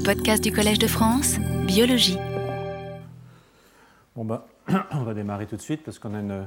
Les 0.00 0.14
podcasts 0.14 0.42
du 0.42 0.50
Collège 0.50 0.78
de 0.78 0.86
France, 0.86 1.36
biologie. 1.66 2.16
Bon 4.16 4.24
ben, 4.24 4.42
on 4.92 5.02
va 5.02 5.12
démarrer 5.12 5.44
tout 5.44 5.56
de 5.56 5.60
suite 5.60 5.82
parce 5.84 5.98
qu'on 5.98 6.14
a 6.14 6.20
une, 6.20 6.46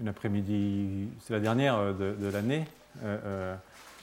une 0.00 0.08
après-midi, 0.08 1.06
c'est 1.20 1.34
la 1.34 1.38
dernière 1.38 1.76
euh, 1.76 1.92
de, 1.92 2.26
l'année. 2.26 2.64
Euh, 3.04 3.18
euh, 3.24 3.54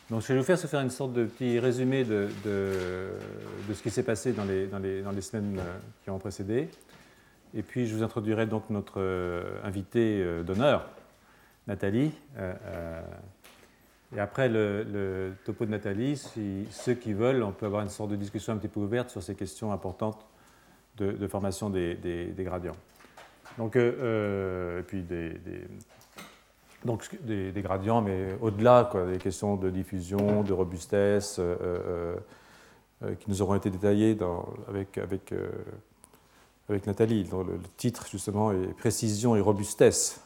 donc, 0.09 0.21
je 0.21 0.31
vais 0.31 0.39
vous 0.39 0.45
faire, 0.45 0.57
c'est 0.57 0.69
faire 0.69 0.79
une 0.79 0.89
sorte 0.89 1.11
de 1.11 1.25
petit 1.25 1.59
résumé 1.59 2.05
de, 2.05 2.29
ce 2.45 3.83
qui 3.83 3.89
s'est 3.89 4.03
passé 4.03 4.31
dans 4.31 4.45
les, 4.45 5.21
semaines 5.21 5.59
qui 6.05 6.09
ont 6.09 6.17
précédé. 6.17 6.69
Et 7.53 7.61
puis, 7.61 7.87
je 7.87 7.95
vous 7.95 8.03
introduirai 8.03 8.45
donc 8.45 8.69
notre 8.69 9.01
invitée 9.65 10.25
d'honneur, 10.45 10.87
Nathalie. 11.67 12.13
Et 14.15 14.19
après 14.19 14.49
le, 14.49 15.33
topo 15.45 15.65
de 15.65 15.71
Nathalie, 15.71 16.21
ceux 16.71 16.93
qui 16.93 17.13
veulent, 17.13 17.43
on 17.43 17.51
peut 17.51 17.65
avoir 17.65 17.83
une 17.83 17.89
sorte 17.89 18.11
de 18.11 18.15
discussion 18.15 18.53
un 18.53 18.57
petit 18.57 18.67
peu 18.67 18.79
ouverte 18.79 19.09
sur 19.09 19.21
ces 19.21 19.35
questions 19.35 19.71
importantes 19.71 20.25
de, 20.97 21.27
formation 21.27 21.69
des, 21.69 22.33
gradients. 22.39 22.75
Donc, 23.57 23.75
et 23.75 24.83
puis 24.87 25.03
des, 25.03 25.31
gradients, 27.61 28.01
mais 28.01 28.35
au-delà, 28.41 28.89
des 29.11 29.19
questions 29.19 29.55
de 29.55 29.69
diffusion, 29.69 30.43
de 30.43 30.53
robustesse, 30.53 31.37
euh, 31.39 31.55
euh, 31.61 32.15
euh, 33.01 33.15
qui 33.15 33.29
nous 33.29 33.41
auront 33.41 33.55
été 33.55 33.69
détaillées 33.69 34.13
dans, 34.13 34.45
avec, 34.67 34.97
avec, 34.97 35.31
euh, 35.31 35.49
avec 36.67 36.85
Nathalie. 36.85 37.23
Le, 37.23 37.43
le, 37.43 37.59
titre, 37.77 38.05
justement, 38.11 38.51
est 38.51 38.73
Précision 38.77 39.37
et 39.37 39.39
robustesse 39.39 40.21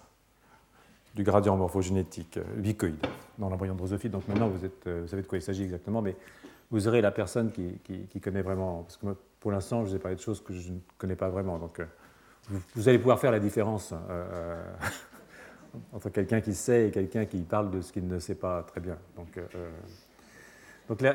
du 1.13 1.23
gradient 1.23 1.58
morphogénétique 1.58 2.40
bicoïde 2.55 3.05
dans 3.38 3.49
l'embryon 3.49 3.76
drosophile. 3.76 4.12
Donc 4.12 4.27
maintenant, 4.27 4.48
vous, 4.48 4.66
êtes, 4.66 4.88
vous, 4.88 5.08
savez 5.08 5.22
de 5.22 5.27
quoi 5.27 5.38
il 5.38 5.41
s'agit 5.41 5.63
exactement, 5.63 6.02
mais 6.02 6.16
vous 6.72 6.88
aurez 6.88 7.02
la 7.02 7.12
personne 7.12 7.52
qui, 7.52 8.20
connaît 8.20 8.41
vraiment. 8.41 8.84
Parce 8.84 8.98
que 8.98 9.05
moi, 9.05 9.16
pour 9.39 9.52
l'instant, 9.52 9.84
je 9.84 9.91
vous 9.91 9.95
ai 9.95 9.99
parlé 9.99 10.16
de 10.16 10.22
choses 10.22 10.41
que 10.41 10.53
je 10.53 10.72
ne 10.72 10.80
connais 10.98 11.16
pas 11.16 11.30
vraiment. 11.30 11.59
Donc 11.59 11.80
vous, 12.50 12.59
vous 12.75 12.89
allez 12.89 12.97
pouvoir 12.97 13.19
faire 13.19 13.31
la 13.31 13.39
différence 13.39 13.94
entre 15.94 16.09
quelqu'un 16.09 16.41
qui 16.41 16.53
sait 16.53 16.88
et 16.88 16.91
quelqu'un 16.91 17.25
qui 17.25 17.41
parle 17.41 17.72
de 17.72 17.81
ce 17.81 17.91
qu'il 17.91 18.08
ne 18.08 18.19
sait 18.19 18.36
pas 18.36 18.64
très 18.64 18.81
bien. 18.81 18.97
Donc, 19.16 19.38
euh, 19.38 19.69
donc 20.88 21.02
le, 21.02 21.14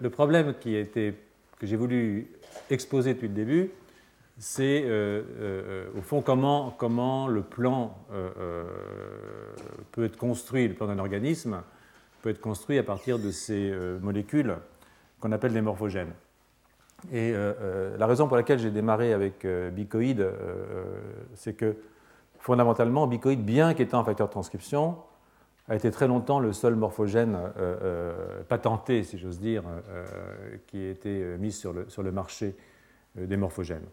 le, 0.00 0.10
problème 0.10 0.54
qui 0.60 0.76
a 0.76 0.80
été, 0.80 1.14
que 1.58 1.66
j'ai 1.66 1.76
voulu 1.76 2.28
exposer 2.70 3.14
depuis 3.14 3.28
le 3.28 3.34
début, 3.34 3.70
c'est 4.38 4.82
euh, 4.84 5.22
euh, 5.40 5.88
au 5.96 6.02
fond 6.02 6.22
comment, 6.22 7.26
le 7.28 7.42
plan 7.42 7.96
euh, 8.12 8.64
peut 9.92 10.04
être 10.04 10.16
construit, 10.16 10.68
le 10.68 10.74
plan 10.74 10.86
d'un 10.86 10.98
organisme 10.98 11.62
peut 12.22 12.30
être 12.30 12.40
construit 12.40 12.78
à 12.78 12.82
partir 12.82 13.18
de 13.18 13.30
ces 13.30 13.72
molécules 14.02 14.56
qu'on 15.20 15.32
appelle 15.32 15.52
des 15.52 15.60
morphogènes. 15.60 16.12
Et 17.12 17.32
la 17.32 18.06
raison 18.08 18.26
pour 18.26 18.36
laquelle 18.36 18.58
j'ai 18.58 18.72
démarré 18.72 19.12
avec 19.12 19.46
bicoïde, 19.46 20.28
c'est 21.36 21.52
que 21.52 21.76
fondamentalement, 22.40 23.06
bicoïde, 23.06 23.44
bien 23.44 23.72
qu'étant 23.72 24.00
un 24.00 24.04
facteur 24.04 24.26
de 24.26 24.32
transcription, 24.32 24.96
a 25.68 25.76
été 25.76 25.90
très 25.90 26.08
longtemps 26.08 26.40
le 26.40 26.52
seul 26.52 26.74
morphogène 26.74 27.36
euh, 27.36 27.50
euh, 27.82 28.42
patenté, 28.48 29.02
si 29.02 29.18
j'ose 29.18 29.38
dire, 29.38 29.62
euh, 29.66 30.06
qui 30.66 30.78
a 30.78 30.90
été 30.90 31.36
mis 31.38 31.52
sur 31.52 31.72
le 31.72 32.12
marché 32.12 32.56
des 33.14 33.36
morphogènes. 33.36 33.86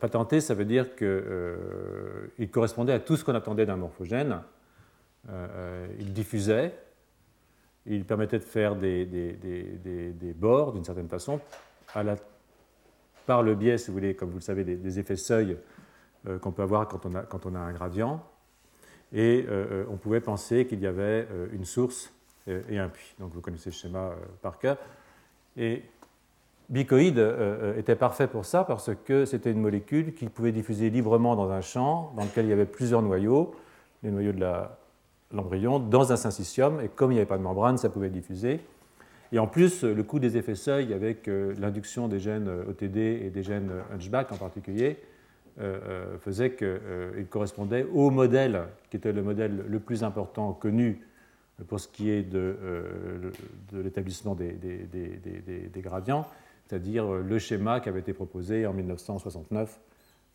Patenté, 0.00 0.40
ça 0.40 0.54
veut 0.54 0.64
dire 0.64 0.96
qu'il 0.96 2.50
correspondait 2.50 2.92
à 2.92 2.98
tout 2.98 3.16
ce 3.16 3.24
qu'on 3.24 3.34
attendait 3.34 3.66
d'un 3.66 3.76
morphogène. 3.76 4.40
il 5.98 6.12
diffusait, 6.12 6.74
il 7.86 8.04
permettait 8.04 8.38
de 8.38 8.44
faire 8.44 8.74
des, 8.74 9.06
des, 9.06 9.32
des, 9.34 10.12
des 10.12 10.32
bords 10.32 10.72
d'une 10.72 10.84
certaine 10.84 11.08
façon, 11.08 11.40
par 13.26 13.42
le 13.42 13.54
biais, 13.54 13.78
si 13.78 13.88
vous 13.88 13.94
voulez, 13.94 14.14
comme 14.14 14.30
vous 14.30 14.38
le 14.38 14.42
savez, 14.42 14.64
des, 14.64 14.98
effets 14.98 15.16
seuil 15.16 15.56
euh, 16.26 16.38
qu'on 16.38 16.52
peut 16.52 16.62
avoir 16.62 16.88
quand 16.88 17.06
on, 17.06 17.14
a, 17.14 17.22
quand 17.22 17.46
on, 17.46 17.54
a, 17.54 17.58
un 17.58 17.72
gradient. 17.72 18.24
Et 19.12 19.44
euh, 19.48 19.84
on 19.90 19.96
pouvait 19.96 20.20
penser 20.20 20.66
qu'il 20.66 20.80
y 20.80 20.86
avait 20.86 21.26
euh, 21.30 21.48
une 21.52 21.64
source 21.64 22.12
et 22.46 22.78
un 22.78 22.88
puits. 22.88 23.14
Donc 23.20 23.32
vous 23.32 23.40
connaissez 23.40 23.70
le 23.70 23.74
schéma 23.74 24.16
par 24.40 24.58
cœur. 24.58 24.76
Et 25.56 25.84
bicoïde 26.68 27.24
était 27.76 27.96
parfait 27.96 28.26
pour 28.26 28.44
ça 28.44 28.64
parce 28.64 28.90
que 29.04 29.24
c'était 29.24 29.50
une 29.50 29.60
molécule 29.60 30.14
qui 30.14 30.26
pouvait 30.26 30.52
diffuser 30.52 30.90
librement 30.90 31.36
dans 31.36 31.50
un 31.50 31.60
champ 31.60 32.12
dans 32.16 32.24
lequel 32.24 32.46
il 32.46 32.48
y 32.48 32.52
avait 32.52 32.66
plusieurs 32.66 33.02
noyaux, 33.02 33.54
les 34.02 34.10
noyaux 34.10 34.32
de 34.32 34.44
l'embryon, 35.32 35.78
dans 35.78 36.12
un 36.12 36.16
syncytium. 36.16 36.80
Et 36.80 36.88
comme 36.88 37.10
il 37.10 37.14
n'y 37.14 37.20
avait 37.20 37.28
pas 37.28 37.38
de 37.38 37.42
membrane, 37.42 37.78
ça 37.78 37.90
pouvait 37.90 38.10
diffuser. 38.10 38.60
Et 39.32 39.38
en 39.38 39.46
plus, 39.46 39.84
le 39.84 40.02
coût 40.02 40.18
des 40.18 40.36
effets 40.36 40.54
seuil 40.54 40.92
avec 40.92 41.26
l'induction 41.26 42.08
des 42.08 42.20
gènes 42.20 42.48
OTD 42.68 42.96
et 42.96 43.30
des 43.30 43.42
gènes 43.42 43.70
Hunchback 43.92 44.32
en 44.32 44.36
particulier 44.36 44.98
euh, 45.60 45.78
euh, 45.86 46.18
faisait 46.18 46.52
qu'il 46.52 46.66
euh, 46.66 47.24
correspondait 47.28 47.86
au 47.92 48.08
modèle 48.08 48.62
qui 48.88 48.96
était 48.96 49.12
le 49.12 49.22
modèle 49.22 49.66
le 49.68 49.80
plus 49.80 50.02
important 50.02 50.54
connu 50.54 51.06
pour 51.68 51.78
ce 51.78 51.88
qui 51.88 52.08
est 52.08 52.22
de, 52.22 52.56
l'établissement 53.70 54.34
des, 54.34 54.56
gradients, 55.76 56.26
c'est-à-dire 56.72 57.04
le 57.06 57.38
schéma 57.38 57.80
qui 57.80 57.90
avait 57.90 58.00
été 58.00 58.14
proposé 58.14 58.64
en 58.66 58.72
1969 58.72 59.78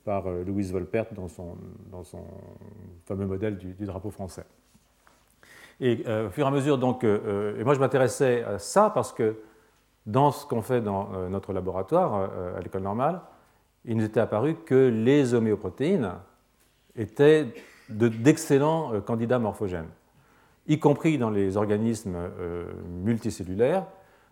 par 0.06 0.30
Louise 0.30 0.72
Volpert 0.72 1.08
dans 1.16 1.28
son, 1.28 1.58
fameux 3.06 3.26
modèle 3.26 3.58
du, 3.58 3.74
drapeau 3.88 4.12
français. 4.12 4.46
Et 5.80 6.04
euh, 6.06 6.28
au 6.28 6.30
fur 6.30 6.46
et 6.46 6.48
à 6.48 6.52
mesure, 6.52 6.78
donc, 6.78 7.04
euh, 7.04 7.60
et 7.60 7.64
moi 7.64 7.74
je 7.74 7.80
m'intéressais 7.80 8.44
à 8.44 8.60
ça 8.60 8.92
parce 8.92 9.12
que 9.14 9.38
dans 10.06 10.32
ce 10.32 10.46
qu'on 10.46 10.62
fait 10.62 10.80
dans 10.80 11.10
euh, 11.16 11.28
notre 11.28 11.54
laboratoire 11.54 12.30
à 12.56 12.60
l'école 12.62 12.84
normale, 12.84 13.22
il 13.86 13.98
nous 13.98 14.06
était 14.06 14.20
apparu 14.20 14.58
que 14.64 14.76
les 14.76 15.34
homéoprotéines 15.34 16.12
étaient 16.96 17.48
d'excellents 17.90 18.92
de, 18.92 19.00
candidats 19.00 19.40
morphogènes, 19.40 19.90
y 20.68 20.78
compris 20.78 21.18
dans 21.18 21.32
les 21.32 21.58
organismes 21.58 22.16
euh, 22.16 22.66
multicellulaires, 23.04 23.88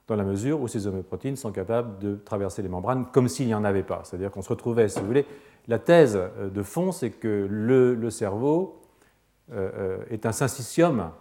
dans 0.08 0.16
la 0.16 0.24
mesure 0.24 0.62
où 0.62 0.68
ces 0.68 0.88
homéoprotéines 0.88 1.36
sont 1.36 1.52
capables 1.52 1.98
de 2.00 2.16
traverser 2.16 2.62
les 2.62 2.70
membranes 2.70 3.06
comme 3.12 3.28
s'il 3.28 3.48
n'y 3.48 3.56
en 3.56 3.64
avait 3.64 3.84
pas. 3.84 4.02
C'est-à-dire 4.04 4.32
qu'on 4.32 4.42
se 4.42 4.50
retrouvait, 4.50 4.88
si 4.88 5.00
vous 5.00 5.08
voulez, 5.08 5.26
la 5.68 5.80
thèse 5.80 6.20
de 6.40 6.64
fond, 6.64 6.92
c'est 6.92 7.10
que 7.10 7.48
le, 7.50 8.10
cerveau 8.10 8.82
euh, 9.52 9.98
est 10.10 10.26
un 10.26 10.32
syncytium 10.32 11.12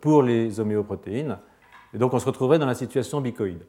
pour 0.00 0.22
les 0.22 0.60
homéoprotéines, 0.60 1.38
et 1.94 1.98
donc 1.98 2.14
on 2.14 2.18
se 2.18 2.26
retrouvait 2.26 2.58
dans 2.58 2.66
la 2.66 2.74
situation 2.74 3.20
bicoïde. 3.20 3.64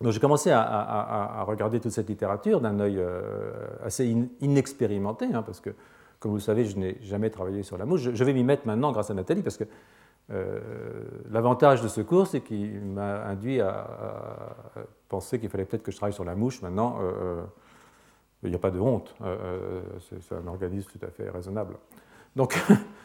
Donc 0.00 0.12
j'ai 0.12 0.20
commencé 0.20 0.50
à, 0.50 1.44
regarder 1.46 1.78
toute 1.78 1.92
cette 1.92 2.08
littérature 2.08 2.60
d'un 2.60 2.80
œil 2.80 2.96
euh, 2.98 3.52
assez 3.84 4.10
in, 4.10 4.26
inexpérimenté, 4.40 5.26
hein, 5.26 5.42
parce 5.42 5.60
que, 5.60 5.70
comme 6.18 6.30
vous 6.30 6.38
le 6.38 6.42
savez, 6.42 6.64
je 6.64 6.78
n'ai 6.78 6.96
jamais 7.02 7.28
travaillé 7.28 7.62
sur 7.62 7.76
la 7.76 7.84
mouche. 7.84 8.10
Je, 8.14 8.24
vais 8.24 8.32
m'y 8.32 8.44
mettre 8.44 8.66
maintenant 8.66 8.92
grâce 8.92 9.10
à 9.10 9.14
Nathalie, 9.14 9.42
parce 9.42 9.58
que 9.58 9.64
euh, 9.64 9.66
l'avantage 11.30 11.82
de 11.82 11.88
ce 11.88 12.00
cours, 12.00 12.26
c'est 12.26 12.40
qu'il 12.40 12.80
m'a 12.82 13.24
induit 13.24 13.60
à, 13.60 13.86
penser 15.08 15.40
qu'il 15.40 15.48
fallait 15.48 15.64
peut-être 15.64 15.82
que 15.82 15.90
je 15.90 15.96
travaille 15.96 16.12
sur 16.12 16.24
la 16.24 16.36
mouche. 16.36 16.62
Maintenant, 16.62 16.98
euh, 17.00 17.12
euh 17.22 17.42
il 18.42 18.48
n'y 18.48 18.56
a 18.56 18.58
pas 18.58 18.70
de 18.70 18.80
honte, 18.80 19.14
euh, 19.20 19.82
c'est 20.22 20.34
un 20.34 20.46
organisme 20.46 20.90
tout 20.90 21.04
à 21.04 21.10
fait 21.10 21.28
raisonnable. 21.28 21.76
Donc, 22.36 22.58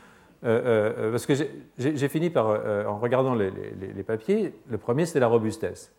parce 0.41 1.25
que 1.25 1.33
j'ai 1.77 2.07
fini 2.07 2.29
par, 2.29 2.45
en 2.87 2.99
regardant 2.99 3.35
les, 3.35 3.51
papiers, 4.03 4.53
le 4.69 4.77
premier, 4.77 5.05
c'était 5.05 5.19
la 5.19 5.27
robustesse. 5.27 5.93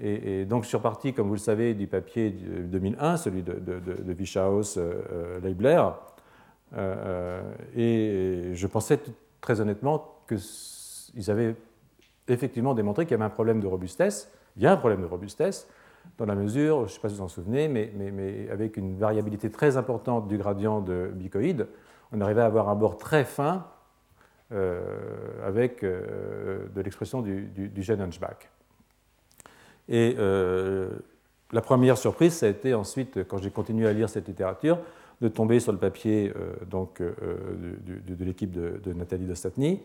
Et, 0.00 0.44
donc 0.44 0.62
je 0.62 0.68
suis 0.68 0.76
reparti, 0.76 1.12
comme 1.12 1.28
vous 1.28 1.34
le 1.34 1.38
savez, 1.38 1.74
du 1.74 1.86
papier 1.86 2.30
de 2.30 2.62
2001, 2.62 3.16
celui 3.16 3.42
de, 3.42 3.54
de, 3.54 3.80
de, 3.80 4.02
de 4.02 4.12
Wischhaus, 4.12 4.76
euh, 4.76 5.40
Leibler, 5.40 5.82
euh, 6.76 7.40
et 7.74 8.54
je 8.54 8.66
pensais 8.66 9.00
très 9.40 9.60
honnêtement 9.60 10.17
qu'ils 10.28 11.30
avaient 11.30 11.56
effectivement 12.28 12.74
démontré 12.74 13.04
qu'il 13.04 13.12
y 13.12 13.14
avait 13.14 13.24
un 13.24 13.30
problème 13.30 13.60
de 13.60 13.66
robustesse. 13.66 14.30
Il 14.56 14.62
y 14.62 14.66
a 14.66 14.72
un 14.72 14.76
problème 14.76 15.00
de 15.00 15.06
robustesse, 15.06 15.68
dans 16.16 16.26
la 16.26 16.34
mesure, 16.34 16.80
je 16.80 16.82
ne 16.84 16.88
sais 16.88 17.00
pas 17.00 17.08
si 17.08 17.16
vous 17.16 17.22
en 17.22 17.28
souvenez, 17.28 17.68
mais, 17.68 18.48
avec 18.50 18.76
une 18.76 18.96
variabilité 18.96 19.50
très 19.50 19.76
importante 19.76 20.28
du 20.28 20.38
gradient 20.38 20.80
de 20.80 21.10
bicoïde, 21.12 21.66
on 22.12 22.20
arrivait 22.20 22.40
à 22.40 22.46
avoir 22.46 22.68
un 22.68 22.74
bord 22.74 22.96
très 22.96 23.24
fin 23.24 23.66
euh, 24.52 24.80
avec 25.46 25.84
euh, 25.84 26.66
de 26.74 26.80
l'expression 26.80 27.20
du, 27.20 27.42
du, 27.42 27.68
du 27.68 27.82
gène 27.82 28.00
Hunchback. 28.00 28.50
Et 29.88 30.16
euh, 30.18 30.88
la 31.52 31.60
première 31.60 31.98
surprise, 31.98 32.34
ça 32.34 32.46
a 32.46 32.48
été 32.48 32.74
ensuite, 32.74 33.24
quand 33.28 33.38
j'ai 33.38 33.50
continué 33.50 33.86
à 33.86 33.92
lire 33.92 34.08
cette 34.08 34.26
littérature, 34.26 34.78
de 35.20 35.28
tomber 35.28 35.60
sur 35.60 35.72
le 35.72 35.78
papier 35.78 36.32
donc, 36.70 37.02
de, 37.02 38.14
de 38.14 38.24
l'équipe 38.24 38.52
de, 38.52 38.80
de, 38.82 38.92
Nathalie 38.92 39.26
Dostatny, 39.26 39.82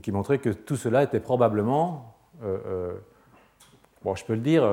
qui 0.00 0.12
montrait 0.12 0.38
que 0.38 0.50
tout 0.50 0.76
cela 0.76 1.02
était 1.02 1.20
probablement, 1.20 2.14
euh, 2.42 2.94
bon, 4.02 4.14
je 4.14 4.24
peux 4.24 4.34
le 4.34 4.40
dire, 4.40 4.64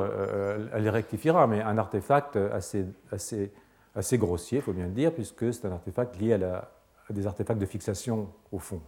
elle 0.73 0.83
les 0.83 0.89
rectifiera, 0.89 1.45
mais 1.45 1.61
un 1.61 1.77
artefact 1.77 2.37
assez, 2.37 2.85
assez, 3.11 3.51
assez 3.95 4.17
grossier, 4.17 4.59
il 4.59 4.61
faut 4.61 4.73
bien 4.73 4.85
le 4.85 4.93
dire, 4.93 5.13
puisque 5.13 5.53
c'est 5.53 5.65
un 5.65 5.71
artefact 5.73 6.19
lié 6.19 6.33
à, 6.33 6.69
des 7.09 7.27
artefacts 7.27 7.59
de 7.59 7.65
fixation 7.65 8.29
au 8.51 8.59
fond. 8.59 8.81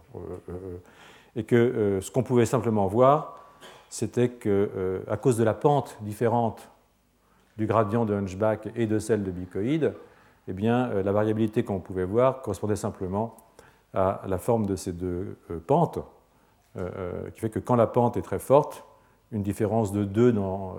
et 1.36 1.44
que 1.44 1.98
ce 2.00 2.10
qu'on 2.10 2.22
pouvait 2.22 2.46
simplement 2.46 2.86
voir, 2.86 3.44
c'était 3.90 4.30
que, 4.30 5.02
à 5.08 5.16
cause 5.16 5.36
de 5.36 5.44
la 5.44 5.54
pente 5.54 5.98
différente 6.00 6.70
du 7.58 7.66
gradient 7.66 8.06
de 8.06 8.14
Hunchback 8.14 8.68
et 8.74 8.86
de 8.86 8.98
celle 8.98 9.22
de 9.22 9.30
bicoïde, 9.30 9.94
eh 10.48 10.52
bien, 10.52 11.02
la 11.02 11.12
variabilité 11.12 11.62
qu'on 11.62 11.80
pouvait 11.80 12.04
voir 12.04 12.42
correspondait 12.42 12.76
simplement 12.76 13.36
à 13.92 14.22
la 14.26 14.38
forme 14.38 14.66
de 14.66 14.76
ces 14.76 14.92
deux 14.92 15.36
pentes, 15.66 15.98
qui 16.74 17.40
fait 17.40 17.50
que 17.50 17.58
quand 17.58 17.76
la 17.76 17.86
pente 17.86 18.16
est 18.16 18.22
très 18.22 18.38
forte, 18.38 18.84
une 19.32 19.42
différence 19.42 19.92
de 19.92 20.04
2 20.04 20.32
dans, 20.32 20.76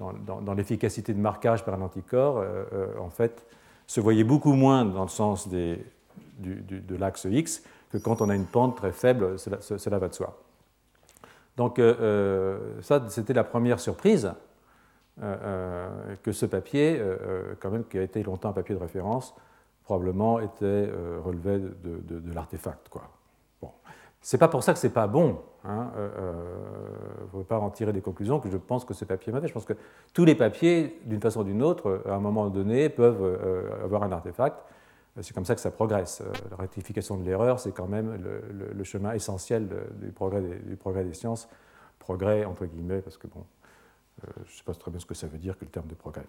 dans, 0.00 0.54
l'efficacité 0.54 1.14
de 1.14 1.20
marquage 1.20 1.64
par 1.64 1.74
un 1.74 1.82
anticorps, 1.82 2.38
euh, 2.38 2.64
euh, 2.72 2.98
en 2.98 3.10
fait, 3.10 3.46
se 3.86 4.00
voyait 4.00 4.24
beaucoup 4.24 4.54
moins 4.54 4.84
dans 4.84 5.02
le 5.02 5.08
sens 5.08 5.48
de 5.48 5.76
l'axe 6.98 7.26
X 7.30 7.62
que 7.90 7.98
quand 7.98 8.22
on 8.22 8.30
a 8.30 8.34
une 8.34 8.46
pente 8.46 8.76
très 8.76 8.92
faible, 8.92 9.38
cela, 9.38 9.98
va 9.98 10.08
de 10.08 10.14
soi. 10.14 10.38
Donc 11.56 11.78
euh, 11.78 12.80
ça, 12.80 13.04
c'était 13.08 13.34
la 13.34 13.44
première 13.44 13.80
surprise 13.80 14.32
que 15.20 16.32
ce 16.32 16.46
papier, 16.46 17.02
quand 17.60 17.70
même, 17.70 17.84
qui 17.84 17.98
a 17.98 18.02
été 18.02 18.22
longtemps 18.22 18.48
un 18.48 18.54
papier 18.54 18.74
de 18.74 18.80
référence, 18.80 19.34
probablement 19.84 20.40
était 20.40 20.90
relevé 21.22 21.58
de, 21.58 22.00
de, 22.08 22.18
de 22.18 22.34
l'artefact. 22.34 22.88
Quoi. 22.88 23.02
C'est 24.22 24.38
pas 24.38 24.48
pour 24.48 24.62
ça 24.62 24.72
que 24.72 24.78
c'est 24.78 24.92
pas 24.92 25.08
bon. 25.08 25.40
Hein, 25.64 25.90
ne 25.96 26.00
euh, 26.00 26.32
faut 27.32 27.40
euh, 27.40 27.44
pas 27.44 27.58
en 27.58 27.70
tirer 27.70 27.92
des 27.92 28.00
conclusions 28.00 28.38
que 28.38 28.48
je 28.48 28.56
pense 28.56 28.84
que 28.84 28.94
ce 28.94 29.04
papier 29.04 29.30
est 29.30 29.34
mauvais. 29.34 29.48
Je 29.48 29.52
pense 29.52 29.64
que 29.64 29.74
tous 30.14 30.24
les 30.24 30.36
papiers, 30.36 31.00
d'une 31.04 31.20
façon 31.20 31.40
ou 31.40 31.44
d'une 31.44 31.62
autre, 31.62 32.02
à 32.06 32.14
un 32.14 32.20
moment 32.20 32.48
donné, 32.48 32.88
peuvent 32.88 33.22
euh, 33.22 33.84
avoir 33.84 34.04
un 34.04 34.12
artefact. 34.12 34.56
C'est 35.20 35.34
comme 35.34 35.44
ça 35.44 35.54
que 35.54 35.60
ça 35.60 35.70
progresse. 35.70 36.22
La 36.50 36.56
rectification 36.56 37.18
de 37.18 37.24
l'erreur, 37.24 37.60
c'est 37.60 37.72
quand 37.72 37.86
même 37.86 38.18
le, 38.74 38.84
chemin 38.84 39.12
essentiel 39.12 39.68
du 40.00 40.10
progrès, 40.10 40.40
des, 40.40 41.12
sciences. 41.12 41.48
Progrès, 41.98 42.46
entre 42.46 42.64
guillemets, 42.64 43.02
parce 43.02 43.18
que 43.18 43.26
bon, 43.26 43.44
je 44.22 44.40
ne 44.40 44.56
sais 44.56 44.64
pas 44.64 44.72
très 44.72 44.90
bien 44.90 44.98
ce 44.98 45.04
que 45.04 45.12
ça 45.12 45.26
veut 45.26 45.36
dire 45.36 45.58
que 45.58 45.66
le 45.66 45.70
terme 45.70 45.86
de 45.86 45.94
progrès. 45.94 46.24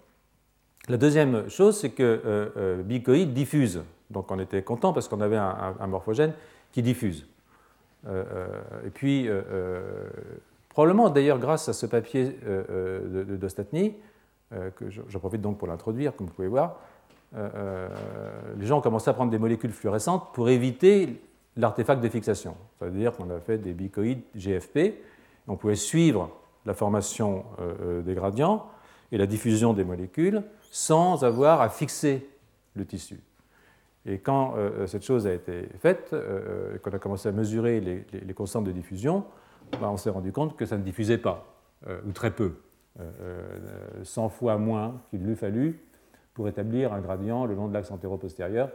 La 0.90 0.98
deuxième 0.98 1.48
chose, 1.50 1.80
c'est 1.80 1.92
que 1.92 2.82
bicoïde 2.84 3.34
diffuse. 3.34 3.82
Donc 4.10 4.30
on 4.32 4.38
était 4.38 4.64
content 4.64 4.92
parce 4.92 5.08
qu'on 5.08 5.22
avait 5.22 5.38
un 5.38 5.88
morphogène 5.88 6.34
qui 6.74 6.82
diffuse. 6.82 7.26
Euh, 8.06 8.24
euh, 8.34 8.88
et 8.88 8.90
puis, 8.90 9.28
euh, 9.30 10.10
probablement 10.68 11.10
d'ailleurs 11.10 11.40
grâce 11.40 11.70
à 11.70 11.74
ce 11.74 11.86
papier 11.86 12.38
de, 12.46 13.24
de 13.24 13.38
Dostatny, 13.38 13.96
que 14.76 14.88
j'en 14.90 15.20
profite 15.20 15.42
donc 15.42 15.58
pour 15.58 15.68
l'introduire, 15.68 16.16
comme 16.16 16.28
vous 16.28 16.34
pouvez 16.34 16.48
voir, 16.48 16.80
les 17.34 18.68
gens 18.68 18.78
ont 18.78 18.82
commencé 18.82 19.10
à 19.10 19.14
prendre 19.14 19.32
des 19.32 19.40
molécules 19.40 19.72
fluorescentes 19.72 20.32
pour 20.32 20.48
éviter 20.50 21.20
l'artefact 21.58 22.04
de 22.04 22.10
fixation. 22.10 22.56
C'est-à-dire 22.78 23.14
qu'on 23.14 23.32
a 23.32 23.40
fait 23.40 23.58
des 23.58 23.74
bicoïdes 23.74 24.22
GFP, 24.36 25.02
on 25.48 25.56
pouvait 25.56 25.76
suivre 25.76 26.30
la 26.68 26.76
formation 26.76 27.46
des 28.06 28.14
gradients 28.14 28.68
et 29.12 29.18
la 29.18 29.26
diffusion 29.26 29.74
des 29.74 29.84
molécules 29.84 30.44
sans 30.70 31.24
avoir 31.24 31.60
à 31.62 31.70
fixer 31.70 32.28
le 32.76 32.86
tissu. 32.86 33.20
Et 34.06 34.20
quand 34.20 34.56
euh, 34.58 34.86
cette 34.86 35.04
chose 35.04 35.28
a 35.28 35.34
été 35.34 35.70
faite, 35.80 36.10
euh, 36.14 36.78
qu'on 36.80 36.92
a 36.92 37.00
commencé 37.00 37.30
à 37.30 37.32
mesurer 37.32 37.80
les, 37.80 38.34
constantes 38.34 38.66
de 38.66 38.72
diffusion, 38.72 39.24
ben, 39.80 39.90
on 39.90 39.98
s'est 39.98 40.10
rendu 40.10 40.32
compte 40.32 40.58
que 40.58 40.66
ça 40.66 40.78
ne 40.78 40.84
diffusait 40.84 41.18
pas, 41.18 41.46
euh, 41.88 42.00
ou 42.08 42.12
très 42.12 42.32
peu, 42.32 42.56
100 44.04 44.30
fois 44.30 44.60
moins 44.60 45.02
qu'il 45.10 45.24
lui 45.24 45.36
fallu 45.36 45.80
pour 46.36 46.48
établir 46.48 46.94
un 46.94 47.02
gradient 47.02 47.46
le 47.46 47.56
long 47.56 47.68
de 47.68 47.74
l'axe 47.74 47.90
antéro-postérieur 47.90 48.70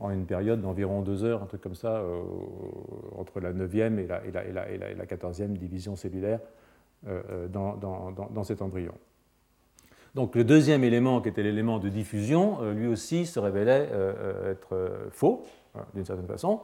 en 0.00 0.10
une 0.10 0.26
période 0.26 0.60
d'environ 0.60 1.02
deux 1.02 1.22
heures, 1.22 1.44
un 1.44 1.46
truc 1.46 1.60
comme 1.60 1.76
ça, 1.76 2.02
entre 3.16 3.38
la 3.38 3.52
9e 3.52 3.98
et 3.98 4.08
la, 4.08 4.26
et 4.26 4.74
et 4.74 4.94
la, 4.96 5.06
14e 5.06 5.52
division 5.52 5.94
cellulaire 5.94 6.40
dans 7.52 8.42
cet 8.42 8.62
embryon. 8.62 8.94
Donc 10.14 10.34
le 10.34 10.44
deuxième 10.44 10.84
élément, 10.84 11.22
qui 11.22 11.28
était 11.30 11.42
l'élément 11.42 11.78
de 11.78 11.88
diffusion, 11.88 12.58
euh, 12.60 12.74
lui 12.74 12.86
aussi 12.86 13.24
se 13.24 13.40
révélait 13.40 13.88
euh, 13.92 14.12
euh, 14.18 14.52
être 14.52 15.08
faux, 15.10 15.44
d'une 15.94 16.04
certaine 16.04 16.26
façon. 16.26 16.60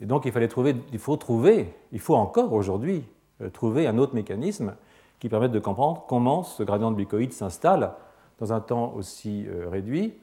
Et 0.00 0.06
donc 0.06 0.26
il 0.26 0.32
fallait 0.32 0.48
trouver, 0.48 0.76
il 0.92 0.98
faut 0.98 1.16
trouver, 1.16 1.72
il 1.92 2.00
faut 2.00 2.14
encore 2.14 2.52
aujourd'hui 2.52 3.04
trouver 3.52 3.86
un 3.86 3.98
autre 3.98 4.14
mécanisme 4.14 4.74
qui 5.18 5.28
permette 5.28 5.52
de 5.52 5.58
comprendre 5.58 6.04
comment 6.06 6.42
ce 6.42 6.62
gradient 6.62 6.90
de 6.90 6.96
bicoïde 6.96 7.32
s'installe 7.32 7.92
dans 8.38 8.52
un 8.52 8.60
temps 8.60 8.92
aussi 8.94 9.46
réduit. 9.70 10.14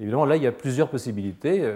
Évidemment, 0.00 0.24
là, 0.24 0.36
il 0.36 0.42
y 0.42 0.46
a 0.46 0.52
plusieurs 0.52 0.88
possibilités 0.88 1.70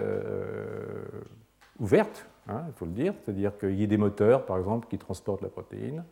ouvertes, 1.79 2.27
hein, 2.47 2.63
il 2.67 2.73
faut 2.73 2.85
le 2.85 2.91
dire, 2.91 3.13
c'est-à-dire 3.23 3.57
qu'il 3.57 3.75
y 3.75 3.83
ait 3.83 3.87
des 3.87 3.97
moteurs, 3.97 4.45
par 4.45 4.57
exemple, 4.57 4.87
qui 4.89 4.97
transportent 4.97 5.41
la 5.41 5.49
protéine, 5.49 6.03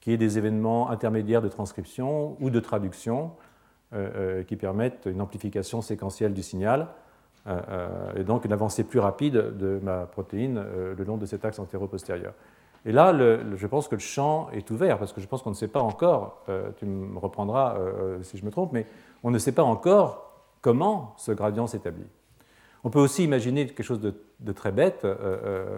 qu'il 0.00 0.12
y 0.12 0.14
ait 0.14 0.18
des 0.18 0.38
événements 0.38 0.90
intermédiaires 0.90 1.42
de 1.42 1.48
transcription 1.48 2.36
ou 2.40 2.50
de 2.50 2.60
traduction, 2.60 3.32
qui 4.46 4.56
permettent 4.56 5.06
une 5.06 5.20
amplification 5.20 5.82
séquentielle 5.82 6.32
du 6.34 6.42
signal 6.42 6.88
euh, 7.46 8.12
et 8.16 8.24
donc 8.24 8.44
une 8.44 8.52
avancée 8.52 8.84
plus 8.84 8.98
rapide 8.98 9.34
de 9.34 9.78
ma 9.82 10.06
protéine 10.06 10.64
le 10.96 11.04
long 11.04 11.16
de 11.16 11.26
cet 11.26 11.44
axe 11.44 11.58
antéro-postérieur. 11.58 12.32
Et 12.86 12.92
là, 12.92 13.14
je 13.54 13.66
pense 13.66 13.88
que 13.88 13.94
le 13.94 14.00
champ 14.00 14.48
est 14.52 14.70
ouvert, 14.70 14.98
parce 14.98 15.12
que 15.12 15.20
je 15.20 15.26
pense 15.26 15.42
qu'on 15.42 15.50
ne 15.50 15.54
sait 15.54 15.68
pas 15.68 15.80
encore, 15.80 16.44
tu 16.76 16.84
me 16.84 17.18
reprendras 17.18 17.78
si 18.20 18.36
je 18.36 18.44
me 18.44 18.50
trompe, 18.50 18.72
mais 18.72 18.86
on 19.22 19.30
ne 19.30 19.38
sait 19.38 19.52
pas 19.52 19.62
encore 19.62 20.32
comment 20.60 21.14
ce 21.16 21.32
gradient 21.32 21.66
s'établit. 21.66 22.06
On 22.82 22.90
peut 22.90 22.98
aussi 23.00 23.24
imaginer 23.24 23.66
quelque 23.66 23.82
chose 23.82 24.00
de, 24.00 24.14
de 24.40 24.52
très 24.52 24.70
bête, 24.70 25.06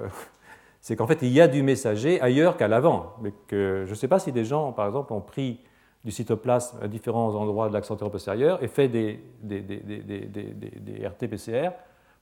c'est 0.81 0.97
qu'en 0.97 1.07
fait, 1.07 1.19
il 1.23 1.33
y 1.33 1.41
a 1.41 1.47
du 1.47 1.63
messager 1.63 2.21
ailleurs 2.21 2.57
qu'à 2.57 2.67
l'avant. 2.67 3.15
Mais 3.21 3.33
que 3.47 3.85
je 3.87 3.91
ne 3.91 3.97
sais 3.97 4.09
pas 4.09 4.19
si 4.19 4.33
des 4.33 4.45
gens, 4.45 4.73
par 4.73 4.87
exemple, 4.87 5.13
ont 5.13 5.21
pris 5.21 5.61
du 6.07 6.13
cytoplasme 6.13 6.79
à 6.81 6.87
différents 6.87 7.35
endroits 7.35 7.69
de 7.69 7.75
l'axe 7.75 7.91
antéro-postérieur 7.91 8.63
et 8.63 8.69
fait 8.69 8.87
des, 8.87 9.21
des, 9.43 9.61
des, 9.61 9.81
des 9.81 11.05
RT-PCR 11.05 11.71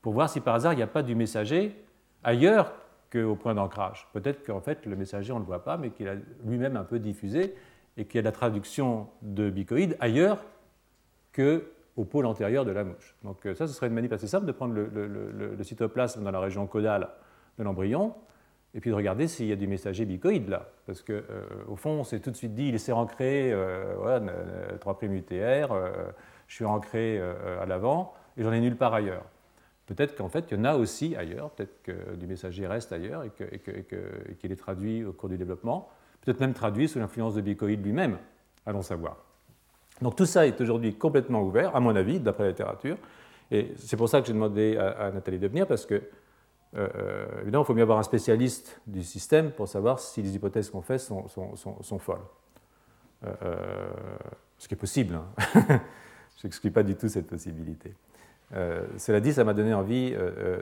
pour 0.00 0.14
voir 0.14 0.30
si 0.30 0.40
par 0.40 0.54
hasard 0.54 0.72
il 0.72 0.76
n'y 0.76 0.82
a 0.82 0.86
pas 0.86 1.02
du 1.02 1.14
messager 1.14 1.76
ailleurs 2.24 2.72
qu'au 3.12 3.36
point 3.36 3.54
d'ancrage. 3.54 4.08
Peut-être 4.14 4.42
qu'en 4.42 4.62
fait 4.62 4.86
le 4.86 4.96
messager 4.96 5.32
on 5.32 5.36
ne 5.36 5.40
le 5.40 5.46
voit 5.46 5.64
pas, 5.64 5.76
mais 5.76 5.90
qu'il 5.90 6.08
a 6.08 6.14
lui-même 6.46 6.78
un 6.78 6.84
peu 6.84 6.98
diffusé 6.98 7.54
et 7.98 8.06
qu'il 8.06 8.16
y 8.16 8.20
a 8.20 8.22
la 8.22 8.32
traduction 8.32 9.06
de 9.20 9.50
bicoïde 9.50 9.98
ailleurs 10.00 10.38
qu'au 11.34 12.04
pôle 12.06 12.24
antérieur 12.24 12.64
de 12.64 12.70
la 12.70 12.84
mouche. 12.84 13.14
Donc 13.22 13.44
euh, 13.44 13.54
ça, 13.54 13.66
ce 13.66 13.74
serait 13.74 13.88
une 13.88 13.92
manip 13.92 14.14
assez 14.14 14.28
simple 14.28 14.46
de 14.46 14.52
prendre 14.52 14.72
le, 14.72 14.88
le 14.88 15.62
cytoplasme 15.62 16.24
dans 16.24 16.30
la 16.30 16.40
région 16.40 16.66
caudale 16.66 17.10
de 17.58 17.62
l'embryon 17.62 18.14
et 18.74 18.80
puis 18.80 18.90
de 18.90 18.94
regarder 18.94 19.28
s'il 19.28 19.46
y 19.46 19.52
a 19.52 19.56
du 19.56 19.68
messager 19.68 20.04
bicoïde 20.04 20.48
là. 20.48 20.68
Parce 20.86 21.02
qu'au 21.02 21.12
euh, 21.12 21.44
au 21.68 21.76
fond, 21.76 21.90
on 21.90 22.04
s'est 22.04 22.20
tout 22.20 22.30
de 22.30 22.36
suite 22.36 22.54
dit, 22.54 22.68
il 22.68 22.80
s'est 22.80 22.92
ancré, 22.92 23.52
euh, 23.52 24.76
3' 24.80 24.98
UTR, 25.02 25.72
euh, 25.72 25.90
je 26.48 26.54
suis 26.54 26.64
ancré 26.64 27.18
euh, 27.18 27.62
à 27.62 27.66
l'avant, 27.66 28.14
et 28.36 28.42
j'en 28.42 28.52
ai 28.52 28.60
nulle 28.60 28.76
part 28.76 28.92
ailleurs. 28.92 29.24
Peut-être 29.86 30.16
qu'en 30.16 30.28
fait, 30.28 30.46
il 30.50 30.58
y 30.58 30.60
en 30.60 30.64
a 30.64 30.74
aussi 30.74 31.14
ailleurs, 31.14 31.50
peut-être 31.50 31.82
que 31.82 32.16
du 32.16 32.26
messager 32.26 32.66
reste 32.66 32.90
ailleurs 32.92 33.22
et 33.24 33.30
qu'il 34.38 34.50
est 34.50 34.56
traduit 34.56 35.04
au 35.04 35.12
cours 35.12 35.28
du 35.28 35.36
développement, 35.36 35.88
peut-être 36.22 36.40
même 36.40 36.54
traduit 36.54 36.88
sous 36.88 36.98
l'influence 36.98 37.34
de 37.34 37.42
bicoïde 37.42 37.84
lui-même, 37.84 38.16
allons 38.66 38.82
savoir. 38.82 39.18
Donc 40.00 40.16
tout 40.16 40.26
ça 40.26 40.46
est 40.46 40.58
aujourd'hui 40.60 40.94
complètement 40.94 41.42
ouvert, 41.42 41.76
à 41.76 41.80
mon 41.80 41.94
avis, 41.94 42.18
d'après 42.18 42.44
la 42.44 42.50
littérature, 42.50 42.96
et 43.50 43.72
c'est 43.76 43.98
pour 43.98 44.08
ça 44.08 44.20
que 44.20 44.26
j'ai 44.26 44.32
demandé 44.32 44.78
à 44.78 45.10
Nathalie 45.12 45.38
de 45.38 45.48
venir, 45.48 45.66
parce 45.66 45.84
que 45.84 46.02
euh, 46.76 46.88
euh, 46.96 47.26
évidemment, 47.42 47.62
il 47.62 47.66
faut 47.66 47.74
bien 47.74 47.84
avoir 47.84 47.98
un 47.98 48.02
spécialiste 48.02 48.80
du 48.86 49.02
système 49.02 49.52
pour 49.52 49.68
savoir 49.68 50.00
si 50.00 50.22
les 50.22 50.34
hypothèses 50.34 50.70
qu'on 50.70 50.82
fait 50.82 50.98
sont, 50.98 51.28
folles. 51.98 52.18
Euh, 53.24 53.56
ce 54.58 54.68
qui 54.68 54.74
est 54.74 54.78
possible. 54.78 55.14
Hein. 55.14 55.26
Je 56.36 56.46
n'exclus 56.46 56.70
pas 56.70 56.82
du 56.82 56.96
tout 56.96 57.08
cette 57.08 57.26
possibilité. 57.26 57.94
cela 58.98 59.20
dit, 59.20 59.32
ça 59.32 59.44
m'a 59.44 59.54
donné 59.54 59.72
envie 59.72 60.14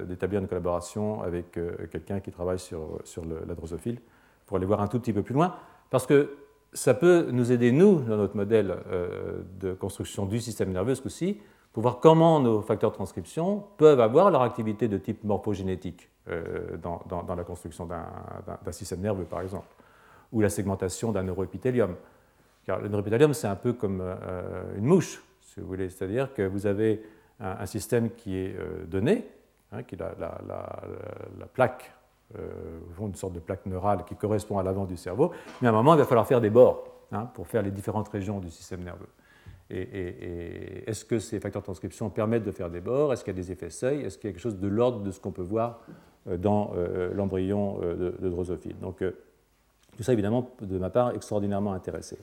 d'établir 0.06 0.40
une 0.40 0.46
collaboration 0.46 1.22
avec 1.22 1.58
quelqu'un 1.90 2.20
qui 2.20 2.30
travaille 2.30 2.58
sur, 2.58 3.00
sur 3.04 3.24
la 3.24 3.54
drosophile 3.54 3.98
pour 4.46 4.58
aller 4.58 4.66
voir 4.66 4.80
un 4.80 4.86
tout 4.86 5.00
petit 5.00 5.12
peu 5.12 5.22
plus 5.22 5.34
loin, 5.34 5.56
parce 5.90 6.06
que 6.06 6.36
ça 6.72 6.94
peut 6.94 7.28
nous 7.32 7.52
aider, 7.52 7.72
nous, 7.72 8.00
dans 8.00 8.18
notre 8.18 8.36
modèle 8.36 8.76
de 9.58 9.72
construction 9.72 10.26
du 10.26 10.40
système 10.40 10.70
nerveux, 10.72 10.94
ce 10.94 11.02
coup-ci, 11.02 11.40
pour 11.72 11.82
voir 11.82 12.00
comment 12.00 12.40
nos 12.40 12.60
facteurs 12.60 12.90
de 12.90 12.94
transcription 12.94 13.64
peuvent 13.78 14.00
avoir 14.00 14.30
leur 14.30 14.42
activité 14.42 14.88
de 14.88 14.98
type 14.98 15.24
morphogénétique 15.24 16.10
euh, 16.28 16.76
dans, 16.76 17.34
la 17.34 17.44
construction 17.44 17.86
d'un 17.86 18.72
système 18.72 19.00
nerveux, 19.00 19.24
par 19.24 19.40
exemple, 19.40 19.66
ou 20.32 20.40
la 20.40 20.50
segmentation 20.50 21.12
d'un 21.12 21.22
neuroépithélium. 21.22 21.96
Car 22.66 22.80
le 22.80 22.88
neuroépithélium, 22.88 23.32
c'est 23.32 23.46
un 23.46 23.56
peu 23.56 23.72
comme 23.72 24.00
euh, 24.02 24.76
une 24.76 24.84
mouche, 24.84 25.22
si 25.40 25.60
vous 25.60 25.66
voulez, 25.66 25.88
c'est-à-dire 25.88 26.32
que 26.34 26.42
vous 26.42 26.66
avez 26.66 27.02
un, 27.40 27.66
système 27.66 28.10
qui 28.10 28.36
est 28.36 28.54
euh, 28.56 28.84
donné, 28.84 29.26
hein, 29.72 29.82
qui 29.82 29.94
est 29.94 29.98
la, 29.98 30.14
la 30.18 31.46
plaque, 31.46 31.92
une 32.98 33.14
sorte 33.14 33.34
de 33.34 33.40
plaque 33.40 33.66
neurale 33.66 34.04
qui 34.06 34.14
correspond 34.14 34.58
à 34.58 34.62
l'avant 34.62 34.86
du 34.86 34.96
cerveau, 34.96 35.32
mais 35.60 35.68
à 35.68 35.70
un 35.70 35.74
moment, 35.74 35.94
il 35.94 35.98
va 35.98 36.04
falloir 36.04 36.26
faire 36.26 36.40
des 36.40 36.48
bords 36.48 36.84
hein, 37.10 37.28
pour 37.34 37.46
faire 37.46 37.62
les 37.62 37.70
différentes 37.70 38.08
régions 38.08 38.38
du 38.38 38.50
système 38.50 38.82
nerveux. 38.84 39.08
Et, 39.72 40.84
est-ce 40.86 41.04
que 41.04 41.18
ces 41.18 41.40
facteurs 41.40 41.62
de 41.62 41.64
transcription 41.64 42.10
permettent 42.10 42.44
de 42.44 42.50
faire 42.50 42.70
des 42.70 42.80
bords? 42.80 43.12
Est-ce 43.12 43.24
qu'il 43.24 43.34
y 43.34 43.38
a 43.38 43.42
des 43.42 43.52
effets 43.52 43.70
seuil 43.70 44.02
Est-ce 44.02 44.18
qu'il 44.18 44.28
y 44.28 44.30
a 44.30 44.32
quelque 44.34 44.42
chose 44.42 44.58
de 44.58 44.68
l'ordre 44.68 45.00
de 45.00 45.10
ce 45.10 45.20
qu'on 45.20 45.32
peut 45.32 45.42
voir 45.42 45.80
euh, 46.28 46.36
dans 46.36 46.72
euh, 46.76 47.12
l'embryon 47.14 47.80
euh, 47.82 48.12
de, 48.20 48.28
drosophile? 48.28 48.76
Donc, 48.80 49.02
Tout 49.96 50.02
ça, 50.02 50.12
évidemment, 50.12 50.50
de 50.60 50.78
ma 50.78 50.90
part, 50.90 51.14
extraordinairement 51.14 51.72
intéressé. 51.72 52.18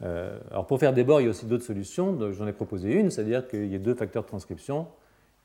alors 0.00 0.66
pour 0.66 0.78
faire 0.78 0.92
des 0.92 1.04
bords, 1.04 1.20
il 1.20 1.24
y 1.24 1.26
a 1.26 1.30
aussi 1.30 1.46
d'autres 1.46 1.64
solutions. 1.64 2.16
J'en 2.32 2.46
ai 2.46 2.52
proposé 2.52 2.92
une, 2.92 3.10
c'est-à-dire 3.10 3.48
qu'il 3.48 3.66
y 3.66 3.74
a 3.74 3.78
deux 3.78 3.94
facteurs 3.94 4.22
de 4.22 4.28
transcription 4.28 4.86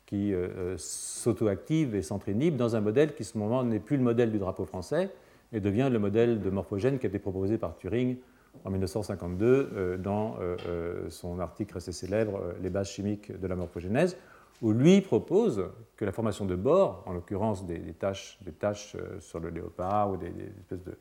qui 0.05 0.33
s'auto-activent 0.77 1.95
et 1.95 2.01
s'entraînent 2.01 2.57
dans 2.57 2.75
un 2.75 2.81
modèle 2.81 3.13
qui, 3.13 3.21
à 3.21 3.25
ce 3.25 3.37
moment, 3.37 3.63
n'est 3.63 3.79
plus 3.79 3.97
le 3.97 4.03
modèle 4.03 4.31
du 4.31 4.39
drapeau 4.39 4.65
français, 4.65 5.11
et 5.53 5.59
devient 5.59 5.89
le 5.91 5.99
modèle 5.99 6.41
de 6.41 6.49
morphogène 6.49 6.99
qui 6.99 7.05
a 7.05 7.09
été 7.09 7.19
proposé 7.19 7.57
par 7.57 7.75
Turing 7.77 8.17
en 8.65 8.69
1952 8.71 9.45
euh, 9.73 9.97
dans 9.97 10.35
euh, 10.39 10.57
euh, 10.67 11.09
son 11.09 11.39
article 11.39 11.77
assez 11.77 11.91
célèbre 11.91 12.41
Les 12.61 12.69
bases 12.69 12.89
chimiques 12.89 13.37
de 13.37 13.47
la 13.47 13.55
morphogénèse, 13.55 14.17
où 14.61 14.71
lui 14.71 15.01
propose 15.01 15.65
que 15.95 16.05
la 16.05 16.11
formation 16.11 16.45
de 16.45 16.55
Bohr, 16.55 17.03
en 17.05 17.13
l'occurrence 17.13 17.65
des, 17.65 17.79
taches, 17.93 18.37
des 18.41 18.51
taches 18.51 18.95
sur 19.19 19.39
le 19.39 19.49
léopard 19.49 20.11
ou 20.11 20.17
des, 20.17 20.33
espèces 20.59 20.83
de 20.83 20.97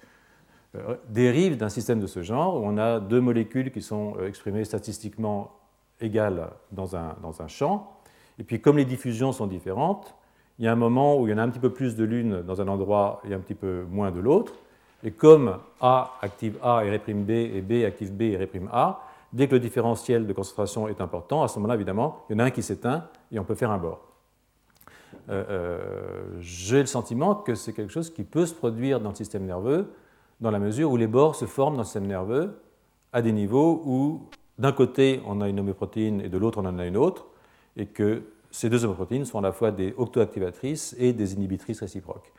d'un 1.56 1.68
système 1.68 1.98
de 1.98 2.06
ce 2.06 2.22
genre, 2.22 2.56
où 2.56 2.64
on 2.64 2.76
a 2.78 3.00
deux 3.00 3.20
molécules 3.20 3.72
qui 3.72 3.82
sont 3.82 4.14
exprimées 4.24 4.64
statistiquement 4.64 5.58
égales 6.00 6.50
dans 6.70 6.94
un, 6.94 7.16
dans 7.22 7.42
un 7.42 7.48
champ, 7.48 7.98
et 8.38 8.44
puis 8.44 8.60
comme 8.60 8.76
les 8.76 8.84
diffusions 8.84 9.32
sont 9.32 9.48
différentes, 9.48 10.14
il 10.58 10.64
y 10.64 10.68
a 10.68 10.72
un 10.72 10.76
moment 10.76 11.16
où 11.18 11.26
il 11.26 11.30
y 11.30 11.34
en 11.34 11.38
a 11.38 11.42
un 11.42 11.48
petit 11.48 11.60
peu 11.60 11.72
plus 11.72 11.96
de 11.96 12.04
l'une 12.04 12.42
dans 12.42 12.60
un 12.60 12.68
endroit 12.68 13.22
et 13.28 13.34
un 13.34 13.38
petit 13.38 13.54
peu 13.54 13.84
moins 13.90 14.10
de 14.10 14.20
l'autre. 14.20 14.54
Et 15.04 15.12
comme 15.12 15.58
A 15.80 16.18
active 16.22 16.58
A 16.62 16.84
et 16.84 16.90
réprime 16.90 17.24
B 17.24 17.30
et 17.30 17.60
B 17.60 17.84
active 17.84 18.12
B 18.12 18.22
et 18.22 18.36
réprime 18.36 18.68
A, 18.72 19.00
dès 19.32 19.46
que 19.46 19.54
le 19.54 19.60
différentiel 19.60 20.26
de 20.26 20.32
concentration 20.32 20.88
est 20.88 21.00
important, 21.00 21.42
à 21.42 21.48
ce 21.48 21.58
moment-là, 21.58 21.74
évidemment, 21.74 22.24
il 22.28 22.32
y 22.32 22.36
en 22.36 22.40
a 22.40 22.44
un 22.44 22.50
qui 22.50 22.62
s'éteint 22.62 23.04
et 23.30 23.38
on 23.38 23.44
peut 23.44 23.54
faire 23.54 23.70
un 23.70 23.78
bord. 23.78 24.00
Euh, 25.30 25.44
euh, 25.50 26.38
j'ai 26.40 26.80
le 26.80 26.86
sentiment 26.86 27.34
que 27.34 27.54
c'est 27.54 27.72
quelque 27.72 27.92
chose 27.92 28.10
qui 28.10 28.24
peut 28.24 28.46
se 28.46 28.54
produire 28.54 29.00
dans 29.00 29.10
le 29.10 29.14
système 29.14 29.44
nerveux, 29.44 29.92
dans 30.40 30.50
la 30.50 30.58
mesure 30.58 30.90
où 30.90 30.96
les 30.96 31.06
bords 31.06 31.34
se 31.34 31.44
forment 31.44 31.74
dans 31.74 31.82
le 31.82 31.84
système 31.84 32.06
nerveux 32.06 32.60
à 33.12 33.22
des 33.22 33.32
niveaux 33.32 33.82
où, 33.84 34.28
d'un 34.58 34.72
côté, 34.72 35.20
on 35.26 35.40
a 35.40 35.48
une 35.48 35.60
homéoprotéine 35.60 36.20
et 36.20 36.28
de 36.28 36.38
l'autre, 36.38 36.58
on 36.60 36.66
en 36.66 36.78
a 36.78 36.86
une 36.86 36.96
autre, 36.96 37.26
et 37.76 37.86
que 37.86 38.22
ces 38.50 38.70
deux 38.70 38.84
homoprotéines 38.84 39.24
sont 39.24 39.38
à 39.38 39.42
la 39.42 39.52
fois 39.52 39.70
des 39.70 39.94
octoactivatrices 39.96 40.94
et 40.98 41.12
des 41.12 41.34
inhibitrices 41.34 41.80
réciproques. 41.80 42.32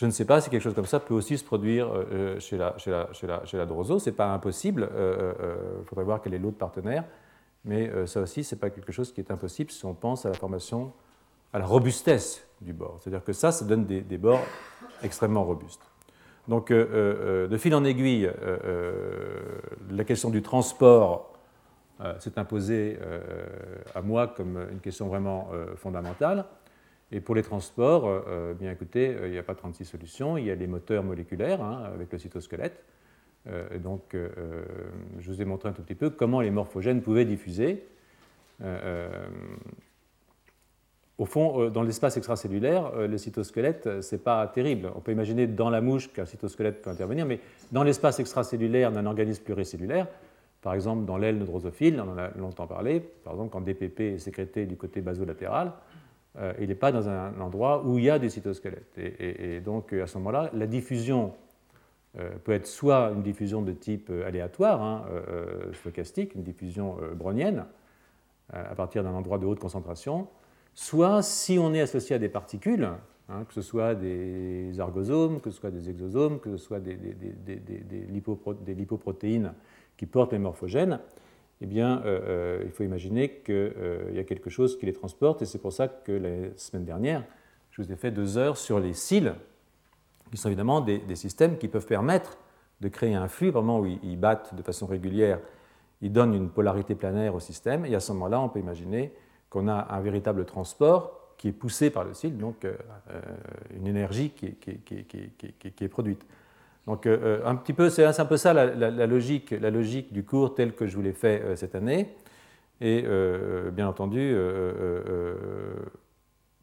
Je 0.00 0.06
ne 0.06 0.12
sais 0.12 0.24
pas 0.24 0.40
si 0.40 0.48
quelque 0.48 0.62
chose 0.62 0.72
comme 0.72 0.86
ça 0.86 0.98
peut 0.98 1.12
aussi 1.12 1.36
se 1.36 1.44
produire 1.44 1.92
euh, 1.92 2.04
euh, 2.10 2.40
chez 2.40 2.56
la, 2.56 2.72
chez 2.78 2.90
la, 2.90 3.12
chez 3.12 3.26
la, 3.26 3.44
chez 3.44 3.58
la 3.58 3.66
droso. 3.66 3.98
Ce 3.98 4.08
n'est 4.08 4.16
pas 4.16 4.32
impossible. 4.32 4.88
Il 4.90 4.96
euh, 4.96 5.84
faudrait 5.84 6.06
voir 6.06 6.22
quel 6.22 6.32
est 6.32 6.38
l'autre 6.38 6.56
partenaire. 6.56 7.04
Mais 7.66 7.92
ça 8.06 8.22
aussi, 8.22 8.42
ce 8.42 8.54
n'est 8.54 8.58
pas 8.58 8.70
quelque 8.70 8.92
chose 8.92 9.12
qui 9.12 9.20
est 9.20 9.30
impossible 9.30 9.70
si 9.70 9.84
on 9.84 9.92
pense 9.92 10.24
à 10.24 10.30
la 10.30 10.34
formation, 10.34 10.94
à 11.52 11.58
la 11.58 11.66
robustesse 11.66 12.48
du 12.62 12.72
bord. 12.72 12.96
C'est-à-dire 12.98 13.22
que 13.22 13.34
ça, 13.34 13.52
ça 13.52 13.66
donne 13.66 13.84
des, 13.84 14.00
des 14.00 14.16
bords 14.16 14.40
extrêmement 15.02 15.44
robustes. 15.44 15.82
Donc, 16.48 16.72
de 16.72 17.56
fil 17.58 17.74
en 17.74 17.84
aiguille, 17.84 18.32
la 19.90 20.04
question 20.04 20.30
du 20.30 20.40
transport 20.40 21.34
s'est 22.18 22.38
imposé 22.38 22.98
euh, 23.02 23.20
à 23.94 24.00
moi 24.00 24.28
comme 24.28 24.58
une 24.72 24.80
question 24.80 25.08
vraiment 25.08 25.50
fondamentale. 25.76 26.46
Et 27.12 27.20
pour 27.20 27.34
les 27.34 27.42
transports, 27.42 28.22
bien 28.58 28.70
écoutez, 28.70 29.16
il 29.24 29.30
n'y 29.30 29.38
a 29.38 29.42
pas 29.42 29.54
36 29.54 29.84
solutions. 29.84 30.36
Il 30.36 30.46
y 30.46 30.50
a 30.50 30.54
les 30.54 30.68
moteurs 30.68 31.02
moléculaires 31.02 31.62
hein, 31.62 31.90
avec 31.92 32.12
le 32.12 32.18
cytosquelette. 32.18 32.84
et 33.46 33.78
donc, 33.78 34.14
je 34.14 35.30
vous 35.30 35.42
ai 35.42 35.44
montré 35.44 35.68
un 35.68 35.72
tout 35.72 35.82
petit 35.82 35.96
peu 35.96 36.10
comment 36.10 36.40
les 36.40 36.52
morphogènes 36.52 37.02
pouvaient 37.02 37.24
diffuser. 37.24 37.84
au 41.18 41.24
fond, 41.24 41.68
dans 41.68 41.82
l'espace 41.82 42.16
extracellulaire, 42.16 42.92
le 42.94 43.18
cytosquelette, 43.18 44.02
ce 44.02 44.14
n'est 44.14 44.20
pas 44.22 44.46
terrible. 44.46 44.92
On 44.94 45.00
peut 45.00 45.10
imaginer 45.10 45.48
dans 45.48 45.68
la 45.68 45.80
mouche 45.80 46.12
qu'un 46.12 46.26
cytosquelette 46.26 46.80
peut 46.80 46.90
intervenir, 46.90 47.26
mais 47.26 47.40
dans 47.72 47.82
l'espace 47.82 48.20
extracellulaire 48.20 48.92
d'un 48.92 49.06
organisme 49.06 49.42
pluricellulaire, 49.42 50.06
par 50.62 50.74
exemple, 50.74 51.06
dans 51.06 51.16
l'aile 51.16 51.38
drosophile, 51.38 52.00
on 52.00 52.10
en 52.10 52.18
a 52.18 52.28
longtemps 52.36 52.66
parlé, 52.66 53.00
par 53.00 53.32
exemple, 53.32 53.50
quand 53.50 53.62
DPP 53.62 54.00
est 54.00 54.18
sécrété 54.18 54.66
du 54.66 54.76
côté 54.76 55.00
basolatéral, 55.00 55.72
euh, 56.38 56.52
il 56.60 56.68
n'est 56.68 56.74
pas 56.74 56.92
dans 56.92 57.08
un 57.08 57.38
endroit 57.40 57.84
où 57.84 57.98
il 57.98 58.04
y 58.04 58.10
a 58.10 58.18
des 58.18 58.30
cytosquelettes. 58.30 58.98
Et, 58.98 59.60
donc, 59.60 59.92
à 59.92 60.06
ce 60.06 60.18
moment-là, 60.18 60.50
la 60.54 60.66
diffusion 60.66 61.34
euh, 62.18 62.30
peut 62.44 62.52
être 62.52 62.66
soit 62.66 63.10
une 63.14 63.22
diffusion 63.22 63.62
de 63.62 63.72
type 63.72 64.08
euh, 64.10 64.26
aléatoire, 64.26 64.82
hein, 64.82 65.04
stochastique, 65.72 66.34
une 66.34 66.42
diffusion 66.42 66.96
brownienne, 67.14 67.64
à 68.52 68.74
partir 68.74 69.04
d'un 69.04 69.12
endroit 69.12 69.38
de 69.38 69.46
haute 69.46 69.60
concentration, 69.60 70.26
soit 70.74 71.22
si 71.22 71.56
on 71.58 71.72
est 71.72 71.80
associé 71.80 72.16
à 72.16 72.18
des 72.18 72.28
particules, 72.28 72.88
hein, 73.28 73.44
que 73.46 73.54
ce 73.54 73.62
soit 73.62 73.94
des 73.94 74.80
argosomes, 74.80 75.40
que 75.40 75.50
ce 75.50 75.58
soit 75.58 75.70
des 75.70 75.88
exosomes, 75.88 76.40
que 76.40 76.56
ce 76.56 76.56
soit 76.56 76.80
des 76.80 76.96
lipoprotéines 78.74 79.52
qui 79.96 80.06
portent 80.06 80.32
les 80.32 80.40
morphogènes, 80.40 80.98
eh 81.62 81.66
bien, 81.66 82.02
euh, 82.04 82.20
euh, 82.22 82.62
il 82.64 82.70
faut 82.70 82.84
imaginer 82.84 83.28
qu'il 83.44 83.54
euh, 83.54 84.10
y 84.14 84.18
a 84.18 84.24
quelque 84.24 84.48
chose 84.48 84.78
qui 84.78 84.86
les 84.86 84.92
transporte, 84.92 85.42
et 85.42 85.46
c'est 85.46 85.58
pour 85.58 85.72
ça 85.72 85.88
que 85.88 86.12
la 86.12 86.56
semaine 86.56 86.84
dernière, 86.84 87.24
je 87.70 87.82
vous 87.82 87.92
ai 87.92 87.96
fait 87.96 88.10
deux 88.10 88.38
heures 88.38 88.56
sur 88.56 88.80
les 88.80 88.94
cils, 88.94 89.34
qui 90.30 90.38
sont 90.38 90.48
évidemment 90.48 90.80
des, 90.80 91.16
systèmes 91.16 91.58
qui 91.58 91.68
peuvent 91.68 91.86
permettre 91.86 92.38
de 92.80 92.88
créer 92.88 93.14
un 93.14 93.28
flux, 93.28 93.50
vraiment 93.50 93.80
où 93.80 93.86
ils, 93.86 94.18
battent 94.18 94.54
de 94.54 94.62
façon 94.62 94.86
régulière, 94.86 95.38
ils 96.00 96.12
donnent 96.12 96.34
une 96.34 96.48
polarité 96.48 96.94
planaire 96.94 97.34
au 97.34 97.40
système, 97.40 97.84
et 97.84 97.94
à 97.94 98.00
ce 98.00 98.12
moment-là, 98.12 98.40
on 98.40 98.48
peut 98.48 98.60
imaginer 98.60 99.12
qu'on 99.50 99.68
a 99.68 99.88
un 99.90 100.00
véritable 100.00 100.46
transport 100.46 101.34
qui 101.36 101.48
est 101.48 101.52
poussé 101.52 101.90
par 101.90 102.04
le 102.04 102.14
cil, 102.14 102.38
donc 102.38 102.66
une 103.74 103.86
énergie 103.86 104.30
qui 104.30 104.46
est 104.46 105.88
produite. 105.88 106.24
Donc, 106.90 107.06
euh, 107.06 107.18
euh, 107.22 107.46
un 107.46 107.54
petit 107.54 107.72
peu, 107.72 107.88
c'est 107.88 108.04
un 108.04 108.24
peu 108.24 108.36
ça 108.36 108.52
la, 108.52 109.06
logique, 109.06 109.52
la 109.52 109.70
logique 109.70 110.12
du 110.12 110.24
cours 110.24 110.56
tel 110.56 110.72
que 110.72 110.88
je 110.88 110.96
vous 110.96 111.02
l'ai 111.02 111.12
fait 111.12 111.40
euh, 111.40 111.54
cette 111.54 111.76
année. 111.76 112.08
Et 112.80 113.04
bien 113.72 113.86
entendu, 113.86 114.34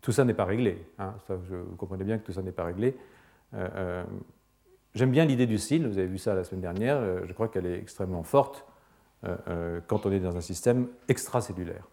tout 0.01 0.11
ça 0.11 0.25
n'est 0.25 0.33
pas 0.33 0.45
réglé. 0.45 0.83
Hein. 0.97 1.13
vous 1.29 1.75
comprenez 1.77 2.03
bien 2.03 2.17
que 2.17 2.25
tout 2.25 2.31
ça 2.31 2.41
n'est 2.41 2.51
pas 2.51 2.63
réglé. 2.63 2.97
J'aime 4.95 5.11
bien 5.11 5.25
l'idée 5.25 5.45
du 5.45 5.59
cil, 5.59 5.87
vous 5.87 5.99
avez 5.99 6.07
vu 6.07 6.17
ça 6.17 6.33
la 6.33 6.43
semaine 6.43 6.61
dernière, 6.61 6.99
je 7.27 7.33
crois 7.33 7.49
qu'elle 7.49 7.67
est 7.67 7.77
extrêmement 7.77 8.23
forte 8.23 8.65
quand 9.21 10.07
on 10.07 10.11
est 10.11 10.19
dans 10.19 10.35
un 10.35 10.41
système 10.41 10.87
extracellulaire. 11.07 11.87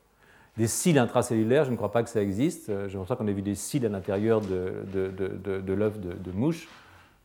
Des 0.56 0.68
cils 0.68 0.98
intracellulaires, 0.98 1.66
je 1.66 1.70
ne 1.72 1.76
crois 1.76 1.92
pas 1.92 2.02
que 2.02 2.08
ça 2.08 2.22
existe. 2.22 2.72
Je 2.88 2.96
pense 2.96 3.08
qu'on 3.08 3.26
ait 3.26 3.32
vu 3.34 3.42
des 3.42 3.56
cils 3.56 3.84
à 3.84 3.90
l'intérieur 3.90 4.40
de, 4.40 4.86
de, 4.90 5.60
de 5.60 5.72
l'œuf 5.74 6.00
de, 6.00 6.32
mouche. 6.32 6.66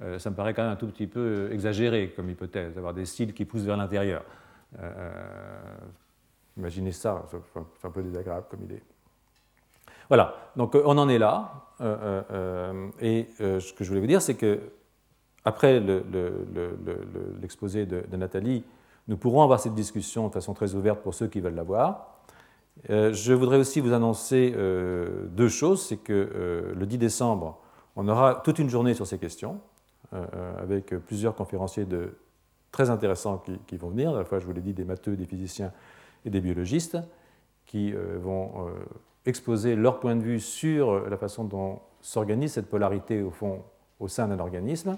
Euh, 0.01 0.17
ça 0.17 0.29
me 0.29 0.35
paraît 0.35 0.53
quand 0.53 0.63
même 0.63 0.71
un 0.71 0.77
tout 0.77 0.87
petit 0.87 1.07
peu 1.07 1.49
exagéré 1.51 2.13
comme 2.15 2.29
hypothèse, 2.29 2.73
d'avoir 2.73 2.93
des 2.93 3.05
cils 3.05 3.33
qui 3.33 3.45
poussent 3.45 3.63
vers 3.63 3.77
l'intérieur. 3.77 4.23
Euh, 4.79 4.91
euh, 4.97 5.77
imaginez 6.57 6.91
ça, 6.91 7.25
c'est 7.31 7.87
un 7.87 7.91
peu 7.91 8.01
désagréable 8.01 8.45
comme 8.49 8.63
idée. 8.63 8.81
Voilà, 10.07 10.35
donc 10.55 10.75
on 10.75 10.97
en 10.97 11.09
est 11.09 11.19
là. 11.19 11.51
et 12.99 13.27
ce 13.37 13.73
que 13.73 13.83
je 13.83 13.89
voulais 13.89 14.01
vous 14.01 14.07
dire, 14.07 14.21
c'est 14.23 14.35
que 14.35 14.59
après 15.45 15.79
l'exposé 17.39 17.85
de, 17.85 18.03
Nathalie, 18.17 18.63
nous 19.07 19.17
pourrons 19.17 19.43
avoir 19.43 19.59
cette 19.59 19.75
discussion 19.75 20.27
de 20.27 20.33
façon 20.33 20.55
très 20.55 20.73
ouverte 20.73 21.01
pour 21.01 21.13
ceux 21.13 21.27
qui 21.27 21.41
veulent 21.41 21.53
l'avoir. 21.53 22.21
je 22.87 23.33
voudrais 23.33 23.57
aussi 23.57 23.81
vous 23.81 23.93
annoncer 23.93 24.51
deux 24.51 25.49
choses. 25.49 25.85
C'est 25.85 25.97
que 25.97 26.73
le 26.75 26.85
10 26.87 26.97
décembre, 26.97 27.59
on 27.95 28.07
aura 28.07 28.41
toute 28.43 28.57
une 28.57 28.69
journée 28.69 28.95
sur 28.95 29.05
ces 29.05 29.19
questions. 29.19 29.61
Euh, 30.13 30.25
avec 30.57 30.95
plusieurs 31.05 31.35
conférenciers 31.35 31.85
très 32.71 32.89
intéressants 32.89 33.43
qui, 33.67 33.77
vont 33.77 33.89
venir, 33.89 34.15
à 34.15 34.17
la 34.17 34.25
fois, 34.25 34.39
je 34.39 34.45
vous 34.45 34.53
l'ai 34.53 34.61
dit, 34.61 34.73
des 34.73 34.83
matheux, 34.83 35.15
des 35.15 35.27
physiciens 35.27 35.71
et 36.25 36.31
des 36.31 36.41
biologistes, 36.41 36.97
qui 37.67 37.93
euh, 37.93 38.17
vont 38.19 38.65
euh, 38.65 38.71
exposer 39.27 39.75
leur 39.75 39.99
point 39.99 40.15
de 40.15 40.23
vue 40.23 40.39
sur 40.39 41.07
la 41.07 41.17
façon 41.17 41.43
dont 41.43 41.81
s'organise 42.01 42.53
cette 42.53 42.69
polarité 42.69 43.21
au 43.21 43.29
fond 43.29 43.63
au 43.99 44.07
sein 44.07 44.27
d'un 44.27 44.39
organisme. 44.39 44.97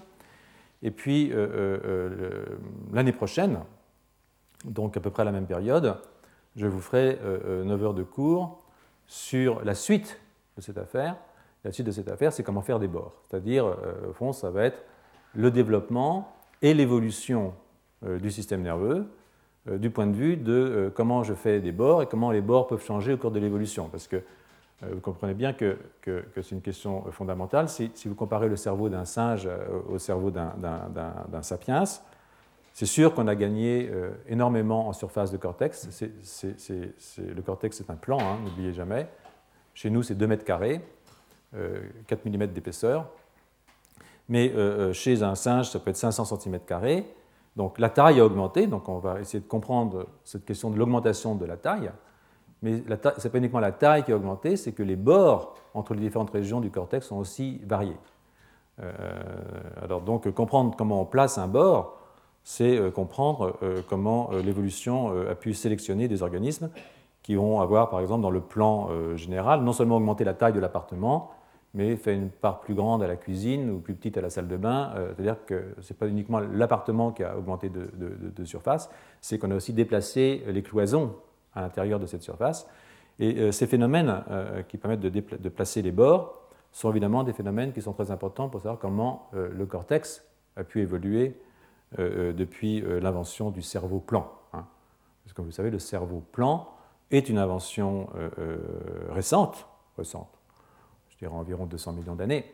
Et 0.81 0.91
puis 0.91 1.31
l'année 2.91 3.11
prochaine, 3.11 3.59
donc 4.65 4.97
à 4.97 4.99
peu 4.99 5.11
près 5.11 5.21
à 5.21 5.25
la 5.25 5.31
même 5.31 5.45
période, 5.45 5.97
je 6.55 6.65
vous 6.65 6.79
ferai 6.79 7.19
9 7.65 7.83
heures 7.83 7.93
de 7.93 8.01
cours 8.01 8.63
sur 9.05 9.63
la 9.63 9.75
suite 9.75 10.19
de 10.57 10.61
cette 10.61 10.79
affaire. 10.79 11.17
La 11.63 11.71
suite 11.71 11.85
de 11.85 11.91
cette 11.91 12.09
affaire, 12.09 12.33
c'est 12.33 12.41
comment 12.41 12.61
faire 12.61 12.79
des 12.79 12.87
bords. 12.87 13.13
C'est-à-dire, 13.23 13.75
au 14.09 14.13
fond, 14.13 14.33
ça 14.33 14.49
va 14.49 14.63
être 14.63 14.83
le 15.35 15.51
développement 15.51 16.35
et 16.61 16.73
l'évolution 16.73 17.53
euh, 18.05 18.19
du 18.19 18.31
système 18.31 18.61
nerveux 18.61 19.07
euh, 19.69 19.77
du 19.77 19.89
point 19.89 20.07
de 20.07 20.15
vue 20.15 20.37
de 20.37 20.51
euh, 20.51 20.89
comment 20.89 21.23
je 21.23 21.33
fais 21.33 21.59
des 21.59 21.71
bords 21.71 22.01
et 22.01 22.07
comment 22.07 22.31
les 22.31 22.41
bords 22.41 22.67
peuvent 22.67 22.83
changer 22.83 23.13
au 23.13 23.17
cours 23.17 23.31
de 23.31 23.39
l'évolution. 23.39 23.87
Parce 23.89 24.07
que 24.07 24.21
vous 24.91 24.99
comprenez 24.99 25.35
bien 25.35 25.53
que, 25.53 25.77
c'est 26.03 26.49
une 26.49 26.61
question 26.61 27.03
fondamentale. 27.11 27.69
Si, 27.69 27.91
vous 28.05 28.15
comparez 28.15 28.49
le 28.49 28.55
cerveau 28.55 28.89
d'un 28.89 29.05
singe 29.05 29.47
au 29.87 29.99
cerveau 29.99 30.31
d'un 30.31 31.41
sapiens, 31.43 31.83
c'est 32.73 32.87
sûr 32.87 33.13
qu'on 33.13 33.27
a 33.27 33.35
gagné 33.35 33.91
énormément 34.27 34.87
en 34.87 34.93
surface 34.93 35.31
de 35.31 35.37
cortex. 35.37 35.87
le 37.19 37.41
cortex, 37.43 37.77
c'est 37.77 37.91
un 37.91 37.95
plan, 37.95 38.17
hein, 38.19 38.39
n'oubliez 38.43 38.73
jamais. 38.73 39.07
Chez 39.75 39.91
nous, 39.91 40.01
c'est 40.01 40.15
2 40.15 40.25
mètres 40.25 40.45
carrés, 40.45 40.81
4 42.07 42.25
mm 42.25 42.47
d'épaisseur. 42.47 43.05
Mais 44.31 44.51
chez 44.93 45.21
un 45.21 45.35
singe, 45.35 45.69
ça 45.69 45.79
peut 45.79 45.91
être 45.91 45.97
500 45.97 46.25
cm. 46.25 46.59
Donc 47.55 47.77
la 47.77 47.89
taille 47.89 48.19
a 48.19 48.25
augmenté, 48.25 48.65
donc 48.65 48.89
on 48.89 48.97
va 48.97 49.19
essayer 49.19 49.41
de 49.41 49.47
comprendre 49.47 50.07
cette 50.23 50.45
question 50.45 50.69
de 50.69 50.77
l'augmentation 50.77 51.35
de 51.35 51.45
la 51.45 51.57
taille. 51.57 51.91
Mais 52.63 52.77
ce 52.77 52.91
n'est 52.91 53.29
pas 53.29 53.37
uniquement 53.37 53.59
la 53.59 53.73
taille 53.73 54.03
qui 54.03 54.11
a 54.11 54.15
augmenté, 54.15 54.55
c'est 54.55 54.71
que 54.71 54.83
les 54.83 54.95
bords 54.95 55.55
entre 55.73 55.93
les 55.93 55.99
différentes 55.99 56.31
régions 56.31 56.61
du 56.61 56.71
cortex 56.71 57.05
sont 57.07 57.17
aussi 57.17 57.61
variés. 57.65 57.97
alors 59.83 60.01
donc 60.01 60.31
comprendre 60.31 60.75
comment 60.75 61.01
on 61.01 61.05
place 61.05 61.37
un 61.37 61.47
bord, 61.47 62.01
c'est 62.43 62.77
euh, 62.77 62.91
comprendre 62.91 63.57
euh, 63.63 63.81
comment 63.87 64.29
euh, 64.31 64.41
l'évolution 64.41 65.11
a 65.29 65.35
pu 65.35 65.53
sélectionner 65.53 66.07
des 66.07 66.23
organismes 66.23 66.69
qui 67.23 67.35
vont 67.35 67.61
avoir, 67.61 67.89
par 67.89 67.99
exemple, 67.99 68.21
dans 68.21 68.31
le 68.31 68.41
plan 68.41 68.89
général, 69.15 69.61
non 69.61 69.73
seulement 69.73 69.97
augmenter 69.97 70.23
la 70.23 70.33
taille 70.33 70.53
de 70.53 70.59
l'appartement, 70.59 71.29
mais 71.73 71.95
faire 71.95 72.15
une 72.15 72.29
part 72.29 72.59
plus 72.59 72.73
grande 72.73 73.01
à 73.01 73.07
la 73.07 73.15
cuisine 73.15 73.69
ou 73.69 73.79
plus 73.79 73.93
petite 73.93 74.17
à 74.17 74.21
la 74.21 74.29
salle 74.29 74.47
de 74.47 74.57
bain. 74.57 74.91
C'est-à-dire 75.15 75.37
que 75.45 75.73
ce 75.79 75.93
n'est 75.93 75.97
pas 75.97 76.07
uniquement 76.07 76.39
l'appartement 76.39 77.11
qui 77.11 77.23
a 77.23 77.37
augmenté 77.37 77.69
de, 77.69 78.43
surface, 78.43 78.89
c'est 79.21 79.37
qu'on 79.37 79.51
a 79.51 79.55
aussi 79.55 79.71
déplacé 79.71 80.43
les 80.47 80.63
cloisons 80.63 81.15
à 81.53 81.61
l'intérieur 81.61 81.99
de 81.99 82.05
cette 82.07 82.23
surface. 82.23 82.67
Et 83.19 83.53
ces 83.53 83.67
phénomènes 83.67 84.21
qui 84.67 84.77
permettent 84.77 84.99
de, 84.99 85.49
placer 85.49 85.81
les 85.81 85.91
bords 85.91 86.41
sont 86.73 86.89
évidemment 86.89 87.23
des 87.23 87.31
phénomènes 87.31 87.71
qui 87.71 87.81
sont 87.81 87.93
très 87.93 88.11
importants 88.11 88.49
pour 88.49 88.59
savoir 88.59 88.77
comment 88.77 89.29
le 89.31 89.65
cortex 89.65 90.25
a 90.57 90.65
pu 90.65 90.81
évoluer 90.81 91.37
euh, 91.99 92.29
euh, 92.29 92.33
depuis 92.33 92.81
euh, 92.81 92.99
l'invention 92.99 93.51
du 93.51 93.61
cerveau 93.61 93.99
plan. 93.99 94.31
Hein. 94.53 94.65
Parce 95.23 95.33
que 95.33 95.35
comme 95.35 95.45
vous 95.45 95.51
savez, 95.51 95.69
le 95.69 95.79
cerveau 95.79 96.23
plan 96.31 96.69
est 97.09 97.27
une 97.27 97.37
invention 97.37 98.07
récente, 99.09 99.67
récente, 99.97 100.39
dirais 101.25 101.33
environ 101.33 101.65
200 101.65 101.93
millions 101.93 102.15
d'années, 102.15 102.45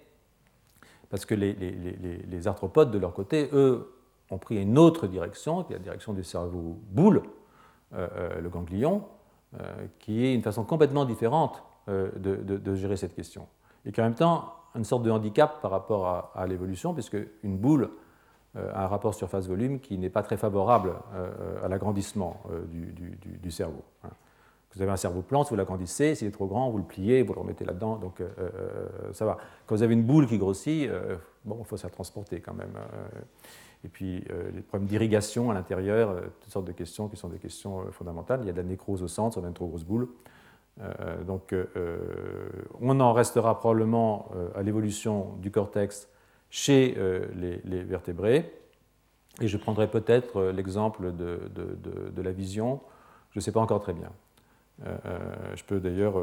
parce 1.10 1.26
que 1.26 1.36
les, 1.36 2.48
arthropodes, 2.48 2.92
de 2.92 2.98
leur 2.98 3.14
côté, 3.14 3.50
eux, 3.54 3.94
ont 4.30 4.38
pris 4.38 4.62
une 4.62 4.78
autre 4.78 5.08
direction, 5.08 5.64
qui 5.64 5.74
est 5.74 5.78
la 5.78 5.84
direction 5.84 6.14
du 6.14 6.24
cerveau 6.24 6.78
boule, 6.92 7.24
le 7.94 8.50
ganglion, 8.50 9.06
qui 10.00 10.26
est 10.26 10.36
une 10.36 10.42
façon 10.42 10.66
complètement 10.66 11.06
différente 11.06 11.64
de, 11.88 12.76
gérer 12.76 12.98
cette 12.98 13.16
question. 13.16 13.48
Et 13.86 13.94
qui 13.94 14.02
en 14.02 14.04
même 14.04 14.16
temps 14.16 14.54
une 14.76 14.84
sorte 14.84 15.04
de 15.04 15.12
handicap 15.12 15.62
par 15.62 15.72
rapport 15.72 16.32
à, 16.36 16.46
l'évolution, 16.46 16.94
puisque 16.94 17.18
une 17.44 17.58
boule 17.58 17.90
euh, 18.58 18.72
un 18.74 18.88
rapport 18.88 19.14
surface-volume 19.14 19.80
qui 19.80 19.98
n'est 19.98 20.10
pas 20.10 20.24
très 20.24 20.38
favorable 20.38 20.94
euh, 21.14 21.66
à 21.66 21.68
l'agrandissement 21.68 22.42
euh, 22.50 22.64
du, 23.42 23.52
cerveau. 23.52 23.84
Hein. 24.04 24.10
Vous 24.78 24.84
avez 24.84 24.92
un 24.92 24.98
cerveau 24.98 25.22
plan, 25.22 25.44
si 25.44 25.50
vous 25.50 25.56
l'agrandissez, 25.56 26.16
s'il 26.16 26.28
est 26.28 26.32
trop 26.32 26.48
grand, 26.48 26.70
vous 26.70 26.78
le 26.78 26.84
pliez, 26.84 27.24
vous 27.24 27.34
le 27.34 27.42
remettez 27.42 27.66
là-dedans, 27.66 27.98
donc 27.98 28.22
ça 29.12 29.26
va. 29.26 29.38
Quand 29.66 29.76
vous 29.76 29.84
avez 29.84 29.94
une 29.94 30.04
boule 30.04 30.28
qui 30.28 30.38
grossit, 30.38 30.90
bon, 31.46 31.58
il 31.60 31.66
faut 31.66 31.78
se 31.78 31.84
la 31.84 31.90
transporter 31.90 32.42
quand 32.42 32.54
même. 32.54 32.74
et 33.84 33.88
puis 33.88 34.24
les 34.54 34.62
problèmes 34.62 34.88
d'irrigation 34.88 35.50
à 35.50 35.56
l'intérieur, 35.56 36.16
toutes 36.42 36.52
sortes 36.52 36.68
de 36.68 36.74
questions 36.74 37.08
qui 37.08 37.18
sont 37.18 37.30
des 37.30 37.40
questions 37.40 37.92
fondamentales. 37.92 38.42
Il 38.44 38.48
y 38.48 38.50
a 38.50 38.54
de 38.54 38.58
la 38.58 38.64
nécrose 38.64 39.02
au 39.02 39.08
centre, 39.08 39.40
on 39.40 39.44
a 39.44 39.48
une 39.48 39.54
trop 39.54 39.68
grosse 39.68 39.84
boule. 39.84 40.10
donc 41.26 41.56
on 42.80 43.00
en 43.00 43.14
restera 43.14 43.58
probablement 43.58 44.30
à 44.56 44.62
l'évolution 44.62 45.34
du 45.42 45.50
cortex 45.50 46.08
chez 46.50 46.96
euh, 46.98 47.26
les, 47.66 47.84
vertébrés. 47.84 48.52
Et 49.42 49.48
je 49.48 49.58
prendrai 49.58 49.90
peut-être 49.90 50.38
euh, 50.38 50.52
l'exemple 50.52 51.14
de, 51.16 52.22
la 52.22 52.32
vision. 52.32 52.82
Je 53.32 53.40
ne 53.40 53.42
sais 53.42 53.52
pas 53.52 53.60
encore 53.60 53.82
très 53.82 53.94
bien. 53.94 54.12
Euh, 54.86 55.18
je 55.56 55.64
peux 55.64 55.80
d'ailleurs. 55.80 56.16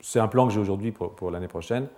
c'est 0.00 0.20
un 0.20 0.28
plan 0.28 0.46
que 0.46 0.52
j'ai 0.52 0.60
aujourd'hui 0.60 0.92
pour, 0.92 1.30
l'année 1.30 1.48
prochaine. 1.48 1.88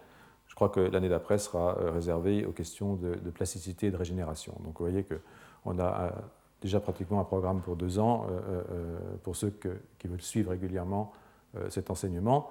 Je 0.49 0.54
crois 0.54 0.69
que 0.69 0.80
l'année 0.80 1.09
d'après 1.09 1.38
sera 1.38 1.76
réservée 1.92 2.45
aux 2.45 2.52
questions 2.52 2.95
de, 2.95 3.30
plasticité 3.30 3.87
et 3.87 3.90
de 3.90 3.97
régénération. 3.97 4.52
Donc 4.64 4.78
vous 4.78 4.85
voyez 4.85 5.04
qu'on 5.04 5.78
a 5.78 6.12
déjà 6.61 6.80
pratiquement 6.80 7.21
un 7.21 7.25
programme 7.25 7.61
pour 7.61 7.76
deux 7.76 8.00
ans 8.00 8.26
pour 9.23 9.37
ceux 9.37 9.54
qui 9.98 10.09
veulent 10.09 10.20
suivre 10.20 10.51
régulièrement 10.51 11.12
cet 11.68 11.88
enseignement, 11.88 12.51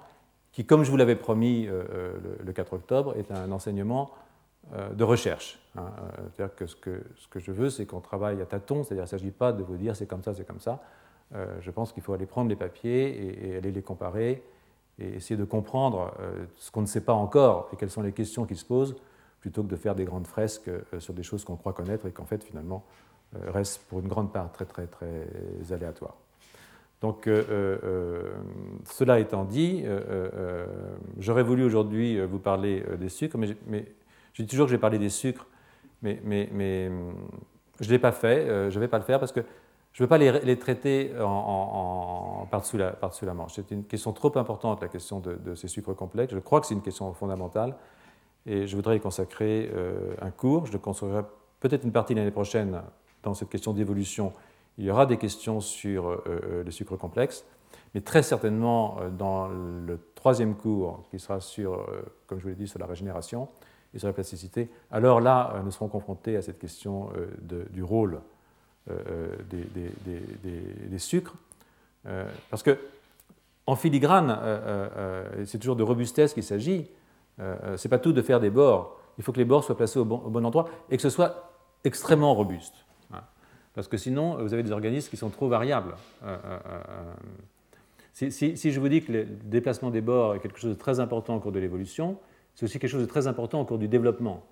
qui, 0.52 0.64
comme 0.64 0.82
je 0.82 0.90
vous 0.90 0.96
l'avais 0.96 1.14
promis 1.14 1.66
le, 1.66 2.52
4 2.52 2.72
octobre, 2.72 3.14
est 3.18 3.30
un 3.30 3.52
enseignement 3.52 4.12
euh, 4.74 4.90
de 4.90 5.02
recherche. 5.02 5.58
Hein. 5.74 5.90
Euh, 5.98 6.22
c'est-à-dire 6.36 6.68
ce, 6.68 6.76
que 6.76 7.02
ce 7.16 7.26
que 7.26 7.40
je 7.40 7.50
veux, 7.50 7.70
c'est 7.70 7.86
qu'on 7.86 8.00
travaille 8.00 8.40
à 8.40 8.46
tâtons, 8.46 8.84
c'est-à-dire 8.84 9.04
qu'il 9.04 9.16
ne 9.16 9.20
s'agit 9.20 9.30
pas 9.32 9.52
de 9.52 9.64
vous 9.64 9.76
dire 9.76 9.96
c'est 9.96 10.06
comme 10.06 10.22
ça, 10.22 10.32
c'est 10.32 10.46
comme 10.46 10.60
ça. 10.60 10.80
Euh, 11.34 11.46
je 11.60 11.70
pense 11.70 11.92
qu'il 11.92 12.02
faut 12.02 12.12
aller 12.12 12.26
prendre 12.26 12.48
les 12.48 12.56
papiers 12.56 13.50
et, 13.50 13.56
aller 13.56 13.72
les 13.72 13.82
comparer 13.82 14.42
et 14.98 15.16
essayer 15.16 15.36
de 15.36 15.44
comprendre 15.44 16.12
ce 16.56 16.70
qu'on 16.70 16.82
ne 16.82 16.86
sait 16.86 17.00
pas 17.00 17.14
encore 17.14 17.70
et 17.72 17.76
quelles 17.76 17.90
sont 17.90 18.02
les 18.02 18.12
questions 18.12 18.44
qui 18.44 18.56
se 18.56 18.66
posent, 18.66 18.96
plutôt 19.40 19.62
que 19.62 19.68
de 19.68 19.76
faire 19.76 19.94
des 19.94 20.04
grandes 20.04 20.26
fresques 20.26 20.70
sur 20.98 21.14
des 21.14 21.22
choses 21.22 21.42
qu'on 21.42 21.56
croit 21.56 21.72
connaître 21.72 22.04
et 22.06 22.10
qu'en 22.10 22.26
fait, 22.26 22.44
finalement, 22.44 22.84
restent 23.46 23.80
pour 23.88 24.00
une 24.00 24.08
grande 24.08 24.30
part 24.30 24.52
très, 24.52 24.66
très, 24.66 24.86
très 24.86 25.26
aléatoires. 25.70 26.16
Donc, 27.00 27.30
cela 28.84 29.20
étant 29.20 29.46
dit, 29.46 29.86
j'aurais 31.16 31.44
voulu 31.44 31.64
aujourd'hui 31.64 32.20
vous 32.26 32.38
parler 32.38 32.84
des 32.98 33.08
sucres, 33.08 33.38
mais, 33.38 33.86
dis 34.36 34.46
toujours 34.46 34.66
que 34.66 34.72
j'ai 34.72 34.78
parlé 34.78 34.98
des 34.98 35.08
sucres, 35.08 35.46
mais, 36.02 36.20
mais, 36.24 36.50
mais 36.52 36.90
je 37.80 37.86
ne 37.86 37.92
l'ai 37.92 37.98
pas 37.98 38.12
fait, 38.12 38.48
euh, 38.48 38.70
je 38.70 38.76
ne 38.76 38.80
vais 38.80 38.88
pas 38.88 38.98
le 38.98 39.04
faire 39.04 39.18
parce 39.18 39.32
que 39.32 39.40
je 39.92 40.02
ne 40.02 40.06
veux 40.06 40.08
pas 40.08 40.18
les, 40.18 40.58
traiter 40.58 41.12
par-dessus 42.50 42.78
la, 42.78 43.34
manche. 43.34 43.54
C'est 43.54 43.70
une 43.70 43.84
question 43.84 44.12
trop 44.12 44.36
importante, 44.38 44.82
la 44.82 44.88
question 44.88 45.20
de, 45.20 45.54
ces 45.54 45.68
sucres 45.68 45.94
complexes. 45.96 46.32
Je 46.32 46.38
crois 46.38 46.60
que 46.60 46.66
c'est 46.66 46.74
une 46.74 46.82
question 46.82 47.12
fondamentale 47.12 47.74
et 48.46 48.66
je 48.66 48.76
voudrais 48.76 48.96
y 48.96 49.00
consacrer 49.00 49.70
euh, 49.74 50.14
un 50.22 50.30
cours. 50.30 50.66
Je 50.66 50.76
consacrerai 50.78 51.22
peut-être 51.58 51.84
une 51.84 51.92
partie 51.92 52.14
l'année 52.14 52.30
prochaine 52.30 52.80
dans 53.22 53.34
cette 53.34 53.50
question 53.50 53.72
d'évolution. 53.72 54.32
Il 54.78 54.84
y 54.84 54.90
aura 54.90 55.06
des 55.06 55.18
questions 55.18 55.60
sur 55.60 56.08
euh, 56.08 56.62
le 56.64 56.70
sucre 56.70 56.96
complexe, 56.96 57.44
mais 57.94 58.00
très 58.00 58.22
certainement 58.22 58.98
dans 59.18 59.48
le 59.48 59.98
troisième 60.14 60.54
cours, 60.54 61.02
qui 61.10 61.18
sera 61.18 61.40
sur, 61.40 61.84
comme 62.26 62.38
je 62.38 62.44
vous 62.44 62.50
l'ai 62.50 62.54
dit, 62.54 62.68
sur 62.68 62.78
la 62.78 62.86
régénération, 62.86 63.48
et 63.94 63.98
sur 63.98 64.08
la 64.08 64.14
plasticité, 64.14 64.70
alors 64.90 65.20
là, 65.20 65.52
euh, 65.54 65.62
nous 65.62 65.70
serons 65.70 65.88
confrontés 65.88 66.36
à 66.36 66.42
cette 66.42 66.58
question 66.58 67.10
euh, 67.16 67.64
du 67.70 67.82
rôle 67.82 68.20
euh, 69.08 69.36
des, 70.88 70.98
sucres. 70.98 71.34
parce 72.50 72.62
que, 72.62 72.78
en 73.66 73.76
filigrane, 73.76 74.38
c'est 75.44 75.58
toujours 75.58 75.76
de 75.76 75.82
robustesse 75.82 76.34
qu'il 76.34 76.42
s'agit. 76.42 76.88
Ce 77.38 77.86
n'est 77.86 77.90
pas 77.90 77.98
tout 77.98 78.12
de 78.12 78.22
faire 78.22 78.40
des 78.40 78.50
bords. 78.50 78.98
Il 79.18 79.24
faut 79.24 79.32
que 79.32 79.38
les 79.38 79.44
bords 79.44 79.64
soient 79.64 79.76
placés 79.76 79.98
au 79.98 80.04
bon, 80.04 80.44
endroit 80.44 80.68
et 80.90 80.96
que 80.96 81.02
ce 81.02 81.10
soit 81.10 81.52
extrêmement 81.84 82.34
robuste. 82.34 82.74
Parce 83.74 83.86
que 83.86 83.96
sinon, 83.96 84.42
vous 84.42 84.52
avez 84.52 84.64
des 84.64 84.72
organismes 84.72 85.08
qui 85.08 85.16
sont 85.16 85.30
trop 85.30 85.48
variables. 85.48 85.94
Si, 88.12 88.56
si, 88.56 88.72
je 88.72 88.80
vous 88.80 88.88
dis 88.88 89.02
que 89.02 89.12
le 89.12 89.24
déplacement 89.24 89.90
des 89.90 90.00
bords 90.00 90.34
est 90.34 90.40
quelque 90.40 90.58
chose 90.58 90.74
de 90.74 90.78
très 90.78 91.00
important 91.00 91.36
au 91.36 91.40
cours 91.40 91.52
de 91.52 91.60
l'évolution, 91.60 92.18
c'est 92.54 92.64
aussi 92.64 92.78
quelque 92.78 92.90
chose 92.90 93.02
de 93.02 93.06
très 93.06 93.26
important 93.26 93.60
au 93.60 93.64
cours 93.64 93.78
du 93.78 93.88
développement. 93.88 94.44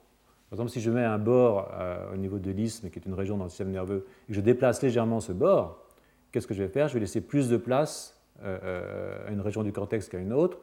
Par 0.51 0.57
exemple, 0.57 0.71
si 0.71 0.81
je 0.81 0.91
mets 0.91 1.05
un 1.05 1.19
bord 1.19 1.71
euh, 1.75 2.15
au 2.15 2.17
niveau 2.17 2.39
de 2.39 2.51
l'isthme, 2.51 2.89
qui 2.89 2.99
est 2.99 3.05
une 3.05 3.15
région 3.15 3.37
dans 3.37 3.45
le 3.45 3.51
système 3.51 3.71
nerveux, 3.71 4.07
et 4.27 4.29
que 4.29 4.35
je 4.35 4.41
déplace 4.41 4.83
légèrement 4.83 5.21
ce 5.21 5.33
bord, 5.33 5.85
qu'est-ce 6.33 6.47
que 6.47 6.55
je 6.55 6.63
vais 6.63 6.69
faire? 6.69 6.89
Je 6.89 6.95
vais 6.95 7.01
laisser 7.01 7.21
plus 7.21 7.51
de 7.51 7.59
place 7.59 8.19
euh, 8.43 8.59
euh, 8.63 9.29
à 9.29 9.31
une 9.31 9.43
région 9.43 9.63
du 9.63 9.73
cortex 9.73 10.09
qu'à 10.09 10.19
une 10.19 10.33
autre. 10.33 10.59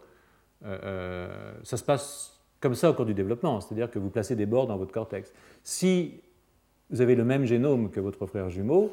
ça 0.61 1.77
se 1.77 1.83
passe 1.83 2.41
comme 2.59 2.73
ça 2.73 2.89
au 2.89 2.93
cours 2.95 3.05
du 3.05 3.13
développement, 3.13 3.61
c'est-à-dire 3.61 3.91
que 3.91 3.99
vous 3.99 4.09
placez 4.09 4.35
des 4.35 4.47
bords 4.47 4.65
dans 4.65 4.77
votre 4.77 4.91
cortex. 4.91 5.31
Si 5.63 6.19
vous 6.89 7.01
avez 7.01 7.15
le 7.15 7.23
même 7.23 7.45
génome 7.45 7.91
que 7.91 7.99
votre 7.99 8.25
frère 8.25 8.49
jumeau, 8.49 8.91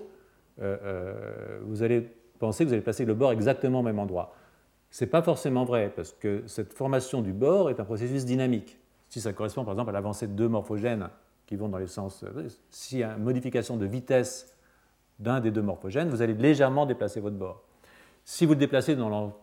vous 0.59 1.83
allez 1.83 2.07
penser 2.38 2.64
que 2.64 2.68
vous 2.68 2.74
allez 2.74 2.83
placer 2.83 3.07
le 3.07 3.14
bord 3.14 3.33
exactement 3.33 3.81
au 3.81 3.83
même 3.83 3.98
endroit. 3.98 4.35
Ce 4.90 5.05
n'est 5.05 5.11
pas 5.11 5.22
forcément 5.22 5.64
vrai, 5.64 5.90
parce 5.96 6.12
que 6.12 6.42
cette 6.46 6.74
formation 6.74 7.22
du 7.22 7.33
bord 7.33 7.70
est 7.70 7.81
un 7.81 7.85
processus 7.85 8.26
dynamique. 8.26 8.78
Si 9.12 9.20
ça 9.20 9.35
correspond 9.35 9.62
par 9.62 9.75
exemple 9.75 9.90
à 9.90 9.92
l'avancée 9.92 10.27
de 10.27 10.33
deux 10.33 10.48
morphogènes 10.48 11.11
qui 11.44 11.57
vont 11.57 11.68
dans 11.68 11.77
les 11.77 11.87
sens. 11.87 12.25
Si 12.70 13.01
y 13.01 13.03
a 13.03 13.12
une 13.12 13.22
modification 13.22 13.77
de 13.77 13.85
vitesse 13.85 14.57
d'un 15.18 15.40
des 15.40 15.51
deux 15.51 15.61
morphogènes, 15.61 16.09
vous 16.09 16.22
allez 16.22 16.33
légèrement 16.33 16.87
déplacer 16.87 17.20
votre 17.20 17.37
bord. 17.37 17.62
Si 18.25 18.46
vous 18.46 18.55
le 18.55 18.59
déplacez 18.59 18.96
dans 18.96 19.35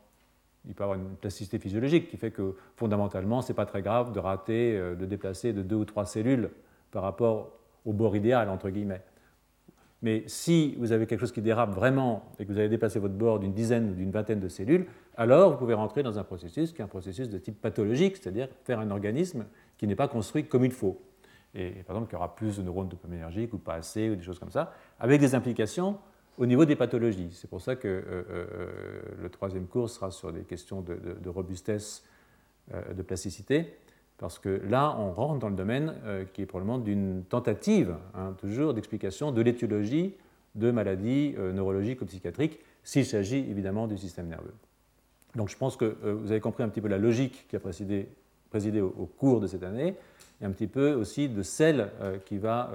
il 0.68 0.74
peut 0.74 0.82
y 0.82 0.86
avoir 0.86 0.98
une 0.98 1.16
plasticité 1.18 1.60
physiologique 1.60 2.10
qui 2.10 2.18
fait 2.18 2.32
que 2.32 2.56
fondamentalement, 2.78 3.44
ce 3.44 3.50
n'est 3.50 3.56
pas 3.56 3.68
très 3.68 3.84
grave 3.84 4.12
de 4.12 4.18
rater, 4.18 4.76
euh, 4.76 4.96
de 4.96 5.06
déplacer 5.06 5.54
de 5.54 5.62
deux 5.62 5.76
ou 5.76 5.86
trois 5.86 6.06
cellules 6.06 6.50
par 6.90 7.04
rapport 7.04 7.52
au 7.86 7.94
bord 7.94 8.16
idéal, 8.16 8.50
entre 8.50 8.72
guillemets. 8.72 9.04
Mais 10.02 10.24
si 10.26 10.74
vous 10.80 10.94
avez 10.94 11.06
quelque 11.06 11.20
chose 11.20 11.32
qui 11.32 11.44
dérape 11.44 11.76
vraiment 11.76 12.24
et 12.40 12.46
que 12.48 12.52
vous 12.52 12.58
avez 12.58 12.70
dépassé 12.70 12.98
votre 12.98 13.14
bord 13.14 13.38
d'une 13.38 13.54
dizaine 13.54 13.92
ou 13.92 13.94
d'une 13.94 14.10
vingtaine 14.10 14.40
de 14.40 14.48
cellules, 14.48 14.88
alors 15.20 15.52
vous 15.52 15.58
pouvez 15.58 15.74
rentrer 15.74 16.02
dans 16.02 16.18
un 16.18 16.24
processus 16.24 16.72
qui 16.72 16.82
est 16.82 16.84
un 16.86 16.88
processus 16.88 17.30
de 17.30 17.38
type 17.38 17.62
pathologique, 17.62 18.16
c'est-à-dire 18.16 18.48
faire 18.64 18.80
un 18.80 18.90
organisme 18.90 19.46
qui 19.78 19.86
n'est 19.86 19.96
pas 19.96 20.08
construit 20.08 20.46
comme 20.46 20.64
il 20.64 20.72
faut. 20.72 20.98
Et 21.54 21.72
par 21.86 21.98
exemple, 21.98 22.08
qu'il 22.08 22.14
y 22.14 22.16
aura 22.16 22.36
plus 22.36 22.58
de 22.58 22.62
neurones 22.62 22.88
dopaminergiques 22.88 23.54
ou 23.54 23.58
pas 23.58 23.74
assez, 23.74 24.10
ou 24.10 24.16
des 24.16 24.24
choses 24.24 24.40
comme 24.40 24.50
ça, 24.50 24.74
avec 24.98 25.20
des 25.20 25.36
implications 25.36 25.98
au 26.38 26.46
niveau 26.46 26.64
des 26.64 26.78
pathologies. 26.78 27.32
C'est 27.34 27.50
pour 27.50 27.60
ça 27.60 27.76
que 27.76 27.88
euh, 27.88 28.24
euh, 28.30 29.02
le 29.22 29.30
troisième 29.30 29.68
cours 29.68 29.90
sera 29.90 30.10
sur 30.10 30.32
des 30.32 30.44
questions 30.44 30.82
de, 30.82 31.30
robustesse, 31.30 32.06
euh, 32.74 32.94
de 32.94 33.02
plasticité. 33.02 33.76
parce 34.18 34.40
que 34.40 34.62
là, 34.70 34.96
on 34.98 35.12
rentre 35.12 35.40
dans 35.40 35.50
le 35.50 35.56
domaine 35.56 35.96
qui 36.34 36.44
est 36.44 36.46
probablement 36.46 36.78
d'une 36.78 37.26
tentative, 37.26 37.94
hein, 38.16 38.36
toujours, 38.38 38.74
d'explication 38.74 39.34
de 39.34 39.42
l'étiologie 39.42 40.16
de 40.56 40.72
maladies 40.72 41.36
neurologiques 41.38 42.02
ou 42.02 42.06
psychiatriques, 42.06 42.60
s'il 42.84 43.06
s'agit 43.06 43.40
évidemment 43.50 43.88
du 43.88 43.98
système 43.98 44.28
nerveux. 44.28 44.54
Donc 45.36 45.50
je 45.50 45.58
pense 45.58 45.78
que 45.78 45.98
vous 46.04 46.32
avez 46.32 46.40
compris 46.40 46.64
un 46.64 46.70
petit 46.70 46.82
peu 46.82 46.88
la 46.88 46.98
logique 46.98 47.48
qui 47.48 47.56
a 47.56 47.60
présidé, 47.60 48.10
présidé 48.50 48.82
au, 48.82 49.06
cours 49.06 49.40
de 49.40 49.48
cette 49.48 49.64
année, 49.64 49.96
et 50.42 50.46
un 50.46 50.52
petit 50.52 50.68
peu 50.68 50.94
aussi 50.94 51.30
de 51.30 51.44
celle 51.44 51.92
qui 52.26 52.38
va, 52.38 52.72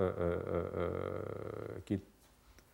qui 1.84 1.94
est 1.94 2.00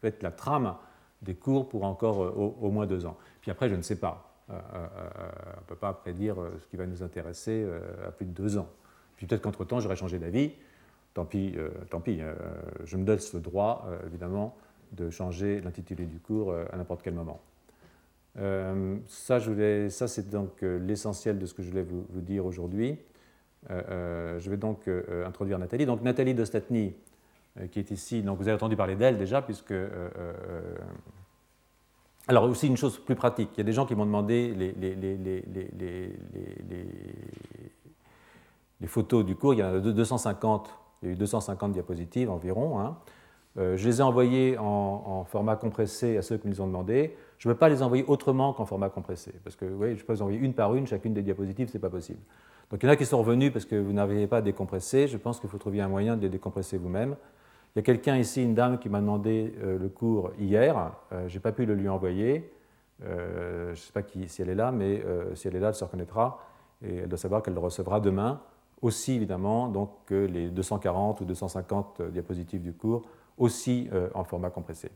être 0.02 0.22
la 0.22 0.30
trame 0.30 0.74
des 1.22 1.34
cours 1.34 1.68
pour 1.68 1.84
encore 1.84 2.18
au 2.18 2.70
moins 2.70 2.86
deux 2.86 3.06
ans. 3.06 3.16
Puis 3.40 3.50
après, 3.50 3.68
je 3.68 3.74
ne 3.74 3.82
sais 3.82 3.96
pas. 3.96 4.30
Euh, 4.50 4.54
euh, 4.54 4.76
euh, 4.76 5.08
on 5.56 5.60
ne 5.60 5.66
peut 5.66 5.76
pas 5.76 5.92
prédire 5.92 6.36
ce 6.60 6.66
qui 6.66 6.76
va 6.76 6.86
nous 6.86 7.02
intéresser 7.02 7.66
à 8.06 8.10
plus 8.10 8.26
de 8.26 8.32
deux 8.32 8.58
ans. 8.58 8.68
Puis 9.16 9.26
peut-être 9.26 9.42
qu'entre-temps, 9.42 9.80
j'aurais 9.80 9.96
changé 9.96 10.18
d'avis. 10.18 10.52
Tant 11.12 11.24
pis, 11.24 11.56
tant 11.90 12.00
pis. 12.00 12.20
je 12.84 12.96
me 12.96 13.04
donne 13.04 13.18
ce 13.18 13.36
droit, 13.36 13.88
évidemment, 14.06 14.56
de 14.92 15.10
changer 15.10 15.60
l'intitulé 15.60 16.06
du 16.06 16.20
cours 16.20 16.54
à 16.54 16.76
n'importe 16.76 17.02
quel 17.02 17.14
moment. 17.14 17.40
Ça, 18.36 19.40
ça 19.90 20.08
c'est 20.08 20.30
donc 20.30 20.62
l'essentiel 20.62 21.38
de 21.38 21.46
ce 21.46 21.54
que 21.54 21.62
je 21.62 21.70
voulais 21.70 21.82
vous, 21.82 22.20
dire 22.20 22.46
aujourd'hui. 22.46 22.98
je 23.68 24.50
vais 24.50 24.56
donc 24.56 24.88
introduire 25.26 25.58
Nathalie. 25.58 25.86
Donc 25.86 26.02
Nathalie 26.02 26.34
Dostatny, 26.34 26.94
qui 27.70 27.78
est 27.78 27.90
ici, 27.90 28.22
donc 28.22 28.38
vous 28.38 28.48
avez 28.48 28.54
entendu 28.54 28.76
parler 28.76 28.96
d'elle 28.96 29.18
déjà, 29.18 29.42
puisque 29.42 29.74
alors 32.30 32.44
aussi 32.44 32.68
une 32.68 32.76
chose 32.76 32.98
plus 32.98 33.16
pratique, 33.16 33.50
il 33.54 33.58
y 33.58 33.60
a 33.62 33.64
des 33.64 33.72
gens 33.72 33.86
qui 33.86 33.94
m'ont 33.94 34.06
demandé 34.06 34.54
les, 34.54 34.74
photos 38.86 39.24
du 39.24 39.34
cours, 39.34 39.54
il 39.54 39.60
y 39.60 39.64
en 39.64 39.74
a 39.74 39.80
250, 39.80 40.70
il 41.02 41.08
y 41.08 41.10
a 41.10 41.14
eu 41.14 41.16
250 41.16 41.72
diapositives 41.72 42.30
environ. 42.30 42.78
Hein. 42.78 42.96
Euh, 43.58 43.76
je 43.76 43.88
les 43.88 43.98
ai 43.98 44.02
envoyées 44.02 44.56
en, 44.58 45.24
format 45.24 45.56
compressé 45.56 46.18
à 46.18 46.22
ceux 46.22 46.38
qui 46.38 46.46
me 46.46 46.60
ont 46.60 46.66
demandé. 46.66 47.16
Je 47.40 47.48
ne 47.48 47.54
peux 47.54 47.58
pas 47.58 47.70
les 47.70 47.82
envoyer 47.82 48.04
autrement 48.06 48.52
qu'en 48.52 48.66
format 48.66 48.90
compressé, 48.90 49.32
parce 49.42 49.56
que 49.56 49.64
oui, 49.64 49.96
je 49.96 50.04
peux 50.04 50.12
les 50.12 50.20
envoyer 50.20 50.38
une 50.38 50.52
par 50.52 50.74
une, 50.74 50.86
chacune 50.86 51.14
des 51.14 51.22
diapositives, 51.22 51.68
ce 51.68 51.72
n'est 51.72 51.80
pas 51.80 51.88
possible. 51.88 52.20
Donc 52.70 52.82
il 52.82 52.86
y 52.86 52.88
en 52.90 52.92
a 52.92 52.96
qui 52.96 53.06
sont 53.06 53.16
revenus 53.16 53.50
parce 53.50 53.64
que 53.64 53.76
vous 53.76 53.94
n'arrivez 53.94 54.26
pas 54.26 54.36
à 54.36 54.42
décompresser. 54.42 55.08
Je 55.08 55.16
pense 55.16 55.40
qu'il 55.40 55.48
faut 55.48 55.56
trouver 55.56 55.80
un 55.80 55.88
moyen 55.88 56.18
de 56.18 56.20
les 56.20 56.28
décompresser 56.28 56.76
vous-même. 56.76 57.16
Il 57.74 57.78
y 57.78 57.80
a 57.80 57.82
quelqu'un 57.82 58.18
ici, 58.18 58.42
une 58.42 58.54
dame, 58.54 58.78
qui 58.78 58.90
m'a 58.90 59.00
demandé 59.00 59.54
euh, 59.62 59.78
le 59.78 59.88
cours 59.88 60.32
hier. 60.38 60.92
Euh, 61.12 61.28
je 61.28 61.34
n'ai 61.34 61.40
pas 61.40 61.52
pu 61.52 61.64
le 61.64 61.74
lui 61.74 61.88
envoyer. 61.88 62.52
Euh, 63.02 63.68
je 63.68 63.70
ne 63.70 63.76
sais 63.76 63.92
pas 63.92 64.02
qui, 64.02 64.28
si 64.28 64.42
elle 64.42 64.50
est 64.50 64.54
là, 64.54 64.70
mais 64.70 65.02
si 65.34 65.48
elle 65.48 65.56
est 65.56 65.60
là, 65.60 65.68
elle 65.68 65.74
se 65.74 65.84
reconnaîtra. 65.84 66.44
Et 66.84 66.96
elle 66.96 67.08
doit 67.08 67.16
savoir 67.18 67.42
qu'elle 67.42 67.54
le 67.54 67.60
recevra 67.60 68.00
demain, 68.00 68.42
aussi 68.82 69.14
évidemment 69.14 69.68
donc, 69.68 69.90
que 70.04 70.26
les 70.26 70.50
240 70.50 71.22
ou 71.22 71.24
250 71.24 72.02
diapositives 72.12 72.60
du 72.60 72.74
cours, 72.74 73.02
aussi 73.38 73.88
en 74.14 74.24
format 74.24 74.50
compressé. 74.50 74.90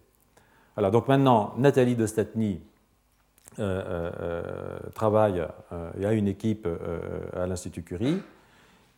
Alors, 0.77 0.91
donc 0.91 1.09
maintenant, 1.09 1.55
Nathalie 1.57 1.97
de 1.97 2.07
Statny 2.07 2.61
travaille 4.95 5.47
et 5.99 6.07
a 6.07 6.13
une 6.13 6.27
équipe 6.27 6.67
à 7.35 7.47
l'Institut 7.47 7.83
Curie. 7.83 8.21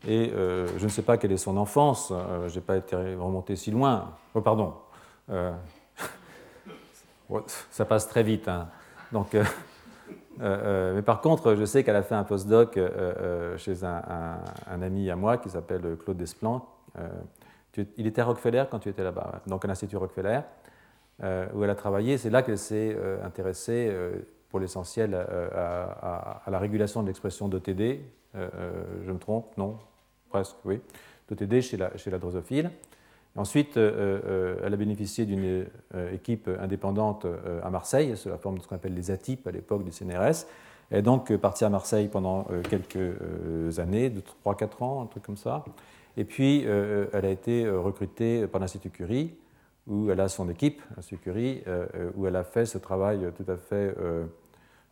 Et 0.06 0.32
euh, 0.32 0.66
je 0.78 0.84
ne 0.84 0.88
sais 0.88 1.02
pas 1.02 1.16
quelle 1.16 1.32
est 1.32 1.36
son 1.36 1.56
enfance, 1.56 2.12
euh, 2.12 2.48
je 2.48 2.56
n'ai 2.56 2.60
pas 2.60 2.76
été 2.76 2.94
remonté 2.96 3.56
si 3.56 3.70
loin. 3.70 4.12
Oh, 4.34 4.40
pardon. 4.40 4.74
Euh, 5.30 5.52
ça 7.70 7.84
passe 7.84 8.08
très 8.08 8.22
vite. 8.22 8.46
Hein. 8.48 8.68
Donc, 9.12 9.36
mais 10.38 11.02
par 11.02 11.20
contre, 11.20 11.54
je 11.54 11.64
sais 11.64 11.82
qu'elle 11.82 11.96
a 11.96 12.02
fait 12.02 12.14
un 12.14 12.24
postdoc 12.24 12.78
chez 13.56 13.84
un, 13.84 14.82
ami 14.82 15.10
à 15.10 15.16
moi 15.16 15.38
qui 15.38 15.48
s'appelle 15.48 15.96
Claude 15.96 16.18
Desplan. 16.18 16.66
il 17.96 18.06
était 18.06 18.20
à 18.20 18.26
Rockefeller 18.26 18.64
quand 18.70 18.80
tu 18.80 18.90
étais 18.90 19.02
là-bas, 19.02 19.40
donc 19.46 19.64
à 19.64 19.68
l'Institut 19.68 19.96
Rockefeller, 19.96 20.40
où 21.22 21.64
elle 21.64 21.70
a 21.70 21.74
travaillé. 21.74 22.18
C'est 22.18 22.31
là 22.31 22.42
qu'elle 22.42 22.59
s'est 22.59 22.96
intéressée, 23.22 23.90
pour 24.48 24.61
l'essentiel, 24.61 25.14
à, 25.14 26.42
la 26.46 26.59
régulation 26.59 27.02
de 27.02 27.07
l'expression 27.09 27.48
d'OTD. 27.48 28.00
je 28.35 29.12
me 29.12 29.18
trompe 29.18 29.57
Non 29.57 29.79
presque, 30.29 30.57
oui, 30.64 30.81
d'OTD 31.29 31.61
chez 31.61 31.76
la, 31.76 31.96
chez 31.96 32.11
la 32.11 32.18
drosophile. 32.18 32.70
Ensuite, 33.37 33.76
euh, 33.76 34.20
euh, 34.24 34.57
elle 34.64 34.72
a 34.72 34.76
bénéficié 34.76 35.26
d'une 35.26 35.66
euh, 35.94 36.12
équipe 36.12 36.48
indépendante 36.61 37.26
à 37.62 37.70
Marseille, 37.70 38.16
sous 38.16 38.29
la 38.29 38.38
forme 38.38 38.59
de 38.59 38.62
ce 38.62 38.68
qu'on 38.68 38.76
appelle 38.76 38.94
les 38.94 39.11
ATIP 39.11 39.46
à 39.46 39.50
l'époque 39.50 39.85
du 39.85 39.92
CNRS. 39.92 40.46
Elle 40.90 40.98
est 40.98 41.02
donc 41.02 41.35
partie 41.37 41.64
à 41.64 41.68
Marseille 41.68 42.09
pendant 42.09 42.46
quelques 42.70 43.79
années, 43.81 44.09
de 44.09 44.22
3-4 44.44 44.85
ans, 44.85 45.02
un 45.02 45.07
truc 45.07 45.24
comme 45.24 45.37
ça. 45.37 45.64
Et 46.16 46.24
puis, 46.24 46.62
elle 46.62 47.24
a 47.24 47.29
été 47.29 47.68
recrutée 47.68 48.46
par 48.46 48.61
l'Institut 48.61 48.90
Curie, 48.90 49.35
où 49.87 50.11
elle 50.11 50.20
a 50.20 50.29
son 50.29 50.49
équipe, 50.49 50.83
l'Institut 50.96 51.22
Curie, 51.22 51.64
où 52.16 52.27
elle 52.27 52.37
a 52.37 52.44
fait 52.44 52.66
ce 52.66 52.79
travail 52.79 53.31
tout 53.37 53.51
à 53.51 53.57
fait, 53.57 53.94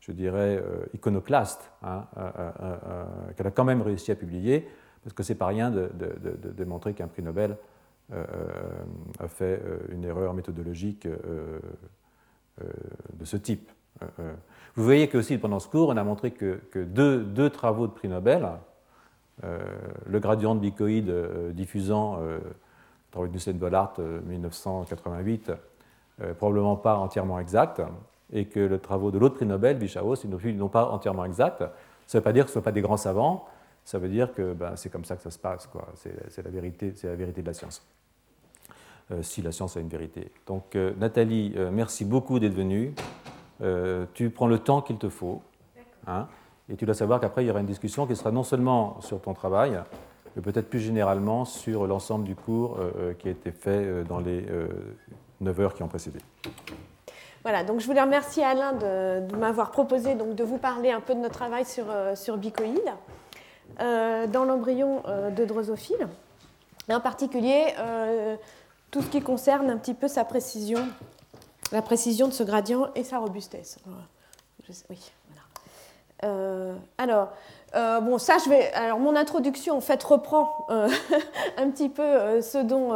je 0.01 0.13
dirais, 0.13 0.63
iconoclaste, 0.93 1.71
hein, 1.83 2.07
qu'elle 3.37 3.47
a 3.47 3.51
quand 3.51 3.65
même 3.65 3.83
réussi 3.83 4.13
à 4.13 4.15
publier 4.15 4.69
parce 5.05 5.13
que 5.13 5.23
c'est 5.23 5.35
pas 5.35 5.47
rien 5.47 5.71
de, 5.71 5.91
démontrer 6.57 6.95
qu'un 6.95 7.07
prix 7.07 7.23
Nobel 7.23 7.57
euh, 8.13 8.25
a 9.21 9.29
fait 9.29 9.61
euh, 9.63 9.79
une 9.91 10.05
erreur 10.05 10.35
méthodologique 10.35 11.07
euh, 11.07 11.61
de 13.13 13.25
ce 13.25 13.37
type. 13.37 13.71
Vous 14.75 14.83
voyez 14.83 15.09
que 15.09 15.19
aussi 15.19 15.39
pendant 15.39 15.61
ce 15.61 15.69
cours, 15.69 15.91
on 15.91 15.97
a 15.97 16.03
montré 16.03 16.33
que, 16.33 16.61
deux, 16.75 17.51
travaux 17.51 17.87
de 17.87 17.93
prix 17.93 18.09
Nobel, 18.09 18.49
le 19.43 20.19
gradient 20.19 20.55
de 20.55 20.61
bicoïde 20.61 21.13
diffusant, 21.53 22.21
travail 23.15 23.31
de 23.31 23.37
Hussein 23.37 23.53
Bollard 23.53 23.95
1988, 23.99 25.53
probablement 26.39 26.77
pas 26.77 26.97
entièrement 26.97 27.39
exact, 27.39 27.81
et 28.33 28.47
que 28.47 28.61
le 28.61 28.79
travaux 28.79 29.11
de 29.11 29.19
l'autre 29.19 29.37
prix 29.37 29.47
Nobel, 29.47 29.79
Bichaos, 29.79 30.17
ils 30.25 30.57
n'ont 30.57 30.69
pas 30.69 30.91
entièrement 30.91 31.25
exact. 31.25 31.59
Ça 32.07 32.19
ne 32.19 32.21
veut 32.21 32.25
pas 32.25 32.33
dire 32.33 32.45
que 32.45 32.51
ce 32.51 32.59
ne 32.59 32.61
sont 32.61 32.65
pas 32.65 32.73
des 32.73 32.83
grands 32.83 32.97
savants, 32.97 33.47
ça 33.85 33.99
veut 33.99 34.09
dire 34.09 34.33
que 34.33 34.55
ben, 34.55 34.77
c'est 34.77 34.91
comme 34.91 35.05
ça 35.05 35.17
que 35.17 35.23
ça 35.23 35.31
se 35.31 35.39
passe. 35.39 35.69
C'est, 36.29 36.43
la 36.43 36.51
vérité, 36.51 36.93
c'est 36.97 37.07
la 37.07 37.15
vérité 37.15 37.43
de 37.43 37.47
la 37.47 37.55
science. 37.55 37.87
Euh, 39.11 39.23
si 39.23 39.43
la 39.43 39.53
science 39.53 39.77
a 39.77 39.81
une 39.81 39.89
vérité. 39.89 40.33
Donc 40.47 40.75
euh, 40.77 40.95
Nathalie, 40.99 41.53
euh, 41.57 41.71
merci 41.71 42.07
beaucoup 42.07 42.39
d'être 42.39 42.55
venue. 42.55 42.95
tu 44.15 44.31
prends 44.31 44.47
le 44.47 44.59
temps 44.59 44.81
qu'il 44.81 44.97
te 44.97 45.09
faut. 45.09 45.43
Hein, 46.07 46.27
et 46.69 46.77
tu 46.77 46.87
dois 46.87 46.95
savoir 46.95 47.21
qu'après, 47.21 47.45
il 47.45 47.49
y 47.49 47.51
aura 47.51 47.61
une 47.61 47.67
discussion 47.67 48.07
qui 48.07 48.17
sera 48.17 48.31
non 48.31 48.43
seulement 48.43 49.01
sur 49.01 49.21
ton 49.21 49.35
travail, 49.35 49.79
mais 50.35 50.43
peut-être 50.43 50.69
plus 50.69 50.81
généralement 50.81 51.45
sur 51.45 51.87
l'ensemble 51.87 52.25
du 52.25 52.35
cours 52.35 52.79
qui 53.19 53.29
a 53.29 53.31
été 53.31 53.53
fait 53.53 54.05
dans 54.05 54.19
les 54.19 54.45
9 55.41 55.61
heures 55.61 55.75
qui 55.75 55.83
ont 55.83 55.89
précédé. 55.89 56.19
Voilà, 57.43 57.63
donc 57.63 57.81
je 57.81 57.87
voulais 57.87 58.01
remercier 58.01 58.43
Alain 58.43 58.73
de, 58.73 59.37
m'avoir 59.37 59.71
proposé 59.71 60.15
donc, 60.15 60.35
de 60.35 60.45
vous 60.45 60.59
parler 60.59 60.91
un 60.91 61.01
peu 61.01 61.15
de 61.15 61.21
notre 61.21 61.35
travail 61.35 61.65
sur, 61.65 61.85
sur 62.15 62.37
Bicoïd. 62.37 62.83
Euh, 63.81 64.29
dans 64.29 64.45
l'embryon 64.45 65.03
euh, 65.07 65.31
de 65.31 65.45
drosophile, 65.45 66.07
en 66.89 67.01
particulier 67.01 67.75
euh, 67.79 68.37
tout 68.93 69.03
ce 69.03 69.09
qui 69.09 69.21
concerne 69.21 69.69
un 69.69 69.77
petit 69.79 69.95
peu 69.95 70.07
sa 70.07 70.25
précision, 70.25 70.87
la 71.73 71.83
précision 71.83 72.29
de 72.29 72.33
ce 72.33 72.45
gradient 72.45 72.93
et 72.95 73.03
sa 73.03 73.19
robustesse. 73.19 73.79
Oui, 74.69 75.13
voilà. 75.29 75.43
Je 78.39 78.49
vais. 78.49 78.73
Alors, 78.73 78.99
mon 78.99 79.17
introduction, 79.17 79.81
fait, 79.81 80.03
reprend 80.03 80.67
un 80.69 81.71
petit 81.71 81.89
peu 81.89 82.41
ce 82.41 82.59
dont 82.59 82.93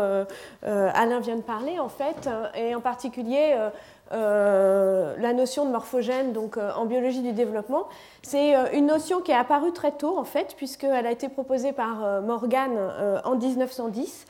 Alain 0.62 1.20
vient 1.20 1.36
de 1.36 1.42
parler, 1.42 1.78
en 1.78 1.88
fait, 1.88 2.28
et 2.54 2.74
en 2.74 2.80
particulier 2.80 3.56
euh, 4.10 5.14
la 5.18 5.34
notion 5.34 5.66
de 5.66 5.70
morphogène 5.70 6.32
donc, 6.32 6.56
euh, 6.56 6.70
en 6.74 6.86
biologie 6.86 7.20
du 7.20 7.32
développement. 7.32 7.88
C'est 8.22 8.56
euh, 8.56 8.64
une 8.72 8.86
notion 8.86 9.20
qui 9.20 9.32
est 9.32 9.36
apparue 9.36 9.72
très 9.72 9.92
tôt, 9.92 10.16
en 10.16 10.24
fait, 10.24 10.54
puisqu'elle 10.56 11.06
a 11.06 11.10
été 11.10 11.28
proposée 11.28 11.72
par 11.72 12.22
Morgan 12.22 12.70
en 13.24 13.36
1910 13.36 14.26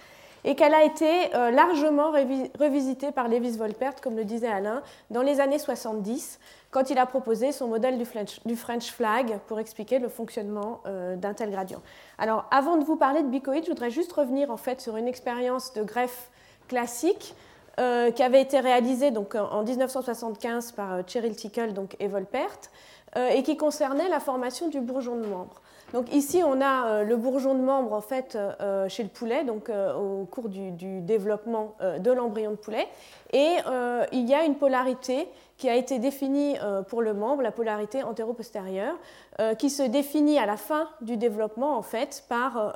et 0.48 0.54
qu'elle 0.54 0.72
a 0.72 0.82
été 0.82 1.28
largement 1.52 2.10
revisitée 2.58 3.12
par 3.12 3.28
Lewis-Volpert, 3.28 4.00
comme 4.00 4.16
le 4.16 4.24
disait 4.24 4.48
Alain, 4.48 4.82
dans 5.10 5.20
les 5.20 5.40
années 5.40 5.58
70, 5.58 6.40
quand 6.70 6.88
il 6.88 6.96
a 6.96 7.04
proposé 7.04 7.52
son 7.52 7.68
modèle 7.68 7.98
du 7.98 8.56
French, 8.56 8.90
flag 8.90 9.38
pour 9.46 9.60
expliquer 9.60 9.98
le 9.98 10.08
fonctionnement 10.08 10.80
d'un 11.16 11.34
tel 11.34 11.50
gradient. 11.50 11.82
Alors, 12.16 12.46
avant 12.50 12.78
de 12.78 12.84
vous 12.84 12.96
parler 12.96 13.22
de 13.22 13.28
bicoïde, 13.28 13.64
je 13.64 13.70
voudrais 13.70 13.90
juste 13.90 14.12
revenir 14.12 14.50
en 14.50 14.56
fait 14.56 14.80
sur 14.80 14.96
une 14.96 15.06
expérience 15.06 15.74
de 15.74 15.82
greffe 15.82 16.30
classique 16.66 17.34
euh, 17.78 18.10
qui 18.10 18.24
avait 18.24 18.42
été 18.42 18.58
réalisé 18.58 19.12
donc, 19.12 19.36
en 19.36 19.62
1975 19.62 20.72
par 20.72 20.94
euh, 20.94 21.02
Cheryl 21.06 21.36
Tickle 21.36 21.74
donc, 21.74 21.94
et 22.00 22.08
Volpert, 22.08 22.58
euh, 23.16 23.28
et 23.28 23.44
qui 23.44 23.56
concernait 23.56 24.08
la 24.08 24.18
formation 24.18 24.66
du 24.66 24.80
bourgeon 24.80 25.14
de 25.14 25.26
membre. 25.26 25.62
Donc 25.92 26.12
ici, 26.14 26.42
on 26.44 26.60
a 26.60 27.02
le 27.02 27.16
bourgeon 27.16 27.54
de 27.54 27.60
membre 27.60 27.92
en 27.92 28.00
fait 28.00 28.36
chez 28.88 29.02
le 29.02 29.08
poulet, 29.08 29.44
donc 29.44 29.70
au 29.70 30.26
cours 30.26 30.48
du, 30.48 31.00
développement 31.00 31.76
de 31.80 32.10
l'embryon 32.12 32.50
de 32.50 32.56
poulet, 32.56 32.86
et 33.32 33.56
il 34.12 34.28
y 34.28 34.34
a 34.34 34.44
une 34.44 34.56
polarité 34.56 35.28
qui 35.56 35.68
a 35.68 35.76
été 35.76 35.98
définie 35.98 36.56
pour 36.88 37.00
le 37.00 37.14
membre, 37.14 37.42
la 37.42 37.52
polarité 37.52 38.02
antéro-postérieure, 38.02 38.96
qui 39.56 39.70
se 39.70 39.82
définit 39.82 40.38
à 40.38 40.44
la 40.44 40.58
fin 40.58 40.88
du 41.00 41.16
développement 41.16 41.78
en 41.78 41.82
fait 41.82 42.22
par 42.28 42.74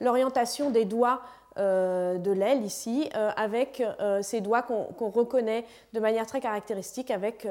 l'orientation 0.00 0.70
des 0.70 0.84
doigts 0.84 1.20
euh, 1.58 2.16
de 2.16 2.30
l'aile 2.30 2.64
ici, 2.64 3.10
euh, 3.14 3.30
avec 3.36 3.82
euh, 3.82 4.22
ces 4.22 4.40
doigts 4.40 4.62
qu'on 4.62 5.10
reconnaît 5.10 5.66
de 5.92 6.00
manière 6.00 6.24
très 6.24 6.40
caractéristique 6.40 7.10
avec 7.10 7.46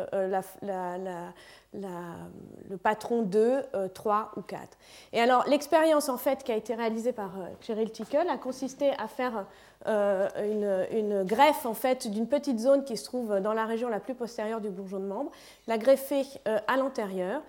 le 1.73 2.77
patron 2.77 3.21
2, 3.21 3.61
3 3.93 4.31
ou 4.35 4.41
4. 4.41 4.77
Et 5.13 5.21
alors 5.21 5.45
l'expérience 5.47 6.09
en 6.09 6.17
fait 6.17 6.43
qui 6.43 6.51
a 6.51 6.55
été 6.55 6.75
réalisée 6.75 7.13
par 7.13 7.31
Cheryl 7.61 7.91
Tickle 7.91 8.27
a 8.29 8.37
consisté 8.37 8.91
à 8.97 9.07
faire 9.07 9.45
une, 9.87 10.85
une, 10.91 11.23
greffe 11.23 11.65
en 11.65 11.73
fait 11.73 12.07
d'une 12.07 12.27
petite 12.27 12.59
zone 12.59 12.83
qui 12.83 12.97
se 12.97 13.05
trouve 13.05 13.39
dans 13.39 13.53
la 13.53 13.65
région 13.65 13.87
la 13.89 13.99
plus 13.99 14.15
postérieure 14.15 14.59
du 14.59 14.69
bourgeon 14.69 14.99
de 14.99 15.05
membre, 15.05 15.31
la 15.67 15.77
greffer 15.77 16.25
à 16.45 16.75
l'intérieur 16.75 17.41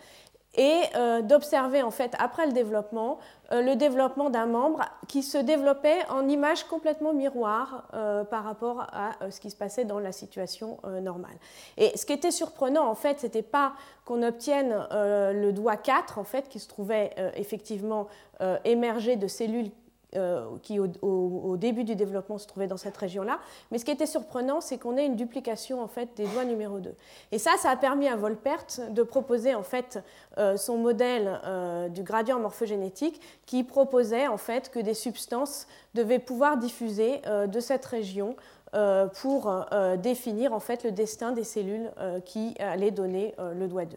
et 0.54 0.82
euh, 0.96 1.22
d'observer 1.22 1.82
en 1.82 1.90
fait 1.90 2.12
après 2.18 2.46
le 2.46 2.52
développement 2.52 3.18
euh, 3.52 3.62
le 3.62 3.74
développement 3.74 4.28
d'un 4.28 4.46
membre 4.46 4.80
qui 5.08 5.22
se 5.22 5.38
développait 5.38 5.98
en 6.10 6.28
image 6.28 6.64
complètement 6.64 7.14
miroir 7.14 7.88
euh, 7.94 8.22
par 8.24 8.44
rapport 8.44 8.86
à 8.92 9.12
ce 9.30 9.40
qui 9.40 9.50
se 9.50 9.56
passait 9.56 9.84
dans 9.84 9.98
la 9.98 10.12
situation 10.12 10.78
normale. 11.02 11.36
Et 11.76 11.96
ce 11.96 12.06
qui 12.06 12.12
était 12.12 12.30
surprenant 12.30 12.86
en 12.86 12.94
fait, 12.94 13.20
c'était 13.20 13.42
pas 13.42 13.72
qu'on 14.04 14.22
obtienne 14.22 14.86
le 14.90 15.50
doigt 15.52 15.76
4 15.76 16.18
en 16.18 16.24
fait 16.24 16.48
qui 16.48 16.58
se 16.58 16.68
trouvait 16.68 17.14
effectivement 17.36 18.08
émergé 18.64 19.16
de 19.16 19.28
cellules 19.28 19.70
euh, 20.14 20.44
qui 20.62 20.78
au, 20.78 21.56
début 21.56 21.84
du 21.84 21.96
développement 21.96 22.36
se 22.36 22.46
trouvait 22.46 22.66
dans 22.66 22.76
cette 22.76 22.96
région-là. 22.98 23.38
Mais 23.70 23.78
ce 23.78 23.84
qui 23.86 23.90
était 23.90 24.04
surprenant, 24.04 24.60
c'est 24.60 24.76
qu'on 24.76 24.98
ait 24.98 25.06
une 25.06 25.16
duplication 25.16 25.82
en 25.82 25.88
fait 25.88 26.10
des 26.16 26.26
doigts 26.26 26.44
numéro 26.44 26.80
2. 26.80 26.94
Et 27.30 27.38
ça, 27.38 27.52
ça 27.56 27.70
a 27.70 27.76
permis 27.76 28.08
à 28.08 28.16
Volpert 28.16 28.66
de 28.90 29.02
proposer 29.02 29.54
en 29.54 29.62
fait 29.62 30.00
euh, 30.36 30.58
son 30.58 30.76
modèle 30.76 31.40
euh, 31.44 31.88
du 31.88 32.02
gradient 32.02 32.38
morphogénétique 32.38 33.22
qui 33.46 33.64
proposait 33.64 34.26
en 34.26 34.36
fait 34.36 34.70
que 34.70 34.80
des 34.80 34.92
substances 34.92 35.66
devaient 35.94 36.18
pouvoir 36.18 36.58
diffuser 36.58 37.22
de 37.46 37.60
cette 37.60 37.84
région 37.86 38.36
pour 39.20 39.52
définir 39.98 40.54
en 40.54 40.60
fait 40.60 40.84
le 40.84 40.92
destin 40.92 41.32
des 41.32 41.44
cellules 41.44 41.90
qui 42.24 42.54
allaient 42.58 42.90
donner 42.90 43.34
le 43.54 43.66
doigt 43.68 43.84
2. 43.84 43.96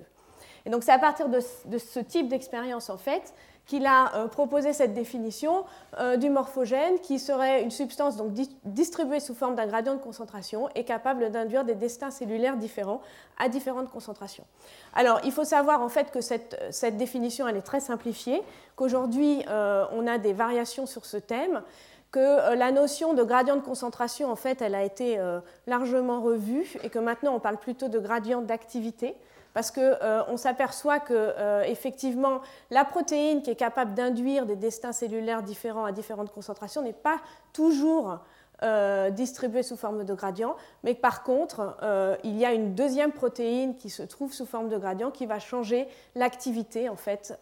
Et 0.65 0.69
donc 0.69 0.83
c'est 0.83 0.91
à 0.91 0.99
partir 0.99 1.29
de 1.29 1.39
ce 1.39 1.99
type 1.99 2.27
d'expérience 2.27 2.89
en 2.89 2.97
fait 2.97 3.33
qu'il 3.65 3.85
a 3.85 4.15
euh, 4.15 4.27
proposé 4.27 4.73
cette 4.73 4.93
définition 4.93 5.65
euh, 5.99 6.17
du 6.17 6.29
morphogène 6.29 6.99
qui 6.99 7.19
serait 7.19 7.63
une 7.63 7.71
substance 7.71 8.15
donc 8.15 8.31
distribuée 8.63 9.19
sous 9.19 9.33
forme 9.33 9.55
d'un 9.55 9.65
gradient 9.65 9.95
de 9.95 10.01
concentration 10.01 10.69
et 10.75 10.83
capable 10.83 11.31
d'induire 11.31 11.65
des 11.65 11.75
destins 11.75 12.11
cellulaires 12.11 12.57
différents 12.57 13.01
à 13.37 13.49
différentes 13.49 13.89
concentrations. 13.89 14.45
Alors, 14.93 15.19
il 15.23 15.31
faut 15.31 15.43
savoir 15.43 15.81
en 15.81 15.89
fait 15.89 16.11
que 16.11 16.21
cette, 16.21 16.57
définition 16.97 17.47
elle 17.47 17.57
est 17.57 17.61
très 17.61 17.79
simplifiée, 17.79 18.41
qu'aujourd'hui 18.75 19.43
euh, 19.49 19.85
on 19.91 20.05
a 20.07 20.17
des 20.17 20.33
variations 20.33 20.85
sur 20.85 21.05
ce 21.05 21.17
thème 21.17 21.61
que 22.11 22.55
la 22.55 22.71
notion 22.71 23.13
de 23.13 23.23
gradient 23.23 23.57
de 23.57 23.61
concentration, 23.61 24.31
en 24.31 24.37
fait, 24.37 24.61
elle 24.61 24.73
a 24.73 24.83
été 24.83 25.19
largement 25.67 26.21
revue 26.21 26.77
et 26.81 26.89
que 26.89 26.99
maintenant 26.99 27.35
on 27.35 27.41
parle 27.41 27.57
plutôt 27.57 27.89
de 27.89 27.99
gradient 27.99 28.41
d'activité 28.41 29.15
parce 29.55 29.71
qu'on 29.71 29.81
euh, 29.81 30.37
s'aperçoit 30.37 30.99
que 30.99 31.13
euh, 31.13 31.63
effectivement 31.63 32.41
la 32.71 32.83
protéine 32.83 33.41
qui 33.41 33.49
est 33.49 33.55
capable 33.55 33.93
d'induire 33.93 34.45
des 34.45 34.57
destins 34.57 34.91
cellulaires 34.91 35.41
différents 35.41 35.85
à 35.85 35.93
différentes 35.93 36.31
concentrations 36.31 36.81
n'est 36.81 36.91
pas 36.91 37.21
toujours 37.53 38.19
euh, 38.63 39.09
distribuée 39.09 39.63
sous 39.63 39.77
forme 39.77 40.03
de 40.03 40.13
gradient, 40.13 40.55
mais 40.83 40.93
par 40.93 41.23
contre, 41.23 41.77
il 42.23 42.37
y 42.37 42.45
a 42.45 42.53
une 42.53 42.75
deuxième 42.75 43.11
protéine 43.11 43.75
qui 43.75 43.89
se 43.89 44.03
trouve 44.03 44.33
sous 44.33 44.45
forme 44.45 44.69
de 44.69 44.77
gradient 44.77 45.11
qui 45.11 45.25
va 45.25 45.39
changer 45.39 45.87
l'activité 46.15 46.89
en 46.89 46.95
fait 46.95 47.37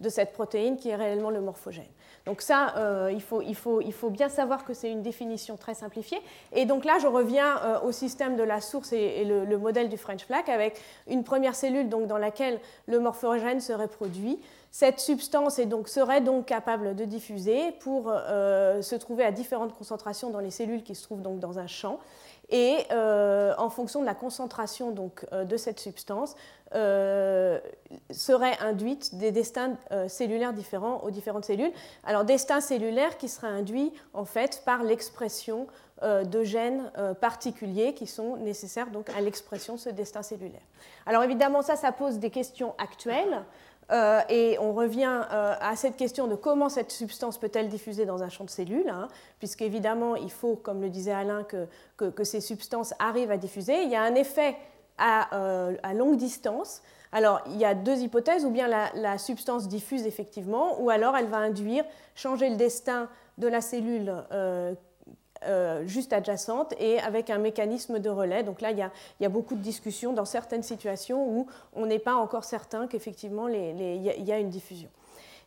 de 0.00 0.08
cette 0.08 0.32
protéine 0.32 0.76
qui 0.76 0.88
est 0.88 0.96
réellement 0.96 1.30
le 1.30 1.40
morphogène. 1.40 1.84
Donc 2.26 2.40
ça, 2.40 2.74
euh, 2.76 3.12
il, 3.12 3.20
faut, 3.54 4.10
bien 4.10 4.28
savoir 4.28 4.64
que 4.64 4.74
c'est 4.74 4.90
une 4.90 5.02
définition 5.02 5.56
très 5.56 5.74
simplifiée. 5.74 6.20
Et 6.52 6.66
donc 6.66 6.84
là, 6.84 6.98
je 7.00 7.08
reviens 7.08 7.58
euh, 7.62 7.80
au 7.80 7.90
système 7.90 8.36
de 8.36 8.44
la 8.44 8.60
source 8.60 8.92
et, 8.92 9.24
le, 9.24 9.58
modèle 9.58 9.88
du 9.88 9.96
French 9.96 10.26
plaque 10.26 10.48
avec 10.48 10.80
une 11.08 11.24
première 11.24 11.54
cellule 11.54 11.88
donc, 11.88 12.06
dans 12.06 12.18
laquelle 12.18 12.60
le 12.86 13.00
morphogène 13.00 13.60
serait 13.60 13.88
produit. 13.88 14.38
Cette 14.72 14.98
substance 14.98 15.60
serait 15.86 16.20
donc 16.20 16.46
capable 16.46 16.96
de 16.96 17.04
diffuser 17.04 17.72
pour 17.80 18.06
euh, 18.08 18.82
se 18.82 18.96
trouver 18.96 19.24
à 19.24 19.30
différentes 19.30 19.74
concentrations 19.74 20.30
dans 20.30 20.40
les 20.40 20.50
cellules 20.50 20.82
qui 20.82 20.96
se 20.96 21.04
trouvent 21.04 21.22
donc 21.22 21.38
dans 21.38 21.60
un 21.60 21.68
champ 21.68 22.00
et 22.50 22.84
en 22.92 23.70
fonction 23.70 24.02
de 24.02 24.04
la 24.04 24.14
concentration 24.14 24.90
donc, 24.90 25.24
de 25.32 25.56
cette 25.56 25.80
substance, 25.80 26.34
euh, 26.74 27.60
seraient 28.10 28.56
induites 28.60 29.16
des 29.16 29.30
destins 29.30 29.76
euh, 29.90 30.08
cellulaires 30.08 30.54
différents 30.54 31.00
aux 31.00 31.10
différentes 31.10 31.44
cellules. 31.44 31.72
Alors, 32.02 32.24
destins 32.24 32.62
cellulaires 32.62 33.18
qui 33.18 33.28
seraient 33.28 33.48
induits 33.48 33.92
en 34.14 34.24
fait 34.24 34.62
par 34.64 34.82
l'expression 34.82 35.66
euh, 36.02 36.24
de 36.24 36.42
gènes 36.44 36.90
particuliers 37.20 37.92
qui 37.92 38.06
sont 38.06 38.38
nécessaires 38.38 38.90
donc 38.90 39.10
à 39.10 39.20
l'expression 39.20 39.74
de 39.74 39.80
ce 39.80 39.90
destin 39.90 40.22
cellulaire. 40.22 40.62
Alors, 41.04 41.22
évidemment, 41.22 41.60
ça, 41.60 41.76
ça 41.76 41.92
pose 41.92 42.18
des 42.18 42.30
questions 42.30 42.74
actuelles. 42.78 43.42
Et 43.90 44.56
on 44.58 44.72
revient 44.72 45.22
à 45.30 45.76
cette 45.76 45.96
question 45.96 46.26
de 46.26 46.34
comment 46.34 46.68
cette 46.68 46.90
substance 46.90 47.38
peut-elle 47.38 47.68
diffuser 47.68 48.06
dans 48.06 48.22
un 48.22 48.28
champ 48.28 48.44
de 48.44 48.50
cellules, 48.50 48.88
hein, 48.88 49.08
puisqu'évidemment, 49.38 50.16
il 50.16 50.30
faut, 50.30 50.56
comme 50.56 50.80
le 50.80 50.88
disait 50.88 51.12
Alain, 51.12 51.44
que, 51.44 52.24
ces 52.24 52.40
substances 52.40 52.94
arrivent 52.98 53.30
à 53.30 53.36
diffuser. 53.36 53.82
Il 53.82 53.90
y 53.90 53.96
a 53.96 54.02
un 54.02 54.14
effet 54.14 54.56
euh, 55.00 55.74
à, 55.82 55.94
longue 55.94 56.16
distance. 56.16 56.82
Alors, 57.10 57.42
il 57.46 57.56
y 57.56 57.64
a 57.64 57.74
deux 57.74 57.98
hypothèses, 57.98 58.44
ou 58.44 58.50
bien 58.50 58.68
la, 58.68 59.18
substance 59.18 59.68
diffuse 59.68 60.06
effectivement, 60.06 60.80
ou 60.80 60.90
alors 60.90 61.16
elle 61.16 61.26
va 61.26 61.38
induire, 61.38 61.84
changer 62.14 62.48
le 62.48 62.56
destin 62.56 63.08
de 63.38 63.48
la 63.48 63.60
cellule 63.60 64.14
euh, 65.46 65.86
juste 65.86 66.12
adjacente 66.12 66.74
et 66.78 66.98
avec 67.00 67.30
un 67.30 67.38
mécanisme 67.38 67.98
de 67.98 68.10
relais. 68.10 68.42
Donc 68.42 68.60
là, 68.60 68.70
il 68.70 68.78
y 68.78 69.24
a, 69.24 69.28
beaucoup 69.28 69.54
de 69.54 69.62
discussions 69.62 70.12
dans 70.12 70.24
certaines 70.24 70.62
situations 70.62 71.26
où 71.28 71.46
on 71.74 71.86
n'est 71.86 71.98
pas 71.98 72.14
encore 72.14 72.44
certain 72.44 72.86
qu'effectivement 72.86 73.48
il 73.48 74.02
y 74.02 74.32
a 74.32 74.38
une 74.38 74.50
diffusion. 74.50 74.88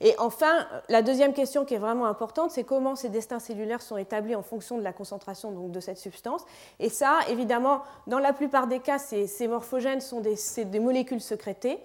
Et 0.01 0.13
enfin, 0.17 0.67
la 0.89 1.01
deuxième 1.01 1.33
question 1.33 1.65
qui 1.65 1.73
est 1.73 1.79
vraiment 1.79 2.05
importante, 2.05 2.51
c'est 2.51 2.63
comment 2.63 2.95
ces 2.95 3.09
destins 3.09 3.39
cellulaires 3.39 3.81
sont 3.81 3.97
établis 3.97 4.35
en 4.35 4.41
fonction 4.41 4.77
de 4.77 4.83
la 4.83 4.93
concentration 4.93 5.51
donc, 5.51 5.71
de 5.71 5.79
cette 5.79 5.97
substance. 5.97 6.43
Et 6.79 6.89
ça, 6.89 7.19
évidemment, 7.29 7.81
dans 8.07 8.19
la 8.19 8.33
plupart 8.33 8.67
des 8.67 8.79
cas, 8.79 8.99
ces, 8.99 9.27
ces 9.27 9.47
morphogènes 9.47 10.01
sont 10.01 10.19
des, 10.19 10.35
des 10.65 10.79
molécules 10.79 11.21
sécrétées. 11.21 11.79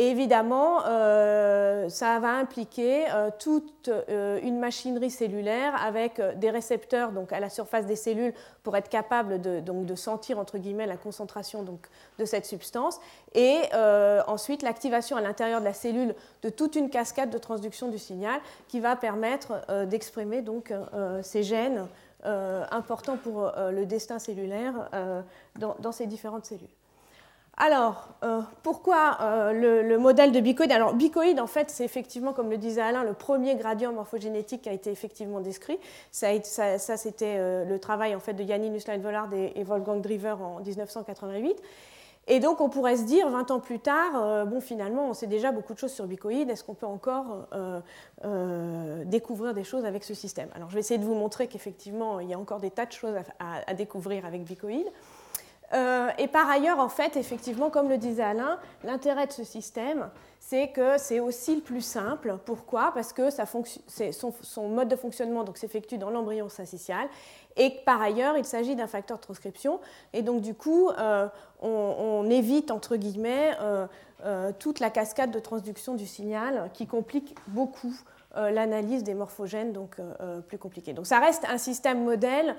Évidemment, 0.00 0.86
euh, 0.86 1.88
ça 1.88 2.20
va 2.20 2.34
impliquer 2.34 3.06
euh, 3.10 3.30
toute 3.36 3.88
euh, 3.88 4.38
une 4.44 4.60
machinerie 4.60 5.10
cellulaire 5.10 5.74
avec 5.82 6.20
des 6.36 6.50
récepteurs 6.50 7.10
donc, 7.10 7.32
à 7.32 7.40
la 7.40 7.50
surface 7.50 7.84
des 7.84 7.96
cellules 7.96 8.32
pour 8.62 8.76
être 8.76 8.88
capable 8.88 9.40
de, 9.40 9.94
sentir 9.96 10.38
la 10.38 10.96
concentration 10.96 11.64
de 12.16 12.24
cette 12.24 12.46
substance. 12.46 13.00
Et 13.34 13.58
ensuite, 14.28 14.62
l'activation 14.62 15.16
à 15.16 15.20
l'intérieur 15.20 15.58
de 15.58 15.64
la 15.64 15.72
cellule 15.72 16.14
de 16.42 16.48
toute 16.48 16.76
une 16.76 16.90
cascade 16.90 17.30
de 17.30 17.38
transduction 17.38 17.88
du 17.88 17.98
signal 17.98 18.40
qui 18.68 18.78
va 18.78 18.94
permettre 18.94 19.84
d'exprimer 19.86 20.42
donc, 20.42 20.72
ces 21.22 21.42
gènes 21.42 21.86
importants 22.24 23.16
pour 23.16 23.50
le 23.56 23.84
destin 23.86 24.18
cellulaire 24.18 24.90
dans 25.56 25.92
ces 25.92 26.06
différentes 26.06 26.44
cellules. 26.44 26.68
Alors, 27.60 28.08
euh, 28.22 28.40
pourquoi 28.62 29.18
euh, 29.20 29.82
le, 29.82 29.98
modèle 29.98 30.30
de 30.30 30.38
bicoïde? 30.38 30.70
Alors, 30.70 30.94
bicoïde, 30.94 31.40
en 31.40 31.48
fait, 31.48 31.70
c'est 31.70 31.84
effectivement, 31.84 32.32
comme 32.32 32.50
le 32.50 32.56
disait 32.56 32.80
Alain, 32.80 33.02
le 33.02 33.14
premier 33.14 33.56
gradient 33.56 33.92
morphogénétique 33.92 34.62
qui 34.62 34.68
a 34.68 34.72
été 34.72 34.92
effectivement 34.92 35.40
décrit. 35.40 35.78
Ça, 36.12 36.28
c'était 36.78 37.34
euh, 37.38 37.64
le 37.64 37.78
travail 37.80 38.14
en 38.14 38.20
fait, 38.20 38.32
de 38.34 38.46
Janine 38.46 38.72
Nusslein-Vollard 38.72 39.28
et, 39.34 39.64
Wolfgang 39.64 40.00
Driver 40.00 40.40
en 40.40 40.60
1988. 40.60 41.60
Et 42.28 42.38
donc, 42.38 42.60
on 42.60 42.68
pourrait 42.68 42.96
se 42.96 43.04
dire, 43.04 43.28
20 43.28 43.50
ans 43.50 43.58
plus 43.58 43.80
tard, 43.80 44.44
bon, 44.46 44.60
finalement, 44.60 45.08
on 45.08 45.14
sait 45.14 45.26
déjà 45.26 45.50
beaucoup 45.50 45.72
de 45.72 45.78
choses 45.78 45.92
sur 45.92 46.06
bicoïde. 46.06 46.50
Est-ce 46.50 46.62
qu'on 46.62 46.74
peut 46.74 46.84
encore 46.84 47.48
découvrir 49.06 49.54
des 49.54 49.64
choses 49.64 49.86
avec 49.86 50.04
ce 50.04 50.12
système? 50.12 50.50
Alors, 50.54 50.68
je 50.68 50.74
vais 50.74 50.80
essayer 50.80 50.98
de 50.98 51.06
vous 51.06 51.14
montrer 51.14 51.46
qu'effectivement, 51.46 52.20
il 52.20 52.28
y 52.28 52.34
a 52.34 52.38
encore 52.38 52.60
des 52.60 52.70
tas 52.70 52.84
de 52.84 52.92
choses 52.92 53.14
à, 53.38 53.62
à 53.66 53.72
découvrir 53.72 54.26
avec 54.26 54.44
bicoïde. 54.44 54.88
Et 55.72 56.28
par 56.28 56.48
ailleurs, 56.48 56.78
en 56.78 56.88
fait, 56.88 57.16
effectivement, 57.16 57.70
comme 57.70 57.88
le 57.88 57.98
disait 57.98 58.22
Alain, 58.22 58.58
l'intérêt 58.84 59.26
de 59.26 59.32
ce 59.32 59.44
système, 59.44 60.08
c'est 60.40 60.68
que 60.68 60.96
c'est 60.96 61.20
aussi 61.20 61.56
le 61.56 61.60
plus 61.60 61.82
simple. 61.82 62.38
Pourquoi? 62.46 62.92
Parce 62.94 63.12
que 63.12 63.28
son, 63.30 64.68
mode 64.68 64.88
de 64.88 64.96
fonctionnement 64.96 65.44
s'effectue 65.54 65.98
dans 65.98 66.10
l'embryon 66.10 66.48
syncytial 66.48 67.08
et 67.56 67.70
par 67.84 68.00
ailleurs, 68.00 68.38
il 68.38 68.44
s'agit 68.44 68.76
d'un 68.76 68.86
facteur 68.86 69.18
de 69.18 69.22
transcription. 69.22 69.80
Et 70.14 70.22
donc, 70.22 70.40
du 70.40 70.54
coup, 70.54 70.90
on, 70.90 71.30
on, 71.62 72.30
évite, 72.30 72.70
entre 72.70 72.96
guillemets, 72.96 73.54
euh, 74.24 74.50
toute 74.58 74.80
la 74.80 74.90
cascade 74.90 75.30
de 75.30 75.38
transduction 75.38 75.94
du 75.94 76.04
signal 76.04 76.70
qui 76.74 76.88
complique 76.88 77.36
beaucoup 77.46 77.94
euh, 77.94 78.17
l'analyse 78.36 79.02
des 79.04 79.14
morphogènes, 79.14 79.72
donc 79.72 79.96
euh, 79.98 80.40
plus 80.40 80.58
compliquée. 80.58 80.92
Donc 80.92 81.06
ça 81.06 81.18
reste 81.18 81.44
un 81.48 81.58
système 81.58 82.04
modèle 82.04 82.56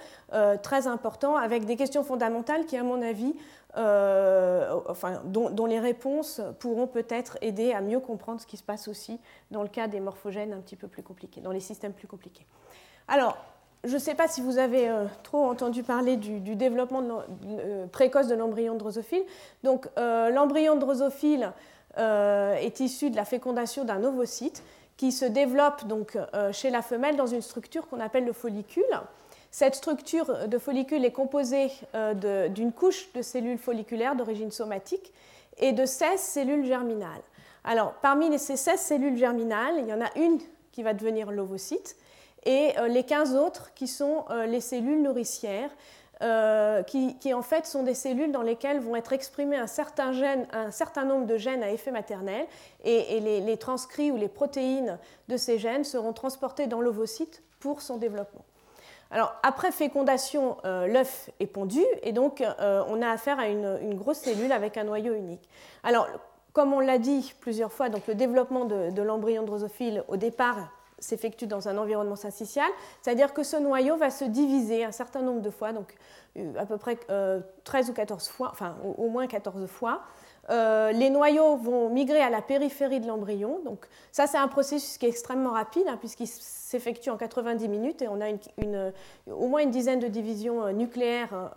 très 0.62 0.88
important 0.88 1.36
avec 1.36 1.66
des 1.66 1.76
questions 1.76 2.04
fondamentales 2.04 2.66
qui, 2.66 2.78
à 2.78 2.84
mon 2.84 3.02
avis, 3.02 3.34
enfin, 3.76 5.22
dont, 5.26 5.66
les 5.66 5.80
réponses 5.80 6.42
pourront 6.60 6.88
peut-être 6.88 7.38
aider 7.42 7.72
à 7.74 7.82
mieux 7.82 8.00
comprendre 8.00 8.42
ce 8.42 8.48
qui 8.48 8.58
se 8.58 8.64
passe 8.64 8.88
aussi 8.88 9.20
dans 9.52 9.62
le 9.62 9.70
cas 9.70 9.88
des 9.88 10.00
morphogènes 10.00 10.54
un 10.54 10.60
petit 10.60 10.76
peu 10.76 10.88
plus 10.88 11.04
compliqués, 11.04 11.42
dans 11.42 11.52
les 11.52 11.60
systèmes 11.60 11.94
plus 11.94 12.08
compliqués. 12.08 12.46
Alors, 13.08 13.38
je 13.84 13.94
ne 13.94 14.00
sais 14.00 14.16
pas 14.16 14.28
si 14.28 14.42
vous 14.42 14.58
avez 14.58 14.90
euh, 14.90 15.06
trop 15.24 15.46
entendu 15.46 15.84
parler 15.84 16.18
du, 16.18 16.56
développement 16.56 17.02
euh, 17.48 17.88
précoce 17.88 18.28
de 18.28 18.36
l'embryon 18.36 18.76
drosophile. 18.76 19.24
Donc, 19.64 19.88
euh, 19.98 20.30
l'embryon 20.30 20.76
drosophile 20.76 21.52
est 21.98 22.80
issu 22.80 23.10
de 23.10 23.18
la 23.18 23.26
fécondation 23.26 23.84
d'un 23.84 24.04
ovocyte 24.06 24.64
qui 25.00 25.14
se 25.14 25.24
développe 25.24 25.88
donc 25.88 26.18
chez 26.52 26.70
la 26.70 26.82
femelle 26.82 27.16
dans 27.16 27.26
une 27.26 27.42
structure 27.42 27.88
qu'on 27.88 28.02
appelle 28.02 28.26
le 28.26 28.34
follicule. 28.34 28.84
Cette 29.50 29.76
structure 29.76 30.50
de 30.50 30.58
follicule 30.58 31.06
est 31.06 31.14
composée 31.14 31.72
d'une 32.54 32.74
couche 32.74 33.10
de 33.14 33.22
cellules 33.22 33.58
folliculaires 33.58 34.18
d'origine 34.18 34.52
somatique 34.52 35.14
et 35.58 35.72
de 35.72 35.86
16 35.86 36.20
cellules 36.20 36.66
germinales. 36.66 37.22
Alors, 37.64 37.94
parmi 38.02 38.38
ces 38.38 38.58
16 38.58 38.78
cellules 38.78 39.18
germinales, 39.18 39.76
il 39.80 39.88
y 39.88 39.94
en 39.94 40.02
a 40.02 40.10
une 40.18 40.40
qui 40.74 40.84
va 40.84 40.94
devenir 40.94 41.32
l'ovocyte 41.32 41.96
et 42.46 42.72
euh, 42.78 42.88
les 42.88 43.04
15 43.04 43.36
autres 43.36 43.74
qui 43.74 43.88
sont 43.88 44.26
euh, 44.30 44.46
les 44.46 44.62
cellules 44.62 45.02
nourricières, 45.02 45.70
euh, 46.22 46.84
qui, 46.84 47.34
en 47.34 47.42
fait 47.42 47.66
sont 47.66 47.84
des 47.84 47.94
cellules 47.94 48.34
dans 48.34 48.42
lesquelles 48.42 48.80
vont 48.80 48.96
être 48.98 49.14
exprimés 49.14 49.56
un 49.56 49.68
certain, 49.68 50.12
nombre 51.06 51.26
de 51.26 51.38
gènes 51.38 51.64
à 51.64 51.72
effet 51.72 51.92
maternel, 51.92 52.46
et, 52.84 53.20
les, 53.22 53.58
transcrits 53.58 54.12
ou 54.12 54.18
les 54.18 54.28
protéines 54.28 54.98
de 55.30 55.38
ces 55.38 55.58
gènes 55.58 55.86
seront 55.86 56.12
transportés 56.12 56.68
dans 56.68 56.82
l'ovocyte 56.82 57.42
pour 57.60 57.82
son 57.82 57.98
développement. 57.98 58.44
Alors, 59.12 59.34
après 59.44 59.72
fécondation, 59.72 60.58
l'œuf 60.64 61.30
est 61.40 61.48
pondu 61.48 61.84
et 62.04 62.12
donc 62.12 62.44
on 62.60 63.02
a 63.02 63.10
affaire 63.10 63.40
à 63.40 63.48
une, 63.48 63.96
grosse 63.96 64.20
cellule 64.20 64.52
avec 64.52 64.76
un 64.76 64.84
noyau 64.84 65.14
unique. 65.14 65.48
Alors, 65.84 66.08
comme 66.52 66.74
on 66.74 66.80
l'a 66.80 66.98
dit 66.98 67.34
plusieurs 67.40 67.72
fois, 67.72 67.88
donc 67.88 68.08
le 68.08 68.16
développement 68.16 68.66
de, 68.66 68.92
de 68.92 69.02
l'embryon 69.02 69.44
drosophile 69.44 70.04
au 70.10 70.18
départ 70.18 70.70
s'effectue 71.00 71.48
dans 71.48 71.68
un 71.68 71.78
environnement 71.78 72.16
syncytial, 72.16 72.70
c'est-à-dire 73.02 73.34
que 73.34 73.44
ce 73.44 73.58
noyau 73.58 73.98
va 73.98 74.10
se 74.10 74.26
diviser 74.26 74.84
un 74.84 74.92
certain 74.92 75.22
nombre 75.22 75.42
de 75.42 75.50
fois, 75.50 75.74
donc 75.74 75.96
euh, 76.38 76.54
à 76.58 76.66
peu 76.66 76.78
près 76.78 76.96
13 76.96 77.08
euh, 77.10 77.92
ou 77.92 77.94
14 77.94 78.28
fois, 78.28 78.50
enfin 78.52 78.78
au 78.98 79.10
moins 79.10 79.28
14 79.28 79.66
fois. 79.68 80.02
Euh, 80.50 80.92
les 80.92 81.10
noyaux 81.10 81.58
vont 81.58 81.90
migrer 81.90 82.22
à 82.22 82.30
la 82.30 82.42
périphérie 82.42 83.00
de 83.00 83.08
l'embryon. 83.08 83.60
Donc 83.66 83.86
ça, 84.12 84.28
c'est 84.28 84.38
un 84.38 84.48
processus 84.48 84.98
qui 84.98 85.06
est 85.06 85.10
extrêmement 85.10 85.52
rapide 85.52 85.86
hein, 85.88 85.98
puisqu'il 86.00 86.28
s'effectue 86.28 87.10
en 87.10 87.18
90 87.18 87.68
minutes 87.68 88.02
et 88.02 88.08
on 88.08 88.20
a 88.22 88.30
au 89.32 89.48
moins 89.48 89.62
une 89.62 89.72
dizaine 89.72 90.00
de 90.00 90.08
divisions 90.08 90.72
nucléaires 90.72 91.52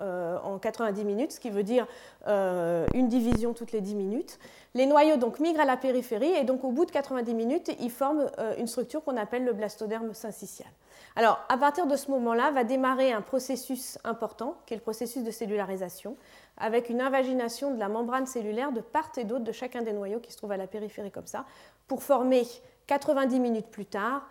en 0.45 0.59
90 0.59 1.05
minutes, 1.05 1.33
ce 1.33 1.41
qui 1.41 1.51
veut 1.51 1.63
dire 1.63 1.87
une 2.27 3.09
division 3.09 3.53
toutes 3.53 3.73
les 3.73 3.83
10 3.83 3.95
minutes. 3.95 4.39
Les 4.75 4.87
noyaux 4.87 5.19
donc 5.19 5.39
migrent 5.39 5.61
à 5.61 5.67
la 5.67 5.77
périphérie 5.77 6.33
et 6.33 6.45
donc 6.45 6.65
au 6.65 6.71
bout 6.71 6.87
de 6.87 6.91
90 6.91 7.35
minutes, 7.35 7.71
ils 7.79 7.91
forment 7.91 8.31
euh, 8.39 8.55
une 8.57 8.67
structure 8.67 9.05
qu'on 9.05 9.19
appelle 9.19 9.45
le 9.45 9.53
blastoderme 9.53 10.15
syncytial. 10.15 10.69
Alors 11.15 11.41
à 11.51 11.59
partir 11.59 11.87
de 11.87 11.95
ce 11.95 12.11
moment-là, 12.11 12.51
va 12.53 12.65
démarrer 12.65 13.13
un 13.13 13.21
processus 13.21 13.99
important 14.03 14.57
qui 14.65 14.73
est 14.73 14.79
le 14.79 14.83
processus 14.83 15.25
de 15.25 15.31
cellularisation 15.31 16.17
avec 16.63 16.89
une 16.89 17.01
invagination 17.01 17.75
de 17.75 17.79
la 17.79 17.89
membrane 17.89 18.27
cellulaire 18.27 18.73
de 18.73 18.81
part 18.81 19.11
et 19.17 19.25
d'autre 19.25 19.45
de 19.45 19.53
chacun 19.53 19.83
des 19.83 19.93
noyaux 19.93 20.21
qui 20.21 20.33
se 20.33 20.39
trouvent 20.39 20.53
à 20.53 20.57
la 20.57 20.69
périphérie 20.69 21.11
comme 21.11 21.27
ça 21.27 21.45
pour 21.89 22.03
former 22.03 22.47
90 22.87 23.41
minutes 23.41 23.67
plus 23.67 23.85
tard 23.85 24.23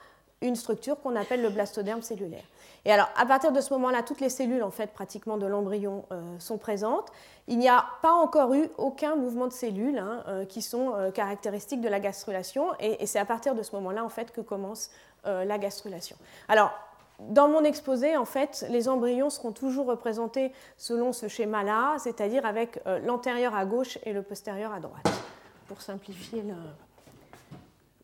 une 0.42 0.56
structure 0.56 1.00
qu'on 1.00 1.16
appelle 1.16 1.42
le 1.42 1.50
blastoderme 1.50 2.02
cellulaire. 2.02 2.44
Et 2.84 2.92
alors, 2.92 3.10
à 3.16 3.28
partir 3.28 3.52
de 3.52 3.62
ce 3.62 3.72
moment-là, 3.74 4.02
toutes 4.02 4.22
les 4.22 4.30
cellules, 4.30 4.64
en 4.64 4.72
fait, 4.72 4.88
pratiquement 4.92 5.38
de 5.38 5.46
l'embryon 5.46 6.06
euh, 6.12 6.20
sont 6.40 6.58
présentes. 6.58 7.10
Il 7.48 7.60
n'y 7.60 7.70
a 7.70 7.86
pas 8.02 8.14
encore 8.14 8.56
eu 8.56 8.70
aucun 8.80 9.16
mouvement 9.16 9.46
de 9.46 9.54
cellules 9.54 10.00
hein, 10.00 10.24
euh, 10.28 10.46
qui 10.46 10.64
sont 10.64 10.96
euh, 10.96 11.12
caractéristiques 11.12 11.82
de 11.82 11.90
la 11.90 12.00
gastrulation, 12.00 12.70
et, 12.80 13.06
c'est 13.06 13.20
à 13.20 13.26
partir 13.26 13.54
de 13.54 13.62
ce 13.62 13.76
moment-là, 13.76 14.04
en 14.04 14.10
fait, 14.10 14.32
que 14.32 14.42
commence 14.42 14.90
la 15.24 15.60
gastrulation. 15.60 16.18
Alors, 16.48 16.72
dans 17.30 17.48
mon 17.48 17.64
exposé, 17.64 18.18
en 18.18 18.26
fait, 18.26 18.66
les 18.70 18.90
embryons 18.90 19.30
seront 19.30 19.52
toujours 19.52 19.86
représentés 19.86 20.52
selon 20.78 21.14
ce 21.14 21.28
schéma-là, 21.28 21.96
c'est-à-dire 22.00 22.46
avec 22.46 22.80
l'antérieur 23.06 23.56
à 23.56 23.66
gauche 23.66 23.98
et 24.04 24.14
le 24.14 24.22
postérieur 24.22 24.74
à 24.74 24.80
droite, 24.80 25.10
pour 25.68 25.82
simplifier 25.82 26.44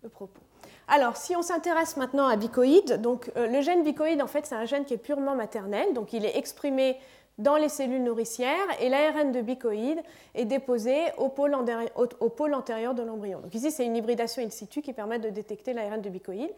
le 0.03 0.09
propos. 0.09 0.41
Alors, 0.89 1.17
si 1.17 1.35
on 1.35 1.41
s'intéresse 1.41 1.97
maintenant 1.97 2.27
à 2.27 2.37
bicoïde, 2.37 3.01
donc 3.01 3.29
euh, 3.35 3.47
le 3.47 3.61
gène 3.61 3.83
bicoïde, 3.83 4.21
en 4.21 4.27
fait, 4.27 4.45
c'est 4.45 4.55
un 4.55 4.63
gène 4.63 4.85
qui 4.85 4.93
est 4.93 4.97
purement 4.97 5.35
maternel, 5.35 5.93
donc 5.93 6.13
il 6.13 6.25
est 6.25 6.37
exprimé 6.37 6.97
dans 7.37 7.57
les 7.57 7.67
cellules 7.67 8.03
nourricières 8.03 8.67
et 8.79 8.87
l'ARN 8.87 9.31
de 9.33 9.41
bicoïde 9.41 10.01
est 10.33 10.45
déposé 10.45 10.95
au 11.17 11.27
pôle, 11.27 11.53
antérieur 11.53 12.95
de 12.95 13.03
l'embryon. 13.03 13.41
Donc 13.41 13.53
ici, 13.53 13.69
c'est 13.69 13.85
une 13.85 13.97
hybridation 13.97 14.41
in 14.41 14.49
situ 14.49 14.81
qui 14.81 14.93
permet 14.93 15.19
de 15.19 15.29
détecter 15.29 15.73
l'ARN 15.73 16.01
de 16.01 16.09
bicoïde. 16.09 16.49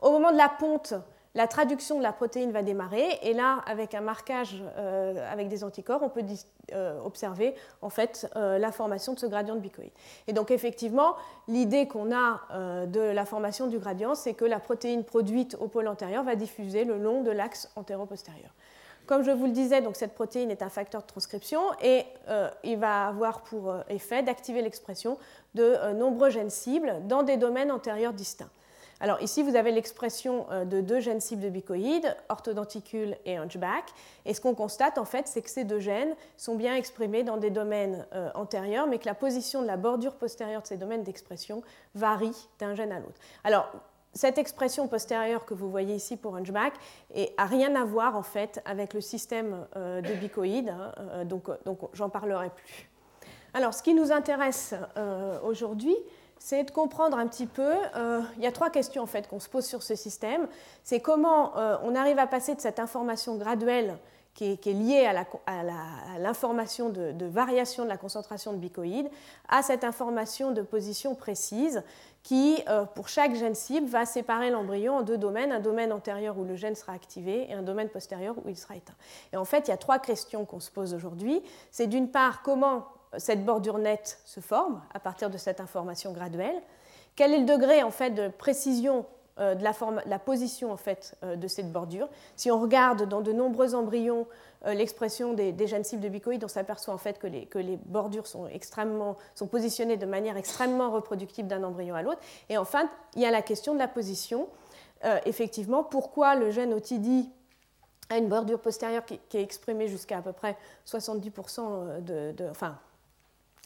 Au 0.00 0.12
moment 0.12 0.32
de 0.32 0.36
la 0.36 0.50
ponte, 0.50 0.94
la 1.34 1.46
traduction 1.46 1.98
de 1.98 2.02
la 2.02 2.12
protéine 2.12 2.52
va 2.52 2.62
démarrer 2.62 3.18
et 3.22 3.34
là, 3.34 3.60
avec 3.66 3.94
un 3.94 4.00
marquage 4.00 4.62
euh, 4.76 5.30
avec 5.30 5.48
des 5.48 5.62
anticorps, 5.62 6.02
on 6.02 6.08
peut 6.08 6.24
euh, 6.72 6.98
observer 7.04 7.54
en 7.82 7.90
fait 7.90 8.28
euh, 8.36 8.58
la 8.58 8.72
formation 8.72 9.12
de 9.12 9.18
ce 9.18 9.26
gradient 9.26 9.54
de 9.54 9.60
bicoïde. 9.60 9.92
Et 10.26 10.32
donc 10.32 10.50
effectivement, 10.50 11.16
l'idée 11.46 11.86
qu'on 11.86 12.12
a 12.12 12.86
de 12.86 13.00
la 13.00 13.24
formation 13.24 13.66
du 13.66 13.78
gradient, 13.78 14.14
c'est 14.14 14.34
que 14.34 14.44
la 14.44 14.58
protéine 14.58 15.04
produite 15.04 15.56
au 15.60 15.68
pôle 15.68 15.88
antérieur 15.88 16.24
va 16.24 16.34
diffuser 16.34 16.84
le 16.84 16.98
long 16.98 17.22
de 17.22 17.30
l'axe 17.30 17.70
antéro-postérieur. 17.76 18.50
Comme 19.06 19.22
je 19.22 19.30
vous 19.30 19.46
le 19.46 19.52
disais, 19.52 19.80
donc 19.80 19.96
cette 19.96 20.14
protéine 20.14 20.50
est 20.50 20.62
un 20.62 20.68
facteur 20.68 21.00
de 21.02 21.06
transcription 21.06 21.60
et 21.82 22.04
il 22.62 22.78
va 22.78 23.06
avoir 23.06 23.42
pour 23.42 23.74
effet 23.88 24.22
d'activer 24.22 24.60
l'expression 24.60 25.18
de 25.54 25.92
nombreux 25.94 26.30
gènes 26.30 26.50
cibles 26.50 27.06
dans 27.06 27.22
des 27.22 27.36
domaines 27.36 27.72
antérieurs 27.72 28.12
distincts. 28.12 28.50
Alors 29.00 29.22
ici, 29.22 29.42
vous 29.42 29.54
avez 29.54 29.70
l'expression 29.70 30.46
euh, 30.50 30.64
de 30.64 30.80
deux 30.80 31.00
gènes 31.00 31.20
cibles 31.20 31.42
de 31.42 31.48
bicoïdes, 31.48 32.16
orthodonticule 32.28 33.16
et 33.24 33.36
hunchback. 33.36 33.84
Et 34.24 34.34
ce 34.34 34.40
qu'on 34.40 34.54
constate, 34.54 34.98
en 34.98 35.04
fait, 35.04 35.28
c'est 35.28 35.42
que 35.42 35.50
ces 35.50 35.64
deux 35.64 35.78
gènes 35.78 36.14
sont 36.36 36.56
bien 36.56 36.74
exprimés 36.74 37.22
dans 37.22 37.36
des 37.36 37.50
domaines 37.50 38.06
euh, 38.12 38.30
antérieurs, 38.34 38.88
mais 38.88 38.98
que 38.98 39.06
la 39.06 39.14
position 39.14 39.62
de 39.62 39.66
la 39.66 39.76
bordure 39.76 40.16
postérieure 40.16 40.62
de 40.62 40.66
ces 40.66 40.76
domaines 40.76 41.04
d'expression 41.04 41.62
varie 41.94 42.48
d'un 42.58 42.74
gène 42.74 42.90
à 42.90 42.98
l'autre. 42.98 43.20
Alors, 43.44 43.70
cette 44.14 44.38
expression 44.38 44.88
postérieure 44.88 45.44
que 45.44 45.54
vous 45.54 45.70
voyez 45.70 45.94
ici 45.94 46.16
pour 46.16 46.34
hunchback 46.34 46.72
n'a 47.14 47.44
rien 47.44 47.76
à 47.76 47.84
voir, 47.84 48.16
en 48.16 48.22
fait, 48.22 48.60
avec 48.64 48.94
le 48.94 49.00
système 49.00 49.66
euh, 49.76 50.00
de 50.00 50.14
bicoïdes, 50.14 50.70
hein, 50.70 51.24
donc, 51.24 51.48
donc 51.64 51.78
j'en 51.92 52.08
parlerai 52.08 52.50
plus. 52.50 52.90
Alors, 53.54 53.74
ce 53.74 53.82
qui 53.82 53.94
nous 53.94 54.10
intéresse 54.10 54.74
aujourd'hui, 55.44 55.96
c'est 56.38 56.64
de 56.64 56.70
comprendre 56.70 57.18
un 57.18 57.26
petit 57.26 57.46
peu, 57.46 57.74
euh, 57.96 58.22
il 58.36 58.42
y 58.42 58.46
a 58.46 58.52
trois 58.52 58.70
questions 58.70 59.02
en 59.02 59.06
fait 59.06 59.28
qu'on 59.28 59.40
se 59.40 59.48
pose 59.48 59.64
sur 59.64 59.82
ce 59.82 59.94
système, 59.94 60.48
c'est 60.84 61.00
comment 61.00 61.56
euh, 61.56 61.76
on 61.82 61.94
arrive 61.94 62.18
à 62.18 62.26
passer 62.26 62.54
de 62.54 62.60
cette 62.60 62.78
information 62.78 63.36
graduelle 63.36 63.98
qui 64.38 64.52
est, 64.52 64.72
liée 64.72 65.04
à 65.46 66.18
l'information 66.20 66.90
de, 66.90 67.26
variation 67.26 67.82
de 67.82 67.88
la 67.88 67.96
concentration 67.96 68.52
de 68.52 68.58
bicoïdes, 68.58 69.10
à 69.48 69.62
cette 69.62 69.82
information 69.82 70.52
de 70.52 70.62
position 70.62 71.16
précise 71.16 71.82
qui, 72.22 72.62
euh, 72.68 72.84
pour 72.84 73.08
chaque 73.08 73.34
gène 73.34 73.56
cible, 73.56 73.88
va 73.88 74.06
séparer 74.06 74.50
l'embryon 74.50 74.98
en 74.98 75.02
deux 75.02 75.18
domaines, 75.18 75.50
un 75.50 75.58
domaine 75.58 75.92
antérieur 75.92 76.38
où 76.38 76.44
le 76.44 76.54
gène 76.54 76.76
sera 76.76 76.92
activé 76.92 77.50
et 77.50 77.54
un 77.54 77.62
domaine 77.62 77.88
postérieur 77.88 78.36
où 78.44 78.48
il 78.48 78.56
sera 78.56 78.76
éteint. 78.76 78.94
Et 79.32 79.36
en 79.36 79.44
fait, 79.44 79.66
il 79.66 79.70
y 79.70 79.74
a 79.74 79.76
trois 79.76 79.98
questions 79.98 80.44
qu'on 80.44 80.60
se 80.60 80.70
pose 80.70 80.94
aujourd'hui. 80.94 81.42
C'est 81.72 81.88
d'une 81.88 82.08
part 82.08 82.42
comment 82.42 82.86
cette 83.16 83.44
bordure 83.44 83.78
nette 83.78 84.20
se 84.24 84.40
forme 84.40 84.82
à 84.92 85.00
partir 85.00 85.30
de 85.30 85.38
cette 85.38 85.60
information 85.60 86.12
graduelle. 86.12 86.60
Quel 87.16 87.32
est 87.32 87.38
le 87.38 87.46
degré 87.46 87.82
en 87.82 87.90
fait 87.90 88.10
de 88.10 88.28
précision 88.28 89.04
euh, 89.40 89.54
de 89.56 89.64
la, 89.64 90.18
position 90.20 90.70
en 90.70 90.76
fait 90.76 91.16
euh, 91.24 91.34
de 91.34 91.48
cette 91.48 91.72
bordure? 91.72 92.08
Si 92.36 92.50
on 92.50 92.60
regarde 92.60 93.08
dans 93.08 93.20
de 93.20 93.32
nombreux 93.32 93.74
embryons 93.74 94.28
euh, 94.66 94.74
l'expression 94.74 95.32
des, 95.32 95.66
gènes 95.66 95.82
cibles 95.82 96.02
de 96.02 96.08
bicoïdes, 96.08 96.44
on 96.44 96.48
s'aperçoit 96.48 96.94
en 96.94 96.98
fait 96.98 97.18
que 97.18 97.26
les, 97.26 97.76
bordures 97.86 98.26
sont, 98.26 98.46
extrêmement, 98.46 99.16
sont 99.34 99.48
positionnées 99.48 99.96
de 99.96 100.06
manière 100.06 100.36
extrêmement 100.36 100.90
reproductible 100.90 101.48
d'un 101.48 101.64
embryon 101.64 101.96
à 101.96 102.02
l'autre. 102.02 102.20
Et 102.50 102.56
enfin, 102.56 102.88
il 103.16 103.22
y 103.22 103.26
a 103.26 103.32
la 103.32 103.42
question 103.42 103.74
de 103.74 103.78
la 103.80 103.88
position. 103.88 104.48
effectivement, 105.24 105.82
pourquoi 105.82 106.36
le 106.36 106.50
gène 106.50 106.72
OTD 106.74 107.26
a 108.10 108.18
une 108.18 108.28
bordure 108.28 108.60
postérieure 108.60 109.04
qui, 109.04 109.14
est 109.14 109.42
exprimée 109.42 109.88
jusqu'à 109.88 110.18
à 110.18 110.22
peu 110.22 110.32
près 110.32 110.56
70% 110.86 112.02
de, 112.04 112.32
de, 112.32 112.48
enfin, 112.48 112.78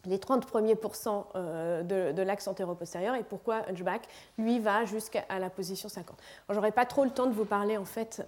les 0.07 0.19
30 0.19 0.47
premiers 0.47 0.75
pourcents 0.75 1.29
de, 1.35 2.13
de 2.13 2.23
l'axe 2.23 2.49
antéro-postérieur 2.49 3.15
et 3.15 3.23
pourquoi 3.23 3.63
Hunchback, 3.69 4.03
lui, 4.39 4.59
va 4.59 4.85
jusqu'à 4.85 5.25
la 5.39 5.51
position 5.51 5.89
50. 5.89 6.17
Je 6.49 6.55
n'aurai 6.55 6.73
pas 6.73 6.87
trop 6.87 7.05
le 7.05 7.11
temps 7.11 7.27
de 7.27 7.33
vous 7.33 7.45
parler 7.45 7.77
en 7.77 7.85
fait 7.85 8.27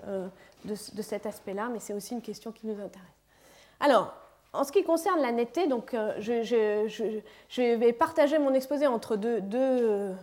de, 0.64 0.74
de 0.94 1.02
cet 1.02 1.26
aspect-là, 1.26 1.68
mais 1.72 1.80
c'est 1.80 1.92
aussi 1.92 2.14
une 2.14 2.22
question 2.22 2.52
qui 2.52 2.66
nous 2.66 2.80
intéresse. 2.80 3.08
Alors, 3.80 4.14
en 4.54 4.62
ce 4.62 4.70
qui 4.70 4.84
concerne 4.84 5.20
la 5.20 5.32
netteté, 5.32 5.66
donc, 5.66 5.96
je, 6.18 7.74
vais 7.76 7.92
partager 7.92 8.38
mon 8.38 8.54
exposé 8.54 8.86
entre 8.86 9.16
deux, 9.16 10.14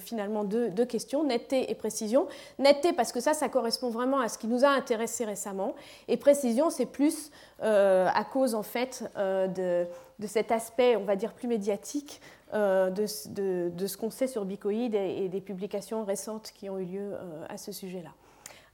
finalement 0.00 0.42
deux, 0.42 0.84
questions, 0.84 1.22
netteté 1.22 1.70
et 1.70 1.74
précision. 1.76 2.26
Netteté 2.58 2.92
parce 2.92 3.12
que 3.12 3.20
ça, 3.20 3.32
ça 3.32 3.48
correspond 3.48 3.90
vraiment 3.90 4.18
à 4.18 4.28
ce 4.28 4.38
qui 4.38 4.48
nous 4.48 4.64
a 4.64 4.68
intéressé 4.68 5.24
récemment, 5.24 5.74
et 6.08 6.16
précision, 6.16 6.68
c'est 6.68 6.86
plus 6.86 7.30
euh, 7.62 8.08
à 8.12 8.24
cause 8.24 8.56
en 8.56 8.64
fait 8.64 9.08
euh, 9.16 9.46
de, 9.46 9.86
de, 10.18 10.26
cet 10.26 10.52
aspect, 10.52 10.96
on 10.96 11.04
va 11.04 11.16
dire 11.16 11.32
plus 11.32 11.48
médiatique 11.48 12.20
euh, 12.52 12.90
de, 12.90 13.68
de, 13.68 13.86
ce 13.86 13.96
qu'on 13.96 14.10
sait 14.10 14.26
sur 14.26 14.44
Bicoïd 14.44 14.94
et, 14.94 15.28
des 15.28 15.40
publications 15.40 16.04
récentes 16.04 16.52
qui 16.54 16.70
ont 16.70 16.78
eu 16.78 16.84
lieu 16.84 17.12
à 17.48 17.56
ce 17.56 17.72
sujet-là. 17.72 18.10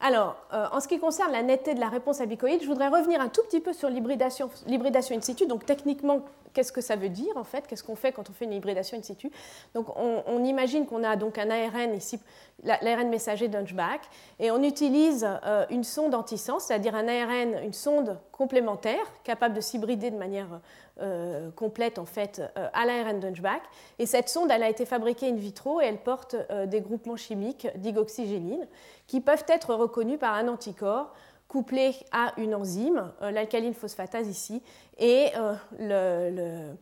Alors, 0.03 0.36
en 0.51 0.80
ce 0.80 0.88
qui 0.88 0.99
concerne 0.99 1.30
la 1.30 1.43
netteté 1.43 1.74
de 1.74 1.80
la 1.80 1.91
réponse 1.91 2.22
à 2.22 2.26
bicoïde, 2.26 2.62
je 2.62 2.66
voudrais 2.66 2.88
revenir 2.88 3.20
un 3.20 3.28
tout 3.28 3.43
petit 3.43 3.61
peu 3.61 3.74
sur 3.74 3.91
l'hybridation 3.91 4.49
in 4.66 5.20
situ. 5.20 5.47
Donc, 5.47 5.66
techniquement, 5.66 6.24
qu'est-ce 6.53 6.72
que 6.72 6.80
ça 6.80 6.96
veut 6.96 7.09
dire 7.09 7.36
en 7.36 7.44
fait 7.44 7.66
Qu'est-ce 7.66 7.84
qu'on 7.84 7.96
fait 7.96 8.12
quand 8.12 8.28
on 8.30 8.32
fait 8.32 8.44
une 8.44 8.53
hybridation 8.53 8.98
in 8.98 9.03
situ 9.03 9.30
Donc 9.74 9.86
on, 9.96 10.44
imagine 10.44 10.86
qu'on 10.86 11.05
a 11.05 11.16
donc 11.16 11.38
un 11.38 11.51
ARN 11.51 11.94
ici, 11.94 12.18
l'ARN 12.62 13.09
messager 13.09 13.48
d'Hunchback, 13.48 14.01
et 14.38 14.51
on 14.51 14.62
utilise 14.62 15.26
euh, 15.44 15.66
une 15.70 15.84
sonde 15.84 16.14
anti-sens, 16.14 16.64
c'est-à-dire 16.64 16.94
un 16.94 17.09
ARN, 17.09 17.62
une 17.62 17.72
sonde 17.72 18.18
complémentaire 18.32 19.05
capable 19.22 19.55
de 19.55 19.61
s'hybrider 19.61 20.11
de 20.11 20.16
manière 20.16 20.61
euh, 21.01 21.51
complète 21.53 21.98
en 21.98 22.07
fait 22.07 22.42
euh, 22.57 22.68
à 22.72 22.86
l'ARN 22.86 23.20
d'Hunchback. 23.20 23.62
Et 23.98 24.07
cette 24.07 24.28
sonde, 24.28 24.51
elle 24.51 24.62
a 24.62 24.68
été 24.68 24.86
fabriquée 24.86 25.28
in 25.28 25.36
vitro 25.36 25.80
et 25.80 25.86
elle 25.86 25.98
porte 25.98 26.36
des 26.66 26.80
groupements 26.80 27.16
chimiques 27.16 27.68
d'igoxygénine 27.76 28.66
qui 29.07 29.20
peuvent 29.20 29.44
être 29.48 29.74
reconnus 29.74 30.18
par 30.18 30.34
un 30.34 30.48
anticorps 30.48 31.12
couplé 31.51 31.96
à 32.12 32.32
une 32.36 32.55
enzyme, 32.55 33.11
euh, 33.22 33.32
l'alcaline 33.32 33.74
phosphatase 33.74 34.28
ici, 34.28 34.62
et 34.98 35.30
euh, 35.36 36.72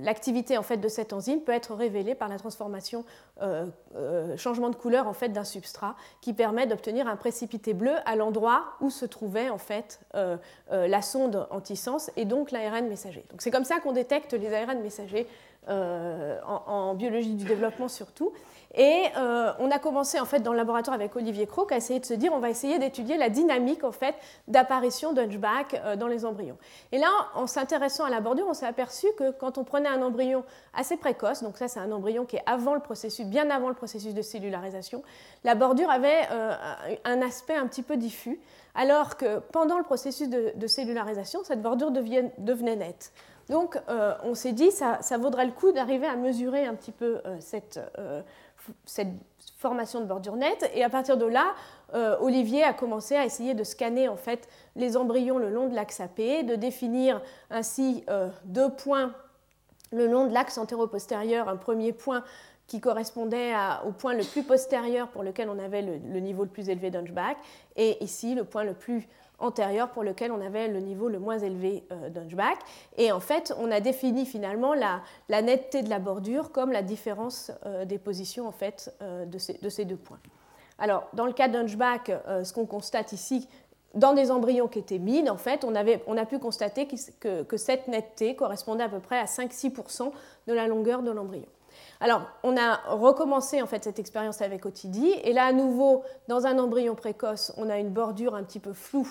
l'activité 0.00 0.58
en 0.58 0.64
fait 0.64 0.78
de 0.78 0.88
cette 0.88 1.12
enzyme 1.12 1.40
peut 1.40 1.52
être 1.52 1.74
révélée 1.74 2.16
par 2.16 2.28
la 2.28 2.36
transformation 2.36 3.04
euh, 3.40 3.66
changement 4.36 4.68
de 4.68 4.74
couleur 4.74 5.06
en 5.06 5.12
fait 5.12 5.28
d'un 5.28 5.44
substrat 5.44 5.94
qui 6.20 6.32
permet 6.32 6.66
d'obtenir 6.66 7.06
un 7.06 7.14
précipité 7.14 7.72
bleu 7.72 7.94
à 8.04 8.16
l'endroit 8.16 8.64
où 8.80 8.90
se 8.90 9.06
trouvait 9.06 9.48
en 9.48 9.58
fait 9.58 10.00
la 10.70 11.02
sonde 11.02 11.46
antisens 11.50 12.10
et 12.16 12.24
donc 12.24 12.50
l'ARN 12.50 12.88
messager. 12.88 13.24
Donc 13.30 13.40
c'est 13.40 13.50
comme 13.50 13.64
ça 13.64 13.80
qu'on 13.80 13.92
détecte 13.92 14.34
les 14.34 14.52
ARN 14.52 14.80
messagers 14.82 15.26
en, 15.68 16.94
biologie 16.94 17.34
du 17.34 17.44
développement 17.44 17.88
surtout. 17.88 18.32
Et 18.76 19.04
euh, 19.16 19.52
on 19.60 19.70
a 19.70 19.78
commencé 19.78 20.18
en 20.18 20.24
fait 20.24 20.40
dans 20.40 20.50
le 20.50 20.56
laboratoire 20.56 20.94
avec 20.94 21.14
Olivier 21.14 21.46
Croc 21.46 21.70
à 21.70 21.76
essayer 21.76 22.00
de 22.00 22.04
se 22.04 22.14
dire 22.14 22.32
on 22.34 22.40
va 22.40 22.50
essayer 22.50 22.80
d'étudier 22.80 23.16
la 23.16 23.28
dynamique 23.28 23.84
en 23.84 23.92
fait 23.92 24.16
d'apparition 24.48 25.12
d'hunchback 25.12 25.74
euh, 25.74 25.96
dans 25.96 26.08
les 26.08 26.24
embryons. 26.24 26.58
Et 26.90 26.98
là, 26.98 27.08
en 27.34 27.46
s'intéressant 27.46 28.04
à 28.04 28.10
la 28.10 28.20
bordure, 28.20 28.46
on 28.48 28.54
s'est 28.54 28.66
aperçu 28.66 29.06
que 29.16 29.30
quand 29.30 29.58
on 29.58 29.64
prenait 29.64 29.88
un 29.88 30.02
embryon 30.02 30.44
assez 30.74 30.96
précoce, 30.96 31.44
donc 31.44 31.56
ça 31.56 31.68
c'est 31.68 31.78
un 31.78 31.92
embryon 31.92 32.24
qui 32.24 32.36
est 32.36 32.42
avant 32.46 32.74
le 32.74 32.80
processus, 32.80 33.26
bien 33.26 33.48
avant 33.48 33.68
le 33.68 33.76
processus 33.76 34.12
de 34.12 34.22
cellularisation, 34.22 35.04
la 35.44 35.54
bordure 35.54 35.90
avait 35.90 36.22
euh, 36.32 36.54
un 37.04 37.22
aspect 37.22 37.54
un 37.54 37.68
petit 37.68 37.82
peu 37.82 37.96
diffus, 37.96 38.40
alors 38.74 39.16
que 39.16 39.38
pendant 39.52 39.78
le 39.78 39.84
processus 39.84 40.28
de, 40.28 40.66
cellularisation, 40.66 41.44
cette 41.44 41.62
bordure 41.62 41.92
devenait 41.92 42.74
nette. 42.74 43.12
Donc 43.48 43.78
on 44.22 44.34
s'est 44.34 44.52
dit 44.52 44.70
ça, 44.70 44.98
ça 45.02 45.18
vaudrait 45.18 45.46
le 45.46 45.52
coup 45.52 45.72
d'arriver 45.72 46.06
à 46.06 46.16
mesurer 46.16 46.64
un 46.64 46.74
petit 46.74 46.92
peu 46.92 47.20
cette 47.40 47.78
cette 48.86 49.08
formation 49.58 50.00
de 50.00 50.06
bordure 50.06 50.36
nette. 50.36 50.70
Et 50.74 50.84
à 50.84 50.90
partir 50.90 51.16
de 51.16 51.26
là, 51.26 51.54
euh, 51.94 52.16
Olivier 52.20 52.64
a 52.64 52.72
commencé 52.72 53.14
à 53.14 53.24
essayer 53.24 53.54
de 53.54 53.64
scanner 53.64 54.08
en 54.08 54.16
fait 54.16 54.48
les 54.76 54.96
embryons 54.96 55.38
le 55.38 55.50
long 55.50 55.68
de 55.68 55.74
l'axe 55.74 56.00
AP, 56.00 56.44
de 56.44 56.54
définir 56.54 57.20
ainsi 57.50 58.04
euh, 58.10 58.28
deux 58.44 58.70
points 58.70 59.14
le 59.92 60.06
long 60.06 60.26
de 60.26 60.34
l'axe 60.34 60.58
antéro-postérieur, 60.58 61.48
un 61.48 61.56
premier 61.56 61.92
point 61.92 62.24
qui 62.66 62.80
correspondait 62.80 63.52
au 63.86 63.92
point 63.92 64.14
le 64.14 64.24
plus 64.24 64.42
postérieur 64.42 65.08
pour 65.08 65.22
lequel 65.22 65.50
on 65.50 65.58
avait 65.58 65.82
le, 65.82 65.98
le 65.98 66.20
niveau 66.20 66.44
le 66.44 66.48
plus 66.48 66.70
élevé 66.70 66.90
d'Hunchback, 66.90 67.36
et 67.76 68.02
ici 68.02 68.34
le 68.34 68.44
point 68.44 68.64
le 68.64 68.72
plus 68.72 69.06
antérieur 69.44 69.90
pour 69.90 70.02
lequel 70.02 70.32
on 70.32 70.40
avait 70.40 70.68
le 70.68 70.80
niveau 70.80 71.08
le 71.08 71.18
moins 71.18 71.38
élevé 71.38 71.84
euh. 71.92 72.08
Et 72.96 73.12
en 73.12 73.20
fait, 73.20 73.54
on 73.58 73.70
a 73.70 73.80
défini 73.80 74.26
finalement 74.26 74.74
la, 74.74 75.42
netteté 75.42 75.82
de 75.82 75.90
la 75.90 75.98
bordure 75.98 76.52
comme 76.52 76.72
la 76.72 76.82
différence 76.82 77.50
euh, 77.66 77.84
des 77.84 77.98
positions 77.98 78.48
en 78.48 78.52
fait, 78.52 78.94
euh, 79.02 79.24
de, 79.26 79.38
ces, 79.38 79.84
deux 79.84 79.96
points. 79.96 80.18
Alors, 80.78 81.08
dans 81.12 81.26
le 81.26 81.32
cas 81.32 81.48
d'Hunchback, 81.48 82.10
ce 82.42 82.52
qu'on 82.52 82.66
constate 82.66 83.12
ici, 83.12 83.48
dans 83.94 84.12
des 84.12 84.30
embryons 84.30 84.68
qui 84.68 84.80
étaient 84.80 84.98
mines, 84.98 85.30
en 85.30 85.36
fait, 85.36 85.64
on, 85.64 85.74
avait, 85.74 86.02
on 86.06 86.16
a 86.16 86.26
pu 86.26 86.38
constater 86.38 86.88
que, 87.20 87.56
cette 87.56 87.88
netteté 87.88 88.34
correspondait 88.34 88.84
à 88.84 88.88
peu 88.88 88.98
près 88.98 89.18
à 89.18 89.24
5-6% 89.24 90.10
de 90.46 90.52
la 90.52 90.66
longueur 90.66 91.02
de 91.02 91.10
l'embryon. 91.10 91.46
Alors, 92.00 92.22
on 92.42 92.56
a 92.56 92.76
recommencé 92.88 93.62
en 93.62 93.66
fait 93.66 93.84
cette 93.84 93.98
expérience 93.98 94.42
avec 94.42 94.66
Otidi, 94.66 95.10
et 95.22 95.32
là 95.32 95.44
à 95.44 95.52
nouveau, 95.52 96.02
dans 96.28 96.46
un 96.46 96.58
embryon 96.58 96.94
précoce, 96.94 97.52
on 97.56 97.70
a 97.70 97.78
une 97.78 97.90
bordure 97.90 98.34
un 98.34 98.42
petit 98.42 98.60
peu 98.60 98.72
floue 98.72 99.08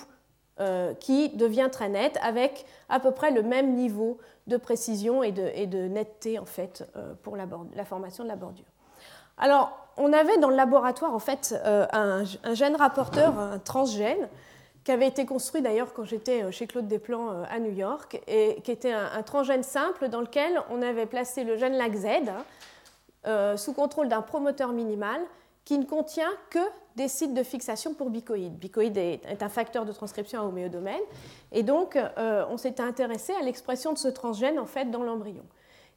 euh, 0.60 0.94
qui 0.94 1.30
devient 1.30 1.68
très 1.72 1.88
nette 1.88 2.16
avec 2.22 2.64
à 2.88 3.00
peu 3.00 3.10
près 3.10 3.32
le 3.32 3.42
même 3.42 3.74
niveau 3.74 4.18
de 4.46 4.56
précision 4.56 5.24
et 5.24 5.32
de, 5.32 5.88
netteté 5.88 6.38
en 6.38 6.44
fait 6.44 6.88
euh, 6.94 7.12
pour 7.24 7.36
la, 7.36 7.44
formation 7.84 8.22
de 8.22 8.28
la 8.28 8.36
bordure. 8.36 8.64
Alors, 9.36 9.76
on 9.96 10.12
avait 10.12 10.38
dans 10.38 10.50
le 10.50 10.54
laboratoire 10.54 11.12
en 11.12 11.18
fait 11.18 11.60
euh, 11.66 11.88
un, 11.92 12.22
gène 12.54 12.76
rapporteur, 12.76 13.36
un 13.36 13.58
transgène, 13.58 14.28
qui 14.84 14.92
avait 14.92 15.08
été 15.08 15.26
construit 15.26 15.60
d'ailleurs 15.60 15.92
quand 15.92 16.04
j'étais 16.04 16.52
chez 16.52 16.68
Claude 16.68 16.86
Desplans 16.86 17.42
à 17.50 17.58
New 17.58 17.72
York, 17.72 18.22
et 18.28 18.60
qui 18.62 18.70
était 18.70 18.92
un, 18.92 19.24
transgène 19.24 19.64
simple 19.64 20.08
dans 20.08 20.20
lequel 20.20 20.62
on 20.70 20.82
avait 20.82 21.06
placé 21.06 21.42
le 21.42 21.56
gène 21.56 21.76
LACZ 21.76 22.06
hein, 23.24 23.56
sous 23.56 23.72
contrôle 23.72 24.08
d'un 24.08 24.22
promoteur 24.22 24.70
minimal 24.70 25.20
qui 25.64 25.78
ne 25.78 25.84
contient 25.84 26.30
que 26.50 26.58
des 26.96 27.08
sites 27.08 27.34
de 27.34 27.42
fixation 27.42 27.94
pour 27.94 28.10
bicoïdes. 28.10 28.56
Bicoïde 28.58 28.96
est, 28.96 29.42
un 29.42 29.48
facteur 29.48 29.84
de 29.84 29.92
transcription 29.92 30.40
à 30.40 30.44
homéodomaine, 30.44 31.00
et 31.52 31.62
donc 31.62 31.96
euh, 31.96 32.44
on 32.50 32.56
s'était 32.56 32.82
intéressé 32.82 33.32
à 33.40 33.42
l'expression 33.42 33.92
de 33.92 33.98
ce 33.98 34.08
transgène 34.08 34.58
en 34.58 34.66
fait 34.66 34.90
dans 34.90 35.02
l'embryon. 35.02 35.44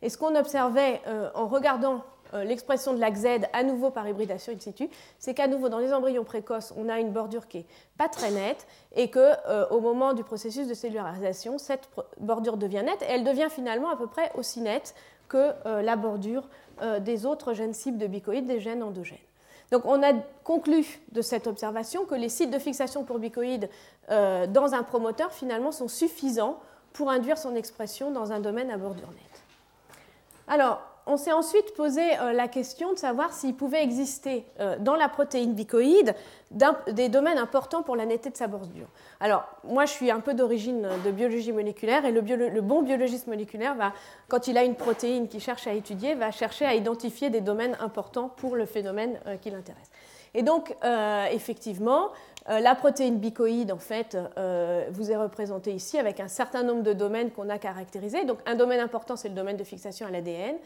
Et 0.02 0.10
ce 0.10 0.18
qu'on 0.18 0.36
observait 0.36 1.02
euh, 1.08 1.30
en 1.34 1.48
regardant 1.48 2.04
euh, 2.34 2.44
l'expression 2.44 2.94
de 2.94 3.00
l'AXZ 3.00 3.46
à 3.54 3.64
nouveau 3.64 3.90
par 3.90 4.08
hybridation 4.08 4.54
in 4.54 4.60
situ, 4.60 4.90
c'est 5.20 5.34
qu'à 5.34 5.48
nouveau 5.48 5.70
dans 5.70 5.80
les 5.80 5.94
embryons 5.94 6.24
précoces, 6.24 6.74
on 6.78 6.90
a 6.90 7.00
une 7.00 7.12
bordure 7.12 7.48
qui 7.48 7.60
est 7.60 7.66
pas 7.98 8.10
très 8.10 8.32
nette 8.32 8.68
et 8.96 9.10
que 9.10 9.34
au 9.72 9.80
moment 9.80 10.14
du 10.14 10.24
processus 10.24 10.68
de 10.68 10.74
cellularisation, 10.74 11.58
cette 11.58 11.90
bordure 12.20 12.58
devient 12.58 12.84
nette 12.86 13.02
et 13.04 13.12
elle 13.12 13.24
devient 13.24 13.50
finalement 13.50 13.90
à 13.90 13.96
peu 13.96 14.08
près 14.08 14.32
aussi 14.36 14.62
nette 14.62 14.94
que 15.30 15.54
la 15.66 15.96
bordure 15.96 16.48
des 17.00 17.26
autres 17.26 17.54
gènes 17.54 17.74
cibles 17.74 17.98
de 17.98 18.08
bicoïdes, 18.08 18.46
des 18.46 18.60
gènes 18.60 18.84
endogènes. 18.84 19.18
Donc 19.72 19.86
on 19.86 20.02
a 20.04 20.14
conclu 20.44 20.86
de 21.12 21.22
cette 21.22 21.48
observation 21.48 22.06
que 22.06 22.16
les 22.16 22.30
sites 22.30 22.52
de 22.52 22.60
fixation 22.60 23.04
pour 23.04 23.20
bicoïdes 23.20 23.70
euh, 24.10 24.48
dans 24.48 24.74
un 24.74 24.84
promoteur 24.84 25.32
finalement 25.32 25.72
sont 25.72 25.88
suffisants 25.88 26.60
pour 26.94 27.10
induire 27.10 27.38
son 27.38 27.56
expression 27.56 28.12
dans 28.12 28.32
un 28.32 28.40
domaine 28.40 28.72
à 28.72 28.78
bordure 28.78 29.10
nette. 29.10 29.42
Alors, 30.48 30.82
on 31.08 31.16
s'est 31.16 31.32
ensuite 31.32 31.74
posé 31.74 32.02
euh, 32.20 32.34
la 32.34 32.48
question 32.48 32.92
de 32.92 32.98
savoir 32.98 33.34
s'il 33.34 33.56
pouvait 33.56 33.82
exister 33.82 34.46
euh, 34.60 34.76
dans 34.80 34.96
la 34.96 35.08
protéine 35.08 35.54
bicoïde 35.54 36.14
des 36.52 37.10
domaines 37.10 37.38
importants 37.38 37.82
pour 37.82 37.96
la 37.96 38.06
netteté 38.06 38.30
de 38.30 38.38
sa 38.38 38.48
bordure. 38.48 38.88
Alors, 39.20 39.44
moi, 39.66 39.86
je 39.86 39.92
suis 39.92 40.12
un 40.12 40.22
peu 40.22 40.34
d'origine 40.34 40.88
de 41.04 41.12
biologie 41.12 41.52
moléculaire 41.52 42.06
et 42.06 42.12
le, 42.12 42.62
bon 42.62 42.84
biologiste 42.84 43.28
moléculaire, 43.28 43.76
va, 43.76 43.92
quand 44.30 44.48
il 44.48 44.58
a 44.58 44.64
une 44.64 44.76
protéine 44.76 45.28
qu'il 45.28 45.42
cherche 45.42 45.68
à 45.68 45.74
étudier, 45.74 46.16
va 46.16 46.32
chercher 46.32 46.66
à 46.66 46.74
identifier 46.74 47.30
des 47.30 47.42
domaines 47.42 47.76
importants 47.82 48.30
pour 48.30 48.56
le 48.56 48.66
phénomène 48.66 49.20
euh, 49.28 49.36
qui 49.36 49.50
l'intéresse. 49.50 49.90
Et 50.34 50.44
donc, 50.44 50.76
effectivement, 51.32 52.10
la 52.48 52.76
protéine 52.76 53.18
bicoïde, 53.18 53.72
en 53.72 53.80
fait, 53.80 54.16
vous 54.92 55.10
est 55.10 55.16
représentée 55.16 55.72
ici 55.72 55.98
avec 55.98 56.20
un 56.20 56.28
certain 56.28 56.62
nombre 56.64 56.84
de 56.84 56.94
domaines 56.94 57.32
qu'on 57.32 57.50
a 57.50 57.58
caractérisés. 57.58 58.24
Donc, 58.26 58.40
un 58.46 58.54
domaine 58.54 58.82
important, 58.82 59.16
c'est 59.16 59.30
le 59.30 59.34
domaine 59.34 59.58
de 59.58 59.64
fixation 59.64 60.06
à 60.06 60.12
l'ADN. 60.12 60.58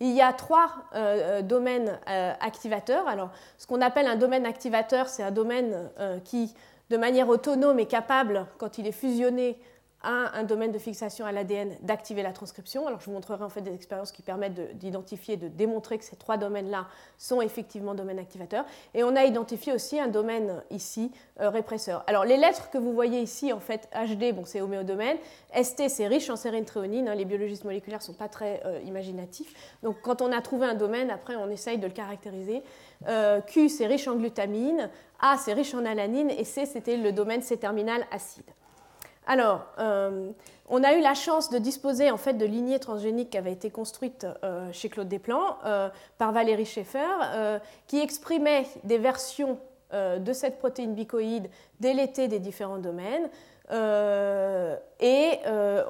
Il 0.00 0.12
y 0.12 0.20
a 0.20 0.32
trois 0.32 0.70
euh, 0.94 1.38
euh, 1.38 1.42
domaines 1.42 1.98
euh, 2.08 2.32
activateurs. 2.40 3.08
Alors, 3.08 3.30
ce 3.56 3.66
qu'on 3.66 3.80
appelle 3.80 4.06
un 4.06 4.16
domaine 4.16 4.44
activateur, 4.44 5.08
c'est 5.08 5.22
un 5.22 5.30
domaine 5.30 5.90
qui, 6.24 6.54
de 6.90 6.96
manière 6.96 7.28
autonome, 7.28 7.78
est 7.78 7.86
capable, 7.86 8.46
quand 8.58 8.78
il 8.78 8.86
est 8.86 8.92
fusionné, 8.92 9.58
un 10.08 10.44
domaine 10.44 10.72
de 10.72 10.78
fixation 10.78 11.26
à 11.26 11.32
l'ADN 11.32 11.74
d'activer 11.82 12.22
la 12.22 12.32
transcription. 12.32 12.86
Alors 12.86 13.00
je 13.00 13.06
vous 13.06 13.12
montrerai 13.12 13.42
en 13.42 13.48
fait 13.48 13.60
des 13.60 13.74
expériences 13.74 14.12
qui 14.12 14.22
permettent 14.22 14.78
d'identifier, 14.78 15.36
de, 15.36 15.48
démontrer 15.48 15.98
que 15.98 16.04
ces 16.04 16.16
trois 16.16 16.36
domaines-là 16.36 16.86
sont 17.18 17.40
effectivement 17.40 17.94
domaines 17.94 18.18
activateurs. 18.18 18.64
Et 18.94 19.02
on 19.02 19.16
a 19.16 19.24
identifié 19.24 19.72
aussi 19.72 19.98
un 19.98 20.08
domaine 20.08 20.62
ici 20.70 21.10
euh, 21.40 21.50
répresseur. 21.50 22.04
Alors 22.06 22.24
les 22.24 22.36
lettres 22.36 22.70
que 22.70 22.78
vous 22.78 22.92
voyez 22.92 23.20
ici, 23.20 23.52
en 23.52 23.60
fait, 23.60 23.88
HD, 23.94 24.32
bon, 24.32 24.44
c'est 24.44 24.60
homéodomaine, 24.60 25.16
ST, 25.60 25.88
c'est 25.88 26.06
riche 26.06 26.30
en 26.30 26.36
sérine 26.36 26.64
tréonine. 26.64 27.08
Hein, 27.08 27.14
les 27.14 27.24
biologistes 27.24 27.64
moléculaires 27.64 28.00
ne 28.00 28.04
sont 28.04 28.12
pas 28.12 28.28
très 28.28 28.62
euh, 28.64 28.80
imaginatifs. 28.84 29.54
Donc 29.82 29.96
quand 30.02 30.22
on 30.22 30.30
a 30.30 30.40
trouvé 30.40 30.66
un 30.66 30.74
domaine, 30.74 31.10
après 31.10 31.36
on 31.36 31.50
essaye 31.50 31.78
de 31.78 31.86
le 31.86 31.92
caractériser. 31.92 32.62
Euh, 33.08 33.40
Q, 33.40 33.68
c'est 33.68 33.86
riche 33.86 34.08
en 34.08 34.16
glutamine. 34.16 34.88
A, 35.20 35.36
c'est 35.38 35.52
riche 35.52 35.74
en 35.74 35.84
alanine. 35.84 36.30
Et 36.30 36.44
C, 36.44 36.66
c'était 36.66 36.96
le 36.96 37.12
domaine 37.12 37.42
C-terminal 37.42 38.06
acide. 38.12 38.44
Alors, 39.26 39.66
euh, 39.78 40.30
on 40.68 40.84
a 40.84 40.94
eu 40.94 41.00
la 41.00 41.14
chance 41.14 41.50
de 41.50 41.58
disposer 41.58 42.10
en 42.10 42.16
fait 42.16 42.34
de 42.34 42.46
lignées 42.46 42.78
transgéniques 42.78 43.30
qui 43.30 43.38
avaient 43.38 43.52
été 43.52 43.70
construites 43.70 44.26
euh, 44.44 44.70
chez 44.72 44.88
Claude 44.88 45.08
Desplan 45.08 45.58
euh, 45.64 45.88
par 46.16 46.32
Valérie 46.32 46.64
Schaeffer, 46.64 47.58
qui 47.88 47.98
exprimaient 47.98 48.66
des 48.84 48.98
versions 48.98 49.58
de 49.92 50.32
cette 50.32 50.58
protéine 50.58 50.94
bicoïde 50.94 51.48
délétée 51.80 52.28
des 52.28 52.38
différents 52.38 52.78
domaines. 52.78 53.28
et 55.00 55.38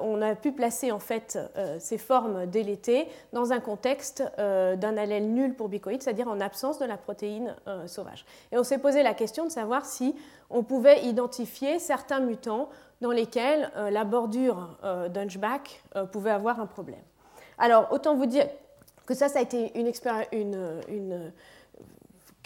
on 0.01 0.21
a 0.21 0.35
pu 0.35 0.51
placer 0.51 0.91
en 0.91 0.99
fait 0.99 1.39
ces 1.79 1.97
formes 1.97 2.45
délétées 2.45 3.07
dans 3.33 3.53
un 3.53 3.59
contexte 3.59 4.23
d'un 4.37 4.97
allèle 4.97 5.33
nul 5.33 5.55
pour 5.55 5.67
bicoïde, 5.67 6.03
c'est-à-dire 6.03 6.27
en 6.27 6.39
absence 6.39 6.77
de 6.79 6.85
la 6.85 6.97
protéine 6.97 7.55
sauvage. 7.87 8.25
Et 8.51 8.57
on 8.57 8.63
s'est 8.63 8.77
posé 8.77 9.01
la 9.01 9.13
question 9.13 9.45
de 9.45 9.51
savoir 9.51 9.85
si 9.85 10.15
on 10.49 10.63
pouvait 10.63 11.03
identifier 11.03 11.79
certains 11.79 12.19
mutants 12.19 12.69
dans 13.01 13.11
lesquels 13.11 13.71
euh, 13.75 13.89
la 13.89 14.03
bordure 14.03 14.77
euh, 14.83 15.09
d'Hunchback 15.09 15.83
euh, 15.95 16.05
pouvait 16.05 16.31
avoir 16.31 16.59
un 16.59 16.65
problème. 16.65 17.01
Alors, 17.57 17.91
autant 17.91 18.15
vous 18.15 18.25
dire 18.25 18.47
que 19.05 19.13
ça, 19.13 19.29
ça 19.29 19.39
a 19.39 19.41
été 19.41 19.77
une, 19.79 19.91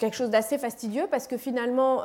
quelque 0.02 0.16
chose 0.16 0.30
d'assez 0.30 0.58
fastidieux 0.58 1.06
parce 1.10 1.28
que 1.28 1.36
finalement, 1.36 2.02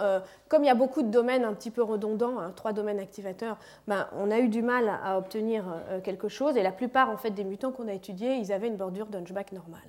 comme 0.50 0.64
il 0.64 0.68
y 0.68 0.70
a 0.70 0.76
beaucoup 0.76 1.02
de 1.02 1.10
domaines 1.10 1.44
un 1.44 1.54
petit 1.54 1.72
peu 1.72 1.82
redondants, 1.82 2.40
hein, 2.40 2.54
trois 2.56 2.72
domaines 2.72 3.00
activateurs, 3.00 3.58
ben, 3.88 4.08
on 4.16 4.30
a 4.30 4.38
eu 4.38 4.50
du 4.50 4.62
mal 4.62 4.88
à 5.04 5.18
obtenir 5.18 5.66
quelque 6.04 6.30
chose 6.30 6.58
et 6.58 6.62
la 6.62 6.72
plupart 6.72 7.10
en 7.10 7.18
fait, 7.18 7.32
des 7.32 7.44
mutants 7.44 7.72
qu'on 7.72 7.88
a 7.88 7.94
étudiés, 7.94 8.36
ils 8.36 8.54
avaient 8.54 8.68
une 8.68 8.76
bordure 8.76 9.08
d'Hunchback 9.08 9.52
normale. 9.52 9.82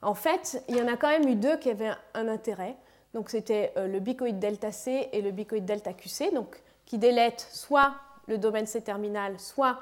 En 0.00 0.14
fait, 0.14 0.64
il 0.68 0.76
y 0.76 0.80
en 0.80 0.88
a 0.88 0.96
quand 0.96 1.08
même 1.08 1.28
eu 1.28 1.34
deux 1.34 1.58
qui 1.58 1.68
avaient 1.68 1.92
un 2.14 2.28
intérêt. 2.28 2.76
Donc, 3.12 3.28
c'était 3.28 3.74
le 3.76 3.98
bicoïde 4.00 4.38
delta 4.38 4.72
C 4.72 5.10
et 5.12 5.20
le 5.20 5.30
bicoïde 5.30 5.66
delta 5.66 5.92
QC. 5.92 6.32
Donc, 6.32 6.62
qui 6.86 6.96
délètent 6.96 7.46
soit 7.52 7.92
le 8.26 8.38
domaine 8.38 8.66
C 8.66 8.80
terminal, 8.80 9.38
soit 9.38 9.78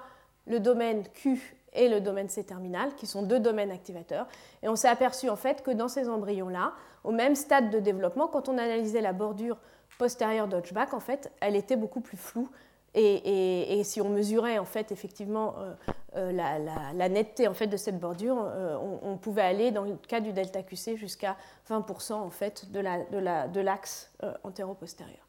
le 0.47 0.59
domaine 0.59 1.05
Q 1.14 1.57
et 1.74 1.89
le 1.89 2.01
domaine 2.01 2.29
C 2.29 2.43
terminal, 2.43 2.95
qui 2.97 3.07
sont 3.07 3.22
deux 3.22 3.39
domaines 3.39 3.70
activateurs. 3.70 4.26
Et 4.62 4.68
on 4.68 4.74
s'est 4.74 4.89
aperçu 4.89 5.29
en 5.29 5.37
fait 5.37 5.62
que 5.62 5.70
dans 5.70 5.89
ces 5.89 6.09
embryons-là, 6.09 6.72
au 7.09 7.11
même 7.11 7.35
stade 7.35 7.71
de 7.71 7.79
développement, 7.81 8.29
quand 8.29 8.51
on 8.51 8.59
analysait 8.59 9.01
la 9.01 9.15
bordure 9.15 9.57
postérieure 9.97 10.47
d'Hutchback, 10.47 10.93
en 10.93 11.01
fait, 11.01 11.33
elle 11.41 11.57
était 11.57 11.75
beaucoup 11.75 12.03
plus 12.03 12.19
floue. 12.19 12.51
Et, 12.95 13.81
si 13.85 14.03
on 14.03 14.11
mesurait 14.11 14.59
en 14.59 14.65
fait 14.67 14.93
effectivement 14.93 15.55
euh, 15.59 15.73
euh, 16.17 16.33
la, 16.33 17.09
netteté 17.09 17.49
en 17.49 17.55
fait 17.55 17.67
de 17.67 17.79
cette 17.79 17.99
bordure, 17.99 18.37
euh, 18.41 18.77
on, 19.03 19.17
pouvait 19.17 19.43
aller 19.43 19.71
dans 19.71 19.85
le 19.85 19.95
cas 19.95 20.21
du 20.21 20.33
delta 20.33 20.63
QC 20.63 20.97
jusqu'à 20.97 21.37
20% 21.71 22.13
en 22.13 22.31
fait 22.31 22.71
de 22.73 22.81
l'axe 22.81 24.11
la, 24.21 24.29
de 24.29 24.35
antéro-postérieur. 24.43 25.27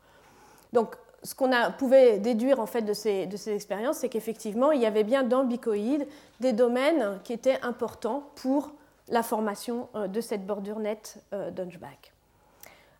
Donc 0.73 0.95
ce 1.23 1.33
qu'on 1.33 1.51
pouvait 1.77 2.19
déduire 2.19 2.59
en 2.59 2.65
fait 2.65 2.81
de 2.81 2.93
ces, 2.93 3.29
expériences, 3.47 3.97
c'est 3.97 4.09
qu'effectivement, 4.09 4.71
il 4.71 4.81
y 4.81 4.85
avait 4.85 5.03
bien 5.03 5.23
dans 5.23 5.43
le 5.43 5.47
bicoïde 5.47 6.07
des 6.41 6.51
domaines 6.53 7.19
qui 7.23 7.31
étaient 7.33 7.61
importants 7.61 8.23
pour 8.35 8.71
la 9.09 9.23
formation 9.23 9.89
euh, 9.95 10.07
de 10.07 10.21
cette 10.21 10.45
bordure 10.45 10.79
nette 10.79 11.17
euh, 11.33 11.51
d'Hunchback. 11.51 12.13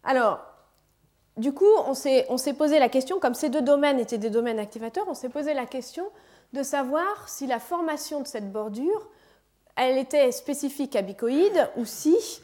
Alors, 0.04 0.40
du 1.38 1.54
coup, 1.54 1.72
on 1.88 1.94
s'est 1.94 2.54
posé 2.58 2.80
la 2.80 2.90
question, 2.90 3.20
comme 3.20 3.34
ces 3.34 3.50
deux 3.50 3.62
domaines 3.62 4.00
étaient 4.00 4.18
des 4.18 4.30
domaines 4.30 4.60
activateurs, 4.60 5.06
on 5.08 5.14
s'est 5.14 5.30
posé 5.30 5.54
la 5.54 5.66
question 5.66 6.06
de 6.52 6.64
savoir 6.64 7.30
si 7.30 7.48
la 7.48 7.60
formation 7.60 8.22
de 8.22 8.28
cette 8.28 8.52
bordure, 8.52 9.08
elle 9.78 9.98
était 9.98 10.32
spécifique 10.32 10.98
à 10.98 11.02
bicoïde 11.02 11.70
ou 11.78 11.86
si, 11.86 12.42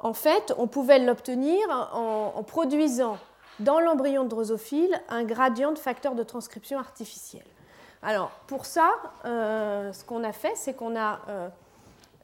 en 0.00 0.12
fait, 0.12 0.52
on 0.58 0.66
pouvait 0.66 0.98
l'obtenir 0.98 1.60
en 1.92 2.42
produisant 2.42 3.16
dans 3.60 3.78
l'embryon 3.78 4.24
de 4.24 4.28
drosophile 4.28 5.00
un 5.08 5.24
gradient 5.24 5.72
de 5.72 5.78
facteur 5.78 6.14
de 6.14 6.22
transcription 6.22 6.78
artificiel. 6.78 7.44
Alors, 8.02 8.30
pour 8.48 8.66
ça, 8.66 8.90
euh, 9.24 9.92
ce 9.92 10.04
qu'on 10.04 10.24
a 10.24 10.32
fait, 10.32 10.52
c'est 10.56 10.74
qu'on 10.74 10.96
a, 10.96 11.20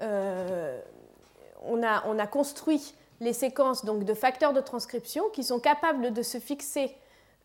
on 0.00 1.82
a, 1.82 2.06
on 2.06 2.18
a, 2.18 2.26
construit 2.26 2.94
les 3.20 3.32
séquences 3.32 3.84
donc, 3.84 4.04
de 4.04 4.14
facteurs 4.14 4.52
de 4.52 4.60
transcription 4.60 5.28
qui 5.30 5.42
sont 5.42 5.58
capables 5.58 6.12
de 6.12 6.22
se 6.22 6.38
fixer, 6.38 6.94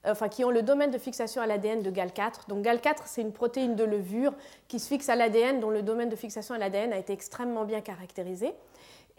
enfin, 0.06 0.30
qui 0.30 0.46
ont 0.46 0.52
le 0.52 0.62
domaine 0.62 0.92
de 0.92 0.98
fixation 0.98 1.42
à 1.42 1.48
l'ADN 1.48 1.82
de 1.82 1.90
GAL4. 1.90 2.48
Donc, 2.48 2.64
GAL4, 2.64 2.98
c'est 3.06 3.22
une 3.22 3.34
protéine 3.34 3.76
de 3.76 3.84
levure 3.84 4.34
qui 4.68 4.80
se 4.80 4.88
fixe 4.88 5.10
à 5.10 5.16
l'ADN, 5.16 5.60
dont 5.60 5.72
le 5.72 5.82
domaine 5.82 6.10
de 6.10 6.16
fixation 6.16 6.54
à 6.54 6.58
l'ADN 6.58 6.94
a 6.94 6.98
été 6.98 7.14
extrêmement 7.14 7.66
bien 7.66 7.82
caractérisé. 7.82 8.54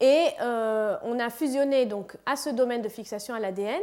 Et 0.01 0.26
on 0.41 1.18
a 1.18 1.30
fusionné 1.30 1.87
donc, 1.87 2.16
à 2.26 2.37
ce 2.37 2.51
domaine 2.51 2.82
de 2.82 2.89
fixation 2.89 3.35
à 3.35 3.41
l'ADN 3.41 3.80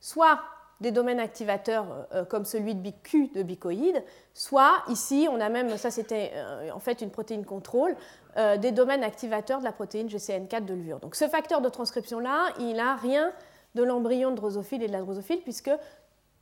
soit 0.00 0.40
des 0.80 0.92
domaines 0.92 1.18
activateurs 1.18 2.06
euh, 2.14 2.24
comme 2.24 2.44
celui 2.44 2.74
de 2.74 2.80
BQ 2.80 3.32
de 3.34 3.42
bicoïde, 3.42 4.02
soit 4.32 4.84
ici, 4.88 5.26
on 5.30 5.40
a 5.40 5.48
même, 5.48 5.76
ça 5.76 5.90
c'était 5.90 6.30
euh, 6.34 6.70
en 6.72 6.78
fait 6.78 7.00
une 7.00 7.10
protéine 7.10 7.44
contrôle, 7.44 7.96
euh, 8.36 8.56
des 8.56 8.72
domaines 8.72 9.02
activateurs 9.02 9.60
de 9.60 9.64
la 9.64 9.72
protéine 9.72 10.08
GCN4 10.08 10.64
de 10.64 10.74
levure. 10.74 11.00
Donc 11.00 11.14
ce 11.14 11.28
facteur 11.28 11.60
de 11.60 11.68
transcription-là, 11.68 12.52
il 12.60 12.74
n'a 12.74 12.96
rien 12.96 13.32
de 13.74 13.82
l'embryon 13.82 14.30
de 14.30 14.36
drosophile 14.36 14.82
et 14.82 14.86
de 14.86 14.92
la 14.92 15.00
drosophile, 15.00 15.40
puisque 15.42 15.70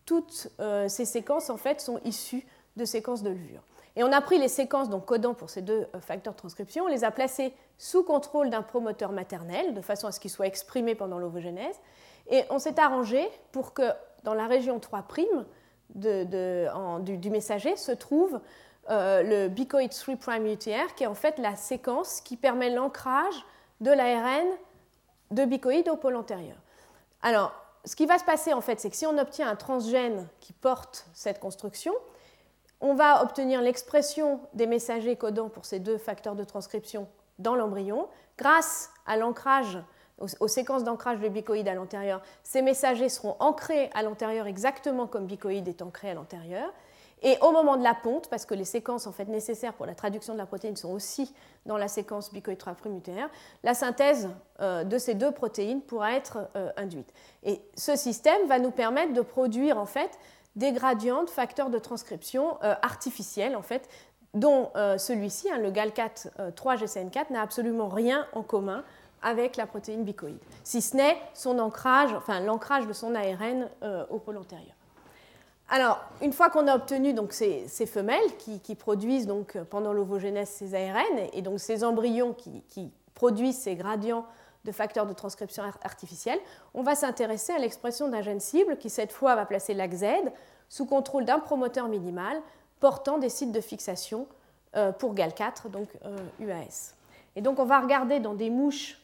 toutes 0.04 0.48
ces 0.86 1.04
séquences 1.04 1.50
en 1.50 1.56
fait 1.56 1.80
sont 1.80 2.00
issues 2.04 2.46
de 2.76 2.84
séquences 2.84 3.24
de 3.24 3.30
levure. 3.30 3.62
Et 3.96 4.04
on 4.04 4.12
a 4.12 4.20
pris 4.20 4.38
les 4.38 4.48
séquences 4.48 4.90
donc 4.90 5.06
codant 5.06 5.34
pour 5.34 5.50
ces 5.50 5.62
deux 5.62 5.86
facteurs 6.00 6.34
de 6.34 6.38
transcription, 6.38 6.84
on 6.84 6.88
les 6.88 7.02
a 7.02 7.10
placées 7.10 7.52
sous 7.78 8.04
contrôle 8.04 8.50
d'un 8.50 8.62
promoteur 8.62 9.10
maternel, 9.10 9.74
de 9.74 9.80
façon 9.80 10.06
à 10.06 10.12
ce 10.12 10.20
qu'ils 10.20 10.30
soient 10.30 10.46
exprimés 10.46 10.94
pendant 10.94 11.18
l'ovogénèse, 11.18 11.80
et 12.30 12.44
on 12.50 12.58
s'est 12.58 12.78
arrangé 12.78 13.26
pour 13.52 13.72
que 13.72 13.90
dans 14.24 14.34
la 14.34 14.46
région 14.46 14.78
3' 14.78 15.06
du, 15.94 17.30
messager 17.30 17.76
se 17.76 17.92
trouve 17.92 18.40
euh, 18.90 19.22
le 19.22 19.48
bicoid 19.48 19.90
3' 19.90 20.38
UTR, 20.40 20.94
qui 20.94 21.04
est 21.04 21.06
en 21.06 21.14
fait 21.14 21.38
la 21.38 21.56
séquence 21.56 22.20
qui 22.20 22.36
permet 22.36 22.70
l'ancrage 22.70 23.44
de 23.80 23.90
l'ARN 23.90 24.46
de 25.30 25.44
bicoïde 25.44 25.88
au 25.88 25.96
pôle 25.96 26.16
antérieur. 26.16 26.56
Alors, 27.22 27.52
ce 27.84 27.96
qui 27.96 28.06
va 28.06 28.18
se 28.18 28.24
passer 28.24 28.52
en 28.52 28.60
fait, 28.60 28.80
c'est 28.80 28.90
que 28.90 28.96
si 28.96 29.06
on 29.06 29.18
obtient 29.18 29.48
un 29.48 29.56
transgène 29.56 30.26
qui 30.40 30.52
porte 30.52 31.06
cette 31.14 31.40
construction, 31.40 31.92
on 32.80 32.94
va 32.94 33.22
obtenir 33.22 33.62
l'expression 33.62 34.40
des 34.54 34.66
messagers 34.66 35.16
codants 35.16 35.48
pour 35.48 35.64
ces 35.64 35.78
deux 35.78 35.98
facteurs 35.98 36.34
de 36.34 36.44
transcription 36.44 37.08
dans 37.38 37.54
l'embryon 37.54 38.08
grâce 38.38 38.90
à 39.06 39.16
l'ancrage 39.16 39.78
aux, 40.18 40.48
séquences 40.48 40.82
d'ancrage 40.82 41.20
de 41.20 41.28
bicoïde 41.28 41.68
à 41.68 41.74
l'antérieur, 41.74 42.22
ces 42.42 42.62
messagers 42.62 43.10
seront 43.10 43.36
ancrés 43.38 43.90
à 43.94 44.02
l'antérieur 44.02 44.46
exactement 44.46 45.06
comme 45.06 45.26
bicoïde 45.26 45.68
est 45.68 45.82
ancré 45.82 46.10
à 46.10 46.14
l'antérieur. 46.14 46.72
Et 47.22 47.38
au 47.40 47.50
moment 47.50 47.76
de 47.76 47.82
la 47.82 47.94
ponte, 47.94 48.28
parce 48.28 48.44
que 48.44 48.54
les 48.54 48.64
séquences 48.64 49.06
en 49.06 49.12
fait, 49.12 49.24
nécessaires 49.24 49.72
pour 49.72 49.86
la 49.86 49.94
traduction 49.94 50.34
de 50.34 50.38
la 50.38 50.46
protéine 50.46 50.76
sont 50.76 50.92
aussi 50.92 51.34
dans 51.64 51.78
la 51.78 51.88
séquence 51.88 52.32
bicoïde 52.32 52.58
3' 52.58 52.76
UTR, 52.84 53.28
la 53.62 53.74
synthèse 53.74 54.28
euh, 54.60 54.84
de 54.84 54.98
ces 54.98 55.14
deux 55.14 55.32
protéines 55.32 55.80
pourra 55.80 56.12
être 56.12 56.38
euh, 56.56 56.70
induite. 56.76 57.12
Et 57.42 57.62
ce 57.74 57.96
système 57.96 58.46
va 58.48 58.58
nous 58.58 58.70
permettre 58.70 59.14
de 59.14 59.22
produire 59.22 59.78
en 59.78 59.86
fait, 59.86 60.18
des 60.56 60.72
gradients 60.72 61.24
de 61.24 61.30
facteurs 61.30 61.70
de 61.70 61.78
transcription 61.78 62.58
euh, 62.62 62.74
artificiels 62.82 63.56
en 63.56 63.62
fait, 63.62 63.88
dont 64.34 64.70
celui-ci, 64.98 65.50
hein, 65.50 65.56
le 65.56 65.70
GAL4 65.70 66.52
3-GCN4, 66.52 67.32
n'a 67.32 67.40
absolument 67.40 67.88
rien 67.88 68.26
en 68.34 68.42
commun 68.42 68.84
avec 69.22 69.56
la 69.56 69.66
protéine 69.66 70.04
bicoïde, 70.04 70.36
si 70.62 70.82
ce 70.82 70.94
n'est 70.94 71.16
son 71.32 71.58
ancrage, 71.58 72.12
enfin 72.12 72.40
l'ancrage 72.40 72.86
de 72.86 72.92
son 72.92 73.14
ARN 73.14 73.70
au 74.10 74.18
pôle 74.18 74.36
antérieur. 74.36 74.75
Alors, 75.68 76.00
une 76.22 76.32
fois 76.32 76.48
qu'on 76.48 76.68
a 76.68 76.76
obtenu 76.76 77.14
ces, 77.30 77.86
femelles 77.86 78.36
qui, 78.38 78.74
produisent 78.76 79.26
donc, 79.26 79.58
pendant 79.70 79.92
l'ovogénèse 79.92 80.48
ces 80.48 80.74
ARN, 80.74 81.18
et 81.32 81.42
donc 81.42 81.58
ces 81.58 81.82
embryons 81.82 82.34
qui, 82.34 82.92
produisent 83.14 83.58
ces 83.58 83.74
gradients 83.74 84.26
de 84.64 84.72
facteurs 84.72 85.06
de 85.06 85.12
transcription 85.12 85.64
artificielle, 85.82 86.38
on 86.74 86.82
va 86.82 86.94
s'intéresser 86.94 87.52
à 87.52 87.58
l'expression 87.58 88.08
d'un 88.08 88.20
gène 88.20 88.40
cible 88.40 88.76
qui, 88.76 88.90
cette 88.90 89.10
fois, 89.10 89.34
va 89.34 89.46
placer 89.46 89.74
l'AXZ 89.74 90.04
sous 90.68 90.86
contrôle 90.86 91.24
d'un 91.24 91.38
promoteur 91.38 91.88
minimal 91.88 92.40
portant 92.78 93.18
des 93.18 93.30
sites 93.30 93.52
de 93.52 93.60
fixation 93.60 94.28
euh, 94.76 94.92
pour 94.92 95.14
GAL4, 95.14 95.70
donc 95.70 95.88
UAS. 96.40 96.50
Euh, 96.50 97.36
et 97.36 97.40
donc, 97.40 97.58
on 97.58 97.64
va 97.64 97.80
regarder 97.80 98.20
dans 98.20 98.34
des 98.34 98.50
mouches 98.50 99.00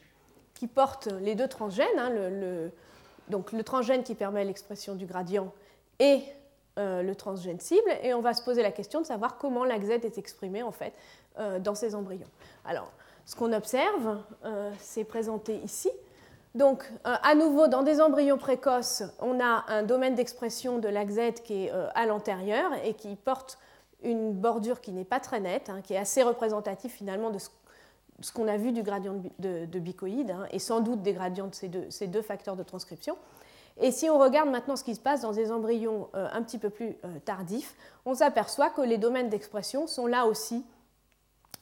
qui 0.53 0.67
portent 0.67 1.07
les 1.07 1.35
deux 1.35 1.47
transgènes, 1.47 1.87
hein, 1.97 2.11
donc 3.29 3.51
le 3.51 3.63
transgène 3.63 4.03
qui 4.03 4.15
permet 4.15 4.45
l'expression 4.45 4.95
du 4.95 5.05
gradient 5.05 5.51
et 5.99 6.23
le 6.77 7.13
transgène 7.13 7.59
cible 7.59 7.89
et 8.01 8.13
on 8.13 8.21
va 8.21 8.33
se 8.33 8.41
poser 8.41 8.63
la 8.63 8.71
question 8.71 9.01
de 9.01 9.05
savoir 9.05 9.37
comment 9.37 9.63
l'AXZ 9.63 9.91
est 9.91 10.17
exprimé 10.17 10.63
en 10.63 10.71
fait 10.71 10.93
dans 11.59 11.75
ces 11.75 11.93
embryons. 11.93 12.27
Alors, 12.65 12.91
ce 13.25 13.35
qu'on 13.35 13.53
observe, 13.53 14.17
c'est 14.79 15.03
présenté 15.03 15.57
ici. 15.63 15.91
Donc, 16.55 16.83
à 17.03 17.35
nouveau, 17.35 17.67
dans 17.67 17.83
des 17.83 18.01
embryons 18.01 18.37
précoces, 18.37 19.03
on 19.19 19.39
a 19.39 19.65
un 19.67 19.83
domaine 19.83 20.15
d'expression 20.15 20.79
de 20.79 20.87
l'AXZ 20.87 21.41
qui 21.43 21.65
est 21.65 21.71
à 21.93 22.05
l'antérieur 22.07 22.71
et 22.83 22.95
qui 22.95 23.15
porte 23.15 23.59
une 24.03 24.33
bordure 24.33 24.81
qui 24.81 24.91
n'est 24.91 25.05
pas 25.05 25.19
très 25.19 25.39
nette, 25.39 25.69
hein, 25.69 25.81
qui 25.81 25.93
est 25.93 25.97
assez 25.97 26.23
représentative 26.23 26.91
finalement 26.91 27.29
de 27.29 27.39
ce, 27.39 27.49
qu'on 28.31 28.47
a 28.47 28.57
vu 28.57 28.71
du 28.71 28.83
gradient 28.83 29.21
de, 29.39 29.65
de, 29.65 29.79
bicoïde, 29.79 30.31
hein, 30.31 30.45
et 30.51 30.59
sans 30.59 30.81
doute 30.81 31.01
des 31.01 31.13
gradients 31.13 31.47
de 31.47 31.89
ces 31.89 32.07
deux, 32.07 32.21
facteurs 32.21 32.55
de 32.55 32.63
transcription. 32.63 33.17
Et 33.81 33.91
si 33.91 34.09
on 34.09 34.19
regarde 34.19 34.49
maintenant 34.49 34.75
ce 34.75 34.83
qui 34.83 34.95
se 34.95 34.99
passe 34.99 35.21
dans 35.21 35.31
des 35.31 35.51
embryons 35.51 36.09
euh, 36.15 36.27
un 36.31 36.41
petit 36.43 36.57
peu 36.57 36.69
plus 36.69 36.95
euh, 37.05 37.19
tardifs, 37.25 37.75
on 38.05 38.13
s'aperçoit 38.13 38.69
que 38.69 38.81
les 38.81 38.97
domaines 38.97 39.29
d'expression 39.29 39.87
sont 39.87 40.07
là 40.07 40.25
aussi 40.25 40.63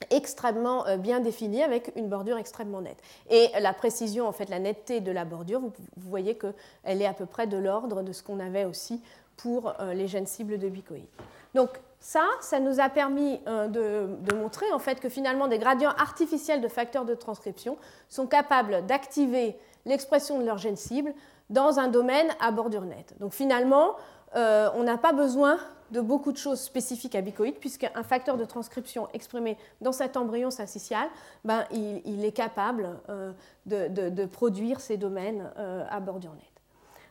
extrêmement 0.09 0.85
euh, 0.87 0.97
bien 0.97 1.19
définis 1.19 1.63
avec 1.63 1.91
une 1.95 2.09
bordure 2.09 2.37
extrêmement 2.37 2.81
nette. 2.81 3.01
Et 3.29 3.49
la 3.59 3.73
précision, 3.73 4.27
en 4.27 4.31
fait, 4.31 4.49
la 4.49 4.59
netteté 4.59 4.99
de 4.99 5.11
la 5.11 5.25
bordure, 5.25 5.59
vous, 5.59 5.71
vous 5.95 6.09
voyez 6.09 6.37
qu'elle 6.37 7.01
est 7.01 7.05
à 7.05 7.13
peu 7.13 7.25
près 7.25 7.47
de 7.47 7.57
l'ordre 7.57 8.01
de 8.01 8.11
ce 8.11 8.23
qu'on 8.23 8.39
avait 8.39 8.65
aussi 8.65 9.01
pour 9.37 9.73
les 9.93 10.07
gènes 10.07 10.27
cibles 10.27 10.59
de 10.59 10.69
bicoïde. 10.69 11.07
Donc 11.55 11.79
ça, 12.01 12.25
ça 12.41 12.59
nous 12.59 12.79
a 12.79 12.89
permis 12.89 13.39
euh, 13.47 13.67
de, 13.67 14.33
montrer 14.33 14.71
en 14.71 14.79
fait 14.79 14.99
que 14.99 15.07
finalement 15.07 15.47
des 15.47 15.59
gradients 15.59 15.93
artificiels 15.97 16.59
de 16.59 16.67
facteurs 16.67 17.05
de 17.05 17.13
transcription 17.13 17.77
sont 18.09 18.25
capables 18.25 18.85
d'activer 18.87 19.55
l'expression 19.85 20.39
de 20.39 20.45
leur 20.45 20.57
gène 20.57 20.75
cible 20.75 21.13
dans 21.51 21.79
un 21.79 21.87
domaine 21.87 22.27
à 22.39 22.51
bordure 22.51 22.81
nette. 22.81 23.13
Donc 23.19 23.33
finalement, 23.33 23.95
euh, 24.35 24.69
on 24.75 24.83
n'a 24.83 24.97
pas 24.97 25.13
besoin 25.13 25.59
de 25.91 26.01
beaucoup 26.01 26.31
de 26.31 26.37
choses 26.37 26.59
spécifiques 26.59 27.15
à 27.15 27.21
bicoïde, 27.21 27.59
puisqu'un 27.59 27.91
facteur 28.03 28.37
de 28.37 28.45
transcription 28.45 29.07
exprimé 29.13 29.57
dans 29.81 29.91
cet 29.91 30.17
embryon 30.17 30.49
syncytial, 30.49 31.07
ben, 31.43 31.65
il, 31.71 32.23
est 32.23 32.31
capable 32.31 32.97
euh, 33.09 33.33
de, 33.65 34.25
produire 34.25 34.79
ces 34.79 34.95
domaines 34.97 35.51
à 35.89 35.99
bordure 35.99 36.31
nette. 36.31 36.45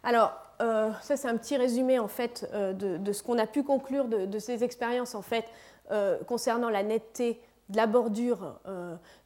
Alors, 0.03 0.33
euh, 0.61 0.91
ça 1.03 1.17
c'est 1.17 1.29
un 1.29 1.37
petit 1.37 1.57
résumé 1.57 1.99
en 1.99 2.09
fait 2.09 2.49
euh, 2.53 2.73
de, 2.73 3.13
ce 3.13 3.23
qu'on 3.23 3.39
a 3.39 3.47
pu 3.47 3.63
conclure 3.63 4.07
de, 4.07 4.39
ces 4.39 4.63
expériences 4.63 5.15
en 5.15 5.23
fait 5.23 5.47
euh, 5.91 6.19
concernant 6.25 6.69
la 6.69 6.83
netteté 6.83 7.41
de 7.71 7.77
la 7.77 7.87
bordure 7.87 8.59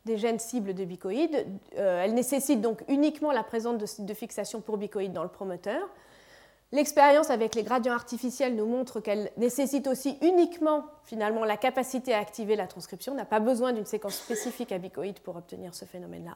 des 0.04 0.16
gènes 0.16 0.38
cibles 0.38 0.74
de 0.74 0.84
bicoïdes. 0.84 1.46
elle 1.76 2.14
nécessite 2.14 2.60
donc 2.60 2.84
uniquement 2.88 3.32
la 3.32 3.42
présence 3.42 3.98
de 3.98 4.14
fixation 4.14 4.60
pour 4.60 4.76
bicoïdes 4.76 5.12
dans 5.12 5.22
le 5.22 5.28
promoteur. 5.28 5.88
L'expérience 6.74 7.30
avec 7.30 7.54
les 7.54 7.62
gradients 7.62 7.92
artificiels 7.92 8.56
nous 8.56 8.66
montre 8.66 8.98
qu'elle 8.98 9.30
nécessite 9.36 9.86
aussi 9.86 10.18
uniquement 10.22 10.86
finalement 11.04 11.44
la 11.44 11.56
capacité 11.56 12.12
à 12.12 12.18
activer 12.18 12.56
la 12.56 12.66
transcription. 12.66 13.12
On 13.12 13.16
n'a 13.16 13.24
pas 13.24 13.38
besoin 13.38 13.72
d'une 13.72 13.86
séquence 13.86 14.16
spécifique 14.16 14.72
à 14.72 14.78
bicoïdes 14.78 15.20
pour 15.20 15.36
obtenir 15.36 15.72
ce 15.72 15.84
phénomène-là. 15.84 16.34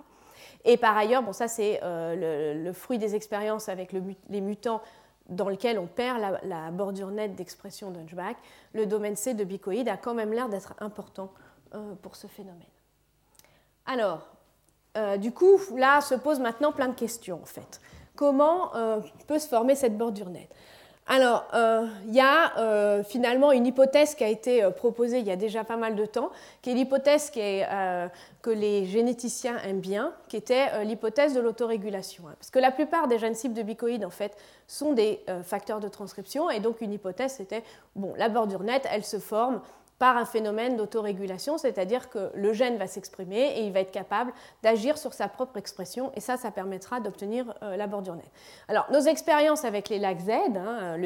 Et 0.64 0.76
par 0.76 0.96
ailleurs, 0.96 1.24
bon, 1.24 1.32
ça 1.32 1.48
c'est 1.48 1.80
euh, 1.82 2.54
le, 2.54 2.72
fruit 2.72 2.98
des 2.98 3.16
expériences 3.16 3.68
avec 3.68 3.92
les 3.92 4.40
mutants 4.40 4.80
dans 5.28 5.48
lesquels 5.48 5.78
on 5.78 5.86
perd 5.88 6.38
la, 6.44 6.70
bordure 6.70 7.11
nette 7.11 7.34
d'expression 7.34 7.90
d'Hunchback, 7.90 8.36
le 8.74 8.86
domaine 8.86 9.16
C 9.16 9.34
de 9.34 9.42
bicoïde 9.42 9.88
a 9.88 9.96
quand 9.96 10.14
même 10.14 10.32
l'air 10.32 10.48
d'être 10.48 10.74
important 10.78 11.32
euh, 11.75 11.95
pour 12.03 12.16
ce 12.16 12.27
phénomène. 12.27 12.62
Alors, 13.87 14.27
euh, 14.97 15.16
du 15.16 15.33
coup, 15.33 15.59
là 15.77 16.01
se 16.01 16.14
posent 16.14 16.41
maintenant 16.41 16.73
plein 16.73 16.89
de 16.89 16.95
questions 16.95 17.41
en 17.43 17.47
fait. 17.47 17.81
Comment 18.16 18.73
peut 19.29 19.39
se 19.39 19.47
former 19.47 19.77
cette 19.77 19.97
bordure 19.97 20.29
nette? 20.29 20.53
Alors, 21.11 21.49
euh, 21.55 21.87
il 22.07 22.14
y 22.14 22.21
a 22.21 22.59
euh, 22.59 23.03
finalement 23.03 23.51
une 23.51 23.66
hypothèse 23.66 24.14
qui 24.14 24.25
a 24.25 24.29
été 24.29 24.62
euh, 24.62 24.71
proposée 24.71 25.21
il 25.21 25.27
y 25.27 25.31
a 25.31 25.37
déjà 25.37 25.64
pas 25.64 25.79
mal 25.79 25.97
de 25.97 26.05
temps, 26.05 26.31
qui 26.61 26.71
est 26.71 26.75
l'hypothèse 26.75 27.31
que 27.31 28.51
les 28.51 28.85
généticiens 28.85 29.57
aiment 29.64 29.81
bien, 29.81 30.12
qui 30.29 30.37
était 30.37 30.85
l'hypothèse 30.85 31.33
de 31.33 31.41
l'autorégulation. 31.41 32.25
Hein. 32.29 32.35
Parce 32.39 32.51
que 32.51 32.59
la 32.59 32.71
plupart 32.71 33.09
des 33.09 33.19
gènes 33.19 33.35
cibles 33.35 33.55
de 33.55 33.62
bicoïdes, 33.62 34.05
en 34.05 34.11
fait, 34.11 34.37
sont 34.66 34.93
des 34.93 35.25
facteurs 35.45 35.81
de 35.81 35.89
transcription, 35.89 36.51
et 36.51 36.61
donc 36.61 36.83
une 36.83 36.93
hypothèse, 36.93 37.33
c'était, 37.33 37.64
bon, 37.97 38.12
la 38.19 38.29
bordure 38.29 38.62
nette, 38.62 38.87
elle 38.93 39.05
se 39.05 39.19
forme 39.19 39.62
par 39.99 40.16
un 40.16 40.24
phénomène 40.24 40.76
d'autorégulation, 40.76 41.59
c'est-à-dire 41.59 42.09
que 42.09 42.30
le 42.34 42.53
gène 42.53 42.76
va 42.76 42.86
s'exprimer 42.86 43.59
et 43.59 43.62
il 43.62 43.72
va 43.72 43.80
être 43.80 43.90
capable 43.90 44.32
d'agir 44.62 44.96
sur 44.96 45.12
sa 45.12 45.28
propre 45.28 45.57
expression, 45.57 46.12
et 46.14 46.20
ça, 46.20 46.36
ça 46.36 46.51
permettra 46.51 47.01
d'obtenir 47.01 47.53
euh, 47.62 47.76
la 47.76 47.86
bordure 47.86 48.14
nette. 48.14 48.30
Alors, 48.68 48.86
nos 48.92 49.01
expériences 49.01 49.64
avec 49.64 49.88
les 49.88 49.99
LAC 49.99 50.20
Z, 50.20 50.30
hein, 50.57 50.96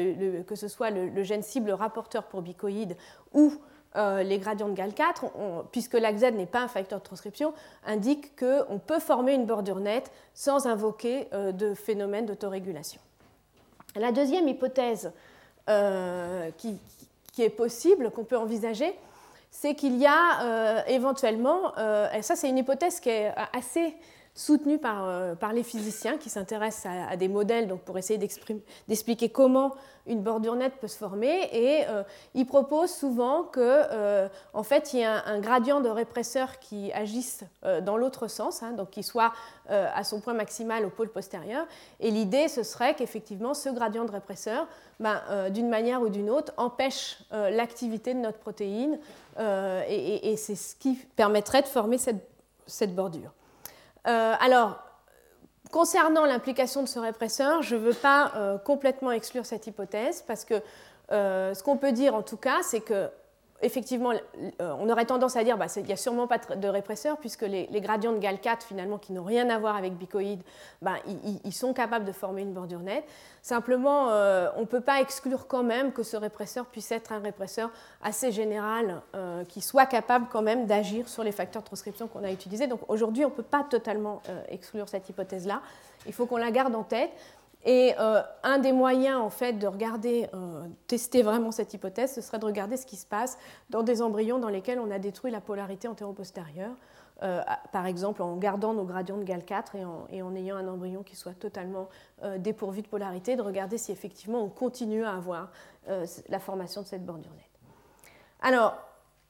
que 0.47 0.55
ce 0.55 0.67
soit 0.67 0.91
le, 0.91 1.23
gène 1.23 1.41
cible 1.41 1.71
rapporteur 1.71 2.25
pour 2.25 2.41
bicoïdes 2.41 2.95
ou 3.33 3.53
euh, 3.95 4.21
les 4.23 4.37
gradients 4.37 4.69
de 4.69 4.75
GAL4, 4.75 5.65
puisque 5.71 5.93
l'AXZ 5.93 6.33
n'est 6.33 6.45
pas 6.45 6.61
un 6.61 6.67
facteur 6.67 6.99
de 6.99 7.03
transcription, 7.03 7.53
indiquent 7.85 8.37
qu'on 8.37 8.79
peut 8.79 8.99
former 8.99 9.33
une 9.33 9.45
bordure 9.45 9.79
nette 9.79 10.11
sans 10.33 10.67
invoquer 10.67 11.27
euh, 11.33 11.51
de 11.51 11.73
phénomène 11.73 12.25
d'autorégulation. 12.25 13.01
La 13.95 14.11
deuxième 14.11 14.47
hypothèse 14.47 15.11
qui, 16.57 16.77
qui 17.33 17.41
est 17.41 17.49
possible, 17.49 18.11
qu'on 18.11 18.23
peut 18.23 18.37
envisager, 18.37 18.93
c'est 19.51 19.75
qu'il 19.75 19.97
y 19.97 20.05
a 20.05 20.41
euh, 20.43 20.81
éventuellement, 20.87 21.73
euh, 21.77 22.11
et 22.13 22.21
ça 22.21 22.35
c'est 22.35 22.47
une 22.47 22.57
hypothèse 22.57 22.99
qui 22.99 23.09
est 23.09 23.33
assez 23.51 23.93
soutenu 24.35 24.79
par, 24.79 25.07
euh, 25.07 25.35
par 25.35 25.53
les 25.53 25.63
physiciens 25.63 26.17
qui 26.17 26.29
s'intéressent 26.29 26.91
à, 27.09 27.15
des 27.17 27.27
modèles 27.27 27.67
donc 27.67 27.81
pour 27.81 27.97
essayer 27.97 28.17
d'expliquer 28.17 29.29
comment 29.29 29.75
une 30.07 30.21
bordure 30.21 30.55
nette 30.55 30.73
peut 30.81 30.87
se 30.87 30.97
former. 30.97 31.49
Et 31.53 31.85
euh, 31.87 32.03
ils 32.33 32.45
proposent 32.45 32.93
souvent 32.93 33.43
que, 33.43 33.59
euh, 33.61 34.27
en 34.53 34.63
fait, 34.63 34.93
il 34.93 34.99
y 34.99 35.03
a 35.03 35.23
un, 35.27 35.39
gradient 35.39 35.81
de 35.81 35.89
répresseur 35.89 36.59
qui 36.59 36.91
agisse 36.93 37.43
dans 37.83 37.95
l'autre 37.95 38.27
sens, 38.27 38.63
hein, 38.63 38.71
donc 38.71 38.89
qui 38.89 39.03
soit 39.03 39.31
à 39.69 40.03
son 40.03 40.19
point 40.19 40.33
maximal 40.33 40.85
au 40.85 40.89
pôle 40.89 41.09
postérieur. 41.09 41.65
Et 42.01 42.11
l'idée, 42.11 42.49
ce 42.49 42.63
serait 42.63 42.95
qu'effectivement, 42.95 43.53
ce 43.53 43.69
gradient 43.69 44.03
de 44.03 44.11
répresseur, 44.11 44.67
ben, 44.99 45.21
d'une 45.51 45.69
manière 45.69 46.01
ou 46.01 46.09
d'une 46.09 46.29
autre, 46.29 46.51
empêche 46.57 47.19
l'activité 47.31 48.13
de 48.13 48.19
notre 48.19 48.39
protéine. 48.39 48.99
et, 49.39 50.35
c'est 50.37 50.55
ce 50.55 50.75
qui 50.75 50.95
permettrait 51.15 51.61
de 51.61 51.67
former 51.67 51.97
cette 51.97 52.93
bordure. 52.93 53.31
Euh, 54.07 54.35
alors, 54.39 54.79
concernant 55.71 56.25
l'implication 56.25 56.83
de 56.83 56.87
ce 56.87 56.99
répresseur, 56.99 57.61
je 57.61 57.75
ne 57.75 57.79
veux 57.79 57.93
pas 57.93 58.31
euh, 58.35 58.57
complètement 58.57 59.11
exclure 59.11 59.45
cette 59.45 59.67
hypothèse 59.67 60.23
parce 60.27 60.45
que 60.45 60.55
euh, 61.11 61.53
ce 61.53 61.63
qu'on 61.63 61.77
peut 61.77 61.91
dire 61.91 62.15
en 62.15 62.21
tout 62.21 62.37
cas, 62.37 62.59
c'est 62.63 62.81
que 62.81 63.09
effectivement, 63.63 64.11
euh, 64.11 64.75
on 64.79 64.89
aurait 64.89 65.05
tendance 65.05 65.35
à 65.35 65.43
dire 65.43 65.55
qu'il 65.55 65.81
bah, 65.81 65.87
n'y 65.87 65.93
a 65.93 65.97
sûrement 65.97 66.27
pas 66.27 66.37
de 66.37 66.67
répresseur, 66.67 67.17
puisque 67.17 67.41
les, 67.41 67.67
gradients 67.81 68.11
de 68.11 68.19
GAL4, 68.19 68.61
finalement, 68.67 68.97
qui 68.97 69.13
n'ont 69.13 69.23
rien 69.23 69.49
à 69.49 69.57
voir 69.57 69.75
avec 69.75 69.97
bicoïde, 69.97 70.41
bah, 70.81 70.95
ils, 71.43 71.53
sont 71.53 71.73
capables 71.73 72.05
de 72.05 72.11
former 72.11 72.41
une 72.41 72.53
bordure 72.53 72.79
nette. 72.79 73.05
Simplement, 73.41 74.09
euh, 74.09 74.49
on 74.57 74.61
ne 74.61 74.65
peut 74.65 74.81
pas 74.81 75.01
exclure 75.01 75.47
quand 75.47 75.63
même 75.63 75.91
que 75.91 76.03
ce 76.03 76.17
répresseur 76.17 76.65
puisse 76.65 76.91
être 76.91 77.11
un 77.11 77.19
répresseur 77.19 77.71
assez 78.03 78.31
général, 78.31 79.01
euh, 79.15 79.43
qui 79.45 79.61
soit 79.61 79.85
capable 79.85 80.27
quand 80.31 80.41
même 80.41 80.65
d'agir 80.65 81.07
sur 81.07 81.23
les 81.23 81.31
facteurs 81.31 81.61
de 81.61 81.67
transcription 81.67 82.07
qu'on 82.07 82.23
a 82.23 82.31
utilisés. 82.31 82.67
Donc 82.67 82.81
aujourd'hui, 82.87 83.25
on 83.25 83.29
ne 83.29 83.33
peut 83.33 83.43
pas 83.43 83.63
totalement 83.63 84.21
exclure 84.49 84.89
cette 84.89 85.09
hypothèse-là. 85.09 85.61
Il 86.05 86.13
faut 86.13 86.25
qu'on 86.25 86.37
la 86.37 86.51
garde 86.51 86.75
en 86.75 86.83
tête. 86.83 87.11
Et 87.65 87.95
euh, 87.97 88.21
un 88.43 88.59
des 88.59 88.73
moyens, 88.73 89.21
en 89.21 89.29
fait, 89.29 89.53
de 89.53 89.67
regarder, 89.67 90.27
euh, 90.33 90.67
tester 90.87 91.21
vraiment 91.21 91.51
cette 91.51 91.73
hypothèse, 91.73 92.13
ce 92.13 92.21
serait 92.21 92.39
de 92.39 92.45
regarder 92.45 92.75
ce 92.75 92.85
qui 92.85 92.97
se 92.97 93.05
passe 93.05 93.37
dans 93.69 93.83
des 93.83 94.01
embryons 94.01 94.37
dans 94.37 94.49
lesquels 94.49 94.79
on 94.79 94.91
a 94.91 94.99
détruit 94.99 95.31
la 95.31 95.39
polarité 95.39 95.87
antéro-postérieure, 95.87 96.75
euh, 97.21 97.41
par 97.71 97.85
exemple 97.85 98.21
en 98.21 98.35
gardant 98.35 98.73
nos 98.73 98.83
gradients 98.83 99.15
de 99.17 99.23
GAL4 99.23 99.77
et 100.11 100.21
en, 100.21 100.35
ayant 100.35 100.57
un 100.57 100.67
embryon 100.67 101.03
qui 101.03 101.15
soit 101.15 101.33
totalement 101.33 101.87
dépourvu 102.37 102.81
de 102.81 102.87
polarité, 102.87 103.37
de 103.37 103.41
regarder 103.41 103.77
si 103.77 103.91
effectivement 103.91 104.41
on 104.41 104.49
continue 104.49 105.05
à 105.05 105.13
avoir 105.13 105.49
la 105.87 106.39
formation 106.39 106.81
de 106.81 106.87
cette 106.87 107.05
bordure 107.05 107.31
nette. 107.31 107.45
Alors, 108.41 108.75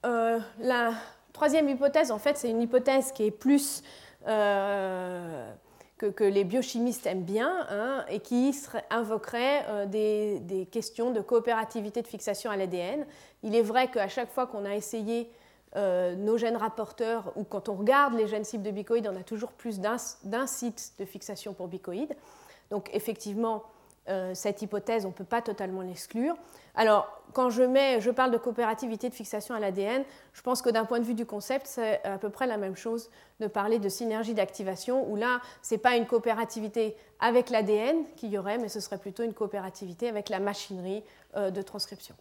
la 0.03 0.93
troisième 1.33 1.69
hypothèse, 1.69 2.11
en 2.11 2.19
fait, 2.19 2.37
c'est 2.37 2.49
une 2.49 2.61
hypothèse 2.61 3.11
qui 3.11 3.25
est 3.25 3.31
plus 3.31 3.83
que, 6.11 6.23
les 6.23 6.43
biochimistes 6.43 7.05
aiment 7.05 7.23
bien 7.23 7.65
hein, 7.69 8.05
et 8.09 8.19
qui 8.19 8.55
invoquerait 8.89 9.65
euh, 9.67 9.85
des, 9.85 10.67
questions 10.71 11.11
de 11.11 11.21
coopérativité 11.21 12.01
de 12.01 12.07
fixation 12.07 12.51
à 12.51 12.57
l'ADN. 12.57 13.05
Il 13.43 13.55
est 13.55 13.61
vrai 13.61 13.89
qu'à 13.89 14.07
chaque 14.07 14.31
fois 14.31 14.47
qu'on 14.47 14.65
a 14.65 14.75
essayé 14.75 15.29
euh, 15.75 16.15
nos 16.15 16.37
gènes 16.37 16.57
rapporteurs 16.57 17.33
ou 17.35 17.43
quand 17.43 17.69
on 17.69 17.75
regarde 17.75 18.13
les 18.13 18.27
gènes 18.27 18.43
cibles 18.43 18.63
de 18.63 18.71
bicoïdes, 18.71 19.09
on 19.11 19.19
a 19.19 19.23
toujours 19.23 19.51
plus 19.51 19.79
d'un 19.79 20.47
site 20.47 20.93
de 20.99 21.05
fixation 21.05 21.53
pour 21.53 21.67
bicoïdes. 21.67 22.15
Donc 22.69 22.89
effectivement, 22.93 23.63
cette 24.33 24.61
hypothèse, 24.61 25.05
on 25.05 25.09
ne 25.09 25.13
peut 25.13 25.23
pas 25.23 25.41
totalement 25.41 25.81
l'exclure. 25.81 26.35
Alors, 26.75 27.21
quand 27.33 27.49
je, 27.49 27.63
mets, 27.63 28.01
je 28.01 28.11
parle 28.11 28.31
de 28.31 28.37
coopérativité 28.37 29.09
de 29.09 29.13
fixation 29.13 29.55
à 29.55 29.59
l'ADN, 29.59 30.03
je 30.33 30.41
pense 30.41 30.61
que 30.61 30.69
d'un 30.69 30.85
point 30.85 30.99
de 30.99 31.05
vue 31.05 31.13
du 31.13 31.25
concept, 31.25 31.67
c'est 31.67 32.03
à 32.03 32.17
peu 32.17 32.29
près 32.29 32.47
la 32.47 32.57
même 32.57 32.75
chose 32.75 33.09
de 33.39 33.47
parler 33.47 33.79
de 33.79 33.89
synergie 33.89 34.33
d'activation, 34.33 35.09
où 35.09 35.15
là, 35.15 35.39
ce 35.61 35.75
n'est 35.75 35.79
pas 35.79 35.95
une 35.95 36.05
coopérativité 36.05 36.95
avec 37.19 37.49
l'ADN 37.49 38.03
qu'il 38.15 38.29
y 38.29 38.37
aurait, 38.37 38.57
mais 38.57 38.69
ce 38.69 38.79
serait 38.79 38.97
plutôt 38.97 39.23
une 39.23 39.33
coopérativité 39.33 40.09
avec 40.09 40.29
la 40.29 40.39
machinerie 40.39 41.03
de 41.35 41.61
transcription. 41.61 42.15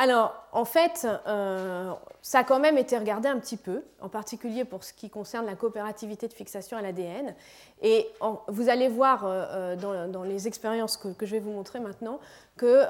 Alors, 0.00 0.32
en 0.52 0.64
fait, 0.64 1.08
euh, 1.26 1.92
ça 2.22 2.38
a 2.38 2.44
quand 2.44 2.60
même 2.60 2.78
été 2.78 2.96
regardé 2.96 3.28
un 3.28 3.36
petit 3.40 3.56
peu, 3.56 3.82
en 4.00 4.08
particulier 4.08 4.64
pour 4.64 4.84
ce 4.84 4.92
qui 4.92 5.10
concerne 5.10 5.44
la 5.44 5.56
coopérativité 5.56 6.28
de 6.28 6.32
fixation 6.32 6.76
à 6.76 6.82
l'ADN. 6.82 7.34
Et 7.82 8.06
vous 8.46 8.68
allez 8.68 8.86
voir 8.86 9.26
euh, 9.26 9.74
euh, 9.82 10.06
dans, 10.06 10.22
les 10.22 10.46
expériences 10.46 10.96
que, 10.96 11.26
je 11.26 11.32
vais 11.32 11.40
vous 11.40 11.50
montrer 11.50 11.80
maintenant 11.80 12.20
que 12.56 12.84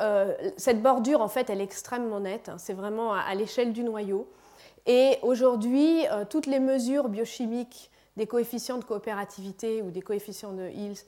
cette 0.58 0.82
bordure, 0.82 1.22
en 1.22 1.28
fait, 1.28 1.48
elle 1.48 1.62
est 1.62 1.64
extrêmement 1.64 2.20
nette. 2.20 2.50
Hein. 2.50 2.56
c'est 2.58 2.74
vraiment 2.74 3.14
à, 3.14 3.34
l'échelle 3.34 3.72
du 3.72 3.84
noyau. 3.84 4.30
Et 4.84 5.16
aujourd'hui, 5.22 6.04
toutes 6.28 6.46
les 6.46 6.60
mesures 6.60 7.08
biochimiques 7.08 7.90
des 8.18 8.26
coefficients 8.26 8.76
de 8.76 8.84
coopérativité 8.84 9.80
ou 9.80 9.90
des 9.90 10.02
coefficients 10.02 10.52
de 10.52 10.68
Hills 10.68 11.04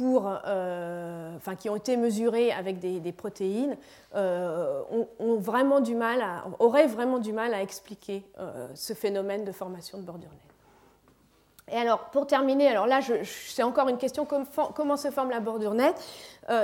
euh, 0.00 1.36
qui 1.58 1.68
ont 1.68 1.76
été 1.76 1.98
mesurés 1.98 2.50
avec 2.50 2.78
des, 2.78 3.12
protéines 3.12 3.76
euh, 4.14 4.82
ont, 5.18 5.36
vraiment 5.36 5.80
du 5.80 5.94
mal 5.94 6.22
à, 6.22 6.44
auraient 6.60 6.86
vraiment 6.86 7.18
du 7.18 7.32
mal 7.32 7.52
à 7.52 7.60
expliquer 7.60 8.24
euh, 8.38 8.68
ce 8.74 8.94
phénomène 8.94 9.44
de 9.44 9.52
formation 9.52 9.98
de 9.98 10.02
bordure 10.02 10.30
nette. 10.30 11.74
Et 11.74 11.76
alors, 11.78 12.06
pour 12.10 12.26
terminer, 12.26 12.68
alors 12.68 12.86
là, 12.86 13.00
c'est 13.24 13.62
encore 13.62 13.88
une 13.88 13.98
question 13.98 14.26
comment 14.26 14.96
se 14.96 15.10
forme 15.10 15.30
la 15.30 15.40
bordure 15.40 15.74
nette 15.74 15.96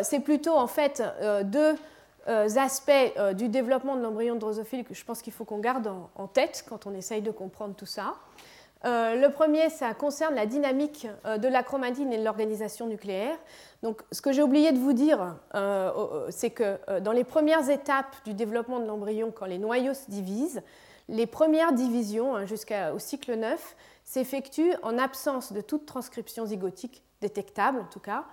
C'est 0.03 0.21
plutôt 0.21 0.57
en 0.57 0.67
fait 0.67 1.03
deux 1.45 1.77
aspects 2.27 3.35
du 3.35 3.49
développement 3.49 3.95
de 3.97 4.03
l'embryon 4.03 4.35
drosophile 4.35 4.85
que 4.85 4.95
je 4.95 5.05
pense 5.05 5.23
qu'il 5.23 5.33
faut 5.33 5.45
qu'on 5.45 5.59
garde 5.59 5.91
en, 6.17 6.27
tête 6.27 6.65
quand 6.69 6.87
on 6.87 6.95
essaye 6.95 7.23
de 7.23 7.31
comprendre 7.31 7.75
tout 7.75 7.87
ça. 7.87 8.15
Euh, 8.85 9.17
le 9.17 9.31
premier, 9.31 9.71
ça 9.71 9.93
concerne 9.95 10.35
la 10.35 10.47
dynamique 10.47 11.09
euh, 11.27 11.39
de 11.39 11.49
la 11.49 11.63
chromatine 11.63 12.13
et 12.13 12.19
de 12.19 12.25
l'organisation 12.25 12.87
nucléaire. 12.87 13.37
Donc, 13.83 14.03
ce 14.13 14.21
que 14.21 14.33
j'ai 14.33 14.43
oublié 14.43 14.73
de 14.73 14.79
vous 14.79 14.93
dire, 14.93 15.37
euh, 15.55 16.27
c'est 16.31 16.51
que 16.51 16.79
dans 17.01 17.13
les 17.13 17.25
premières 17.25 17.69
étapes 17.71 18.17
du 18.25 18.35
développement 18.35 18.81
de 18.81 18.87
l'embryon, 18.87 19.33
quand 19.35 19.47
les 19.47 19.59
noyaux 19.59 19.95
se 19.95 20.11
divisent, 20.11 20.63
les 21.09 21.27
premières 21.27 21.73
divisions, 21.73 22.37
hein, 22.37 22.45
jusqu'au 22.45 22.99
cycle 22.99 23.35
9, 23.35 23.77
s'effectuent 24.05 24.75
en 24.83 24.99
absence 24.99 25.53
de 25.53 25.61
toute 25.61 25.87
transcription 25.87 26.47
zygotique 26.47 27.03
détectable, 27.21 27.81
en 27.81 27.89
tout 27.93 28.01
cas, 28.01 28.25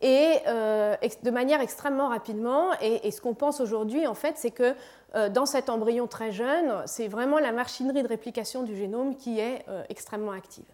et 0.00 0.38
de 0.46 1.30
manière 1.30 1.60
extrêmement 1.60 2.08
rapidement. 2.08 2.70
Et, 2.80 3.10
ce 3.10 3.20
qu'on 3.20 3.34
pense 3.34 3.60
aujourd'hui, 3.60 4.06
en 4.06 4.14
fait, 4.14 4.34
c'est 4.36 4.50
que 4.50 4.74
euh, 5.14 5.28
dans 5.28 5.46
cet 5.46 5.70
embryon 5.70 6.06
très 6.06 6.32
jeune, 6.32 6.82
c'est 6.86 7.08
vraiment 7.08 7.38
la 7.38 7.52
machinerie 7.52 8.02
de 8.02 8.08
réplication 8.08 8.62
du 8.62 8.76
génome 8.76 9.16
qui 9.16 9.40
est 9.40 9.64
euh, 9.68 9.82
extrêmement 9.88 10.32
active. 10.32 10.66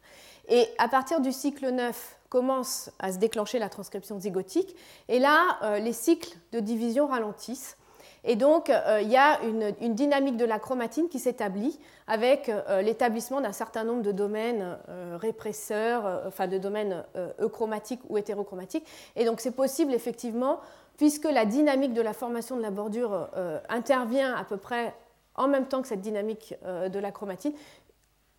Et 0.49 0.67
à 0.79 0.89
partir 0.89 1.21
du 1.21 1.33
cycle 1.33 1.71
9 1.71 2.19
commence 2.29 2.91
à 2.99 3.13
se 3.13 3.19
déclencher 3.19 3.61
la 3.61 3.69
transcription 3.69 4.19
zygotique, 4.19 4.75
et 5.09 5.21
là, 5.21 5.41
euh, 5.63 5.79
les 5.79 5.93
cycles 5.93 6.37
de 6.53 6.61
division 6.61 7.07
ralentissent. 7.07 7.77
Et 8.25 8.37
donc, 8.37 8.73
il 9.01 9.09
y 9.09 9.17
a 9.17 9.41
une, 9.43 9.95
dynamique 9.95 10.37
de 10.37 10.45
la 10.45 10.59
chromatine 10.59 11.09
qui 11.09 11.19
s'établit 11.19 11.79
avec 12.07 12.51
l'établissement 12.83 13.41
d'un 13.41 13.53
certain 13.53 13.85
nombre 13.85 14.03
de 14.03 14.13
domaines 14.13 14.79
répresseurs, 15.21 16.23
enfin 16.27 16.47
de 16.47 16.57
domaines 16.57 17.05
euchromatiques 17.41 18.01
ou 18.09 18.17
hétérochromatiques. 18.17 18.87
Et 19.17 19.25
donc, 19.25 19.41
c'est 19.41 19.55
possible 19.55 19.93
effectivement 19.93 20.61
puisque 20.97 21.25
la 21.25 21.45
dynamique 21.45 21.93
de 21.93 22.03
la 22.03 22.13
formation 22.13 22.57
de 22.57 22.63
la 22.63 22.71
bordure 22.71 23.29
euh, 23.37 23.59
intervient 23.69 24.35
à 24.35 24.45
peu 24.45 24.57
près 24.57 24.95
en 25.35 25.49
même 25.49 25.67
temps 25.67 25.83
que 25.83 25.89
cette 25.89 26.01
dynamique 26.01 26.55
euh, 26.65 26.89
de 26.89 26.99
la 26.99 27.11
chromatine, 27.11 27.53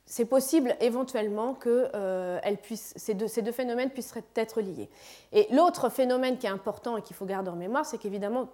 c'est 0.06 0.26
possible 0.26 0.76
éventuellement 0.80 1.56
que 1.56 1.90
euh, 1.96 2.40
ces, 2.76 3.16
deux, 3.16 3.28
ces, 3.28 3.42
deux, 3.42 3.52
phénomènes 3.52 3.90
puissent 3.90 4.14
être 4.36 4.62
liés. 4.62 4.90
Et 5.34 5.48
l'autre 5.52 5.90
phénomène 5.90 6.38
qui 6.38 6.46
est 6.46 6.52
important 6.52 6.96
et 6.98 7.02
qu'il 7.02 7.16
faut 7.16 7.26
garder 7.26 7.50
en 7.50 7.56
mémoire, 7.56 7.86
c'est 7.86 7.98
qu'évidemment, 7.98 8.50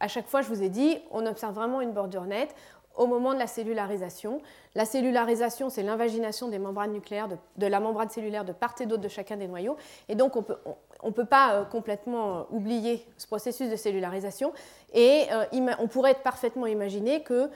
à 0.00 0.08
chaque 0.08 0.26
fois, 0.26 0.42
je 0.42 0.48
vous 0.48 0.62
ai 0.62 0.68
dit, 0.68 0.98
on 1.10 1.26
observe 1.26 1.54
vraiment 1.54 1.80
une 1.80 1.92
bordure 1.92 2.24
nette 2.24 2.54
au 2.96 3.06
moment 3.06 3.34
de 3.34 3.38
la 3.38 3.46
cellularisation. 3.46 4.40
La 4.74 4.84
cellularisation, 4.84 5.70
c'est 5.70 5.82
l'invagination 5.82 6.48
des 6.48 6.58
membranes 6.58 6.92
nucléaires, 6.92 7.28
de, 7.56 7.66
la 7.66 7.80
membrane 7.80 8.08
cellulaire 8.08 8.44
de 8.44 8.52
part 8.52 8.74
et 8.80 8.86
d'autre 8.86 9.02
de 9.02 9.08
chacun 9.08 9.36
des 9.36 9.48
noyaux. 9.48 9.76
Et 10.08 10.14
donc, 10.14 10.36
on 10.36 11.08
ne 11.08 11.12
peut 11.12 11.24
pas 11.24 11.54
euh, 11.54 11.64
complètement 11.64 12.38
euh, 12.38 12.42
oublier 12.50 13.04
ce 13.18 13.26
processus 13.26 13.70
de 13.70 13.76
cellularisation 13.76 14.52
et 14.92 15.24
euh, 15.32 15.74
on 15.78 15.88
pourrait 15.88 16.14
parfaitement 16.14 16.66
imaginer 16.66 17.22
que 17.22 17.50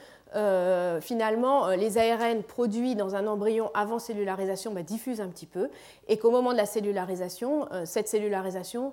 finalement 1.01 1.69
les 1.71 1.97
ARN 1.97 2.43
produits 2.43 2.95
dans 2.95 3.15
un 3.15 3.27
embryon 3.27 3.71
avant 3.75 3.99
cellularisation 3.99 4.73
bah, 4.73 4.83
diffusent 4.83 5.21
un 5.21 5.29
petit 5.29 5.47
peu 5.47 5.71
et 6.07 6.19
qu'au 6.19 6.31
moment 6.31 6.53
de 6.53 6.57
la 6.59 6.67
cellularisation, 6.67 7.67
cette 7.85 8.09
cellularisation 8.09 8.93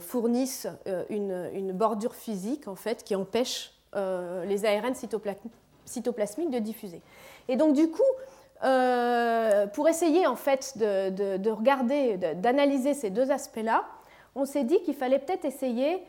fournisse 0.00 0.66
une, 1.10 1.72
bordure 1.72 2.14
physique 2.14 2.66
en 2.66 2.76
fait 2.76 3.04
qui 3.04 3.14
empêche 3.14 3.72
les 3.94 4.64
ARN 4.64 4.94
cytoplasmiques 5.84 6.50
de 6.50 6.58
diffuser. 6.58 7.02
Et 7.48 7.56
donc 7.56 7.74
du 7.74 7.90
coup, 7.90 8.02
euh, 8.64 9.68
pour 9.68 9.88
essayer 9.88 10.26
en 10.26 10.34
fait 10.34 10.74
de, 10.76 11.50
regarder, 11.50 12.16
d'analyser 12.16 12.94
ces 12.94 13.10
deux 13.10 13.30
aspects-là, 13.30 13.84
on 14.34 14.44
s'est 14.44 14.64
dit 14.64 14.80
qu'il 14.82 14.94
fallait 14.94 15.18
peut-être 15.18 15.44
essayer 15.44 16.02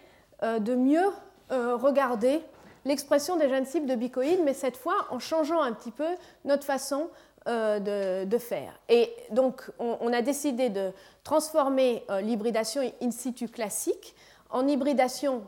euh, 0.43 0.59
de 0.59 0.75
mieux 0.75 1.05
euh, 1.51 1.75
regarder 1.75 2.41
l'expression 2.85 3.35
des 3.37 3.49
gènes 3.49 3.65
cibles 3.65 3.87
de 3.87 3.95
bicoïdes, 3.95 4.41
mais 4.43 4.53
cette 4.53 4.77
fois 4.77 5.07
en 5.09 5.19
changeant 5.19 5.61
un 5.61 5.73
petit 5.73 5.91
peu 5.91 6.07
notre 6.45 6.63
façon 6.63 7.09
de, 7.47 8.37
faire. 8.37 8.79
Et 8.89 9.11
donc, 9.31 9.71
on, 9.79 10.13
a 10.13 10.21
décidé 10.21 10.69
de 10.69 10.91
transformer 11.23 12.03
l'hybridation 12.21 12.81
in 13.01 13.09
situ 13.09 13.47
classique 13.47 14.13
en 14.51 14.67
hybridation 14.67 15.41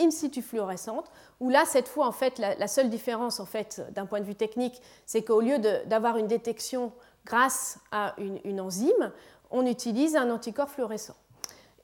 in 0.00 0.10
situ 0.10 0.42
fluorescente 0.42 1.10
où 1.40 1.50
là, 1.50 1.64
cette 1.66 1.88
fois, 1.88 2.06
en 2.06 2.12
fait, 2.12 2.38
la, 2.38 2.66
seule 2.68 2.88
différence, 2.88 3.40
en 3.40 3.46
fait, 3.46 3.82
d'un 3.92 4.06
point 4.06 4.20
de 4.20 4.24
vue 4.24 4.34
technique, 4.34 4.80
c'est 5.06 5.22
qu'au 5.22 5.40
lieu 5.40 5.58
d'avoir 5.86 6.16
une 6.16 6.26
détection 6.26 6.92
grâce 7.26 7.78
à 7.90 8.14
une, 8.18 8.60
enzyme, 8.60 9.12
on 9.50 9.66
utilise 9.66 10.16
un 10.16 10.30
anticorps 10.30 10.70
fluorescent. 10.70 11.16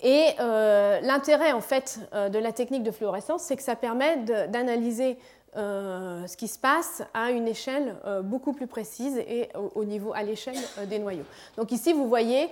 Et 0.03 0.29
euh, 0.41 1.01
l'intérêt, 1.03 1.53
en 1.53 1.61
fait, 1.61 2.01
euh, 2.15 2.29
de 2.29 2.39
la 2.39 2.53
technique 2.53 2.83
de 2.83 2.91
fluorescence, 2.91 3.43
c'est 3.43 3.57
que 3.57 3.63
ça 3.63 3.77
permet 3.77 4.17
d'analyser 4.49 5.19
euh, 5.57 6.27
ce 6.27 6.37
qui 6.37 6.49
se 6.49 6.59
passe 6.59 7.03
à 7.13 7.31
une 7.31 7.49
échelle 7.49 7.97
beaucoup 8.23 8.53
plus 8.53 8.67
précise 8.67 9.19
et 9.19 9.49
au, 9.75 9.85
niveau 9.85 10.13
à 10.15 10.23
l'échelle 10.23 10.57
des 10.87 10.99
noyaux. 10.99 11.25
Donc 11.57 11.73
ici, 11.73 11.93
vous 11.93 12.09
voyez, 12.09 12.49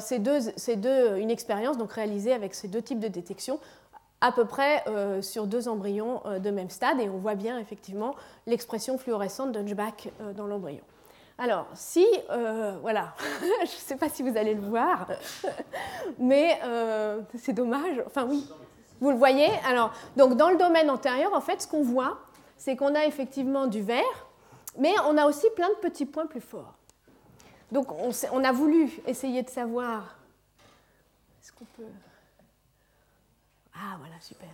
c'est 0.00 0.18
deux, 0.18 1.16
une 1.18 1.30
expérience 1.30 1.78
donc 1.78 1.92
réalisée 1.92 2.32
avec 2.32 2.54
ces 2.54 2.68
deux 2.68 2.82
types 2.82 3.00
de 3.00 3.08
détection 3.08 3.58
à 4.20 4.32
peu 4.32 4.44
près 4.44 4.84
sur 5.20 5.46
deux 5.46 5.68
embryons 5.68 6.20
de 6.40 6.50
même 6.50 6.70
stade 6.70 7.00
et 7.00 7.08
on 7.08 7.18
voit 7.18 7.36
bien 7.36 7.58
effectivement 7.58 8.14
l'expression 8.46 8.98
fluorescente 8.98 9.52
d'Hunchback 9.52 10.08
dans 10.36 10.46
l'embryon. 10.46 10.82
Alors, 11.42 11.66
si, 11.74 12.06
voilà, 12.28 13.14
je 13.40 13.62
ne 13.62 13.66
sais 13.66 13.96
pas 13.96 14.08
si 14.08 14.22
vous 14.22 14.36
allez 14.36 14.54
le 14.54 14.60
voir, 14.60 15.08
mais 16.18 16.60
c'est 17.36 17.52
dommage. 17.52 18.00
Enfin, 18.06 18.24
oui, 18.24 18.46
vous 19.00 19.10
le 19.10 19.16
voyez? 19.16 19.48
Alors, 19.66 19.92
donc, 20.16 20.36
dans 20.36 20.50
le 20.50 20.56
domaine 20.56 20.88
antérieur, 20.88 21.34
en 21.34 21.40
fait, 21.40 21.60
ce 21.60 21.66
qu'on 21.66 21.82
voit, 21.82 22.20
c'est 22.56 22.76
qu'on 22.76 22.94
a 22.94 23.04
effectivement 23.06 23.66
du 23.66 23.82
vert, 23.82 24.28
mais 24.78 24.94
on 25.08 25.18
a 25.18 25.26
aussi 25.26 25.48
plein 25.56 25.68
de 25.70 25.74
petits 25.74 26.06
points 26.06 26.26
plus 26.26 26.40
forts. 26.40 26.74
Donc, 27.72 27.88
on, 27.90 28.44
a 28.44 28.52
voulu 28.52 28.92
essayer 29.08 29.42
de 29.42 29.50
savoir. 29.50 30.16
Est-ce 31.42 31.50
qu'on 31.50 31.64
peut. 31.76 31.90
Ah, 33.74 33.96
voilà, 33.98 34.14
super. 34.20 34.48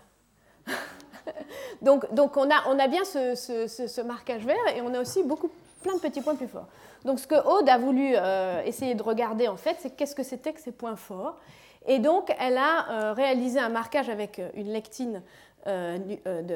donc, 1.83 2.15
donc 2.15 2.39
on, 2.39 2.51
a, 2.51 2.69
on 2.69 2.79
a 2.79 2.89
bien 2.89 3.05
ce, 3.05 4.01
marquage 4.01 4.47
vert 4.47 4.57
et 4.75 4.81
on 4.81 4.95
a 4.95 5.01
aussi 5.01 5.23
beaucoup, 5.23 5.51
plein 5.83 5.95
de 5.95 6.01
petits 6.01 6.21
points 6.21 6.35
plus 6.35 6.49
forts. 6.49 6.67
Donc, 7.05 7.21
ce 7.21 7.27
que 7.27 7.35
Aude 7.35 7.69
a 7.69 7.79
voulu 7.79 8.13
euh, 8.15 8.63
essayer 8.65 8.95
de 8.95 9.03
regarder, 9.03 9.49
en 9.49 9.57
fait, 9.57 9.77
c'est 9.81 9.91
qu'est-ce 9.91 10.15
que 10.15 10.23
c'était 10.23 10.53
que 10.53 10.61
ces 10.61 10.73
points 10.73 10.97
forts. 10.97 11.37
Et 11.87 11.99
donc, 11.99 12.35
elle 12.39 12.59
a 12.59 12.91
euh, 12.91 13.13
réalisé 13.13 13.59
un 13.59 13.69
marquage 13.69 14.09
avec 14.09 14.39
euh, 14.39 14.51
une 14.55 14.73
lectine 14.73 15.23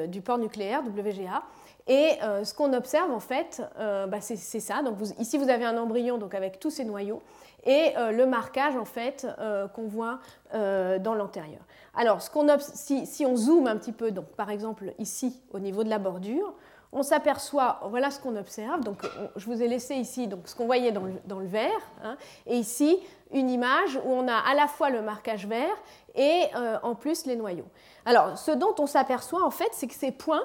du 0.07 0.21
port 0.21 0.39
nucléaire, 0.39 0.81
WGA. 0.81 1.43
Et 1.85 2.13
ce 2.43 2.51
qu'on 2.55 2.73
observe, 2.73 3.11
en 3.11 3.19
fait, 3.19 3.61
bah, 3.77 4.21
c'est 4.21 4.59
ça. 4.59 4.81
Donc, 4.81 4.95
ici, 5.19 5.37
vous 5.37 5.49
avez 5.49 5.65
un 5.65 5.77
embryon 5.77 6.17
donc, 6.17 6.33
avec 6.33 6.59
tous 6.59 6.71
ces 6.71 6.83
noyaux 6.83 7.21
et 7.63 7.91
le 7.95 8.25
marquage, 8.25 8.75
en 8.75 8.85
fait, 8.85 9.27
qu'on 9.75 9.87
voit 9.87 10.19
dans 10.51 11.13
l'antérieur. 11.13 11.61
Alors, 11.93 12.21
si, 12.23 13.25
on 13.25 13.35
zoome 13.35 13.67
un 13.67 13.77
petit 13.77 13.91
peu, 13.91 14.09
donc, 14.09 14.25
par 14.29 14.49
exemple 14.49 14.93
ici 14.97 15.39
au 15.51 15.59
niveau 15.59 15.83
de 15.83 15.89
la 15.89 15.99
bordure, 15.99 16.55
on 16.93 17.03
s'aperçoit, 17.03 17.79
voilà 17.89 18.11
ce 18.11 18.19
qu'on 18.19 18.35
observe. 18.35 18.81
Donc, 18.81 19.01
je 19.35 19.45
vous 19.45 19.61
ai 19.61 19.67
laissé 19.67 19.95
ici 19.95 20.27
donc, 20.27 20.47
ce 20.47 20.55
qu'on 20.55 20.65
voyait 20.65 20.91
dans 20.91 21.39
le, 21.39 21.47
vert, 21.47 21.81
hein, 22.03 22.17
et 22.45 22.55
ici 22.55 22.99
une 23.31 23.49
image 23.49 23.99
où 24.05 24.11
on 24.11 24.27
a 24.27 24.35
à 24.35 24.53
la 24.53 24.67
fois 24.67 24.89
le 24.89 25.01
marquage 25.01 25.47
vert 25.47 25.75
et 26.15 26.43
euh, 26.55 26.77
en 26.83 26.93
plus 26.93 27.25
les 27.25 27.35
noyaux. 27.35 27.65
Alors, 28.05 28.37
ce 28.37 28.51
dont 28.51 28.75
on 28.77 28.85
s'aperçoit 28.85 29.43
en 29.43 29.49
fait, 29.49 29.69
c'est 29.71 29.87
que 29.87 29.95
ces 29.95 30.11
points, 30.11 30.43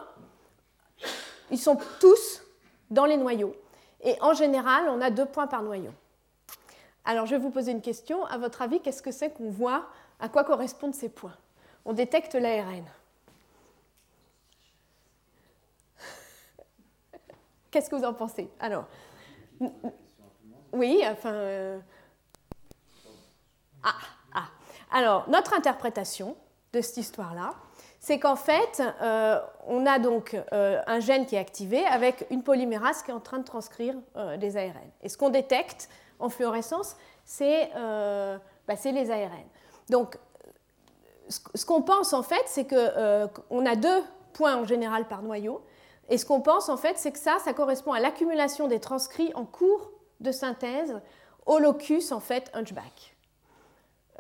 ils 1.51 1.59
sont 1.59 1.79
tous 2.01 2.43
dans 2.91 3.05
les 3.05 3.17
noyaux. 3.17 3.55
Et 4.03 4.17
en 4.21 4.33
général, 4.33 4.89
on 4.89 5.01
a 5.01 5.11
deux 5.11 5.27
points 5.27 5.47
par 5.47 5.63
noyau. 5.63 5.93
Alors, 7.05 7.27
je 7.27 7.33
vais 7.35 7.41
vous 7.41 7.51
poser 7.51 7.73
une 7.73 7.81
question. 7.81 8.25
À 8.27 8.39
votre 8.39 8.63
avis, 8.63 8.81
qu'est-ce 8.81 9.03
que 9.03 9.13
c'est 9.13 9.31
qu'on 9.31 9.51
voit? 9.51 9.87
À 10.21 10.29
quoi 10.29 10.45
correspondent 10.45 10.95
ces 10.95 11.09
points? 11.09 11.37
On 11.85 11.93
détecte 11.93 12.35
l'ARN. 12.35 12.85
Qu'est-ce 17.71 17.91
que 17.91 17.97
vous 17.97 18.05
en 18.05 18.14
pensez? 18.14 18.49
Alors, 18.61 18.85
oui, 20.73 21.03
enfin. 21.11 21.33
Euh, 21.33 21.79
ah, 23.83 23.95
ah. 24.35 24.45
Alors, 24.91 25.29
notre 25.29 25.55
interprétation 25.55 26.37
de 26.73 26.81
cette 26.81 26.99
histoire-là, 26.99 27.51
c'est 28.01 28.19
qu'en 28.19 28.37
fait, 28.37 28.83
euh, 29.03 29.41
on 29.66 29.87
a 29.87 29.99
donc 29.99 30.41
euh, 30.53 30.81
un 30.87 31.01
gène 31.01 31.27
qui 31.27 31.35
est 31.35 31.39
activé 31.39 31.85
avec 31.87 32.27
une 32.31 32.43
polymérase 32.43 33.03
qui 33.03 33.11
est 33.11 33.14
en 33.14 33.21
train 33.21 33.39
de 33.39 33.45
transcrire 33.45 33.95
des 34.39 34.57
ARN. 34.57 34.91
Et 35.03 35.09
ce 35.09 35.19
qu'on 35.19 35.31
détecte 35.31 35.89
en 36.19 36.29
fluorescence, 36.29 36.97
c'est 37.25 37.71
bah, 37.75 38.75
les 38.85 39.11
ARN. 39.11 39.47
Donc, 39.91 40.19
ce 41.29 41.66
qu'on 41.66 41.83
pense 41.83 42.12
en 42.12 42.23
fait, 42.23 42.43
c'est 42.47 42.66
qu'on 42.66 43.66
a 43.66 43.77
deux 43.77 44.03
points 44.33 44.57
en 44.57 44.64
général 44.64 45.07
par 45.07 45.23
noyau. 45.23 45.62
Et 46.09 46.19
ce 46.19 46.25
qu'on 46.25 46.41
pense, 46.41 46.69
en 46.69 46.77
fait, 46.77 46.97
c'est 46.97 47.13
que 47.13 47.19
ça, 47.19 47.39
ça 47.45 47.53
correspond 47.53 47.93
à 47.93 48.01
l'accumulation 48.01 48.69
des 48.69 48.81
transcrits 48.81 49.33
en 49.35 49.45
cours 49.45 49.91
de 50.21 50.33
synthèse 50.33 51.01
au 51.47 51.59
locus, 51.59 52.13
en 52.13 52.21
fait, 52.21 52.51
hunchback. 52.55 53.15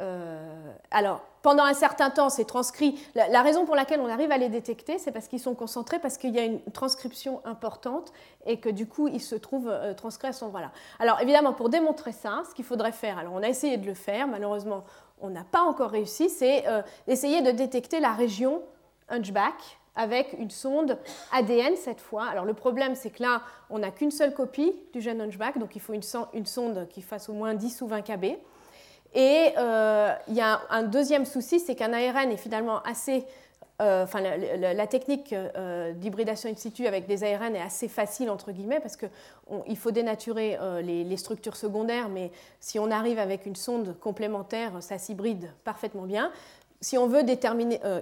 Euh, 0.00 0.72
alors, 0.90 1.22
pendant 1.42 1.64
un 1.64 1.74
certain 1.74 2.10
temps, 2.10 2.30
ces 2.30 2.44
transcrits, 2.44 3.00
la, 3.14 3.42
raison 3.42 3.64
pour 3.64 3.74
laquelle 3.74 4.00
on 4.00 4.08
arrive 4.08 4.30
à 4.30 4.38
les 4.38 4.48
détecter, 4.48 4.98
c'est 4.98 5.10
parce 5.10 5.26
qu'ils 5.26 5.40
sont 5.40 5.54
concentrés, 5.54 5.98
parce 5.98 6.18
qu'il 6.18 6.34
y 6.34 6.38
a 6.38 6.44
une 6.44 6.60
transcription 6.72 7.40
importante 7.44 8.12
et 8.46 8.60
que 8.60 8.68
du 8.68 8.86
coup, 8.86 9.08
ils 9.08 9.20
se 9.20 9.34
trouvent 9.34 9.68
euh, 9.68 9.94
transcrits 9.94 10.28
à 10.28 10.32
ce 10.32 10.44
endroit-là. 10.44 10.70
Alors, 11.00 11.20
évidemment, 11.20 11.52
pour 11.52 11.68
démontrer 11.68 12.12
ça, 12.12 12.42
ce 12.48 12.54
qu'il 12.54 12.64
faudrait 12.64 12.92
faire, 12.92 13.18
alors 13.18 13.32
on 13.34 13.42
a 13.42 13.48
essayé 13.48 13.76
de 13.76 13.86
le 13.86 13.94
faire, 13.94 14.28
malheureusement, 14.28 14.84
on 15.20 15.30
n'a 15.30 15.44
pas 15.44 15.62
encore 15.62 15.90
réussi, 15.90 16.30
c'est 16.30 16.68
euh, 16.68 16.82
essayer 17.08 17.42
de 17.42 17.50
détecter 17.50 17.98
la 17.98 18.12
région 18.12 18.62
hunchback 19.08 19.77
avec 19.96 20.34
une 20.38 20.50
sonde 20.50 20.98
ADN 21.32 21.76
cette 21.76 22.00
fois. 22.00 22.26
Alors 22.26 22.44
le 22.44 22.54
problème, 22.54 22.94
c'est 22.94 23.10
que 23.10 23.22
là, 23.22 23.42
on 23.68 23.80
n'a 23.80 23.90
qu'une 23.90 24.10
seule 24.10 24.32
copie 24.32 24.72
du 24.92 25.00
gène 25.00 25.20
Hunchback, 25.20 25.58
donc 25.58 25.76
il 25.76 25.80
faut 25.80 25.92
une, 25.92 26.02
sonde 26.02 26.86
qui 26.88 27.02
fasse 27.02 27.28
au 27.28 27.32
moins 27.32 27.54
10 27.54 27.82
ou 27.82 27.88
20 27.88 28.02
kb. 28.02 28.24
Et 29.14 29.52
euh, 29.56 30.14
il 30.28 30.34
y 30.34 30.40
a 30.40 30.60
un 30.70 30.82
deuxième 30.82 31.24
souci, 31.24 31.60
c'est 31.60 31.74
qu'un 31.74 31.92
ARN 31.92 32.30
est 32.30 32.36
finalement 32.36 32.80
assez... 32.82 33.24
Euh, 33.80 34.02
enfin, 34.02 34.20
la, 34.20 34.86
technique 34.88 35.32
euh, 35.32 35.92
d'hybridation 35.92 36.50
in 36.50 36.56
situ 36.56 36.88
avec 36.88 37.06
des 37.06 37.22
ARN 37.22 37.54
est 37.54 37.62
assez 37.62 37.86
facile, 37.86 38.28
entre 38.28 38.50
guillemets, 38.50 38.80
parce 38.80 38.96
qu'il 38.96 39.76
faut 39.76 39.92
dénaturer 39.92 40.58
les, 40.82 41.04
les, 41.04 41.16
structures 41.16 41.56
secondaires, 41.56 42.08
mais 42.08 42.32
si 42.58 42.80
on 42.80 42.90
arrive 42.90 43.20
avec 43.20 43.46
une 43.46 43.54
sonde 43.54 43.96
complémentaire, 44.00 44.72
ça 44.80 44.98
s'hybride 44.98 45.52
parfaitement 45.62 46.02
bien 46.02 46.32
si 46.80 46.96
on 46.96 47.08
veut 47.08 47.22
euh, 47.24 48.00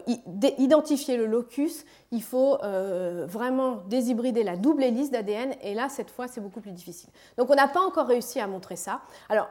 identifier 0.59 1.16
le 1.16 1.27
locus, 1.27 1.85
il 2.11 2.22
faut 2.22 2.59
euh, 2.62 3.24
vraiment 3.27 3.77
déshybrider 3.89 4.43
la 4.43 4.57
double 4.57 4.85
hélice 4.85 5.11
d'ADN, 5.11 5.55
et 5.62 5.74
là, 5.74 5.89
cette 5.89 6.11
fois, 6.11 6.29
c'est 6.29 6.41
beaucoup 6.41 6.61
plus 6.61 6.72
difficile. 6.72 7.09
Donc, 7.39 7.51
on 7.51 7.55
n'a 7.55 7.68
pas 7.68 7.81
encore 7.81 8.07
réussi 8.07 8.39
à 8.39 8.47
montrer 8.47 8.77
ça. 8.77 9.01
Alors, 9.31 9.49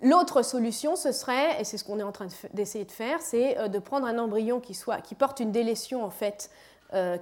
l'autre 0.00 0.42
solution, 0.42 0.96
ce 0.96 1.12
serait, 1.12 1.60
et 1.60 1.64
c'est 1.64 1.76
ce 1.76 1.84
qu'on 1.84 1.98
est 1.98 2.04
en 2.04 2.12
train 2.12 2.28
d'essayer 2.54 2.86
de, 2.86 2.92
faire, 2.92 3.20
c'est 3.20 3.58
euh, 3.58 3.68
de 3.68 3.78
prendre 3.78 4.06
un 4.06 4.18
embryon 4.18 4.60
qui, 4.60 4.74
soit, 4.74 5.02
qui 5.02 5.14
porte 5.14 5.40
une 5.40 5.52
délétion, 5.52 6.04
en 6.04 6.10
fait, 6.10 6.50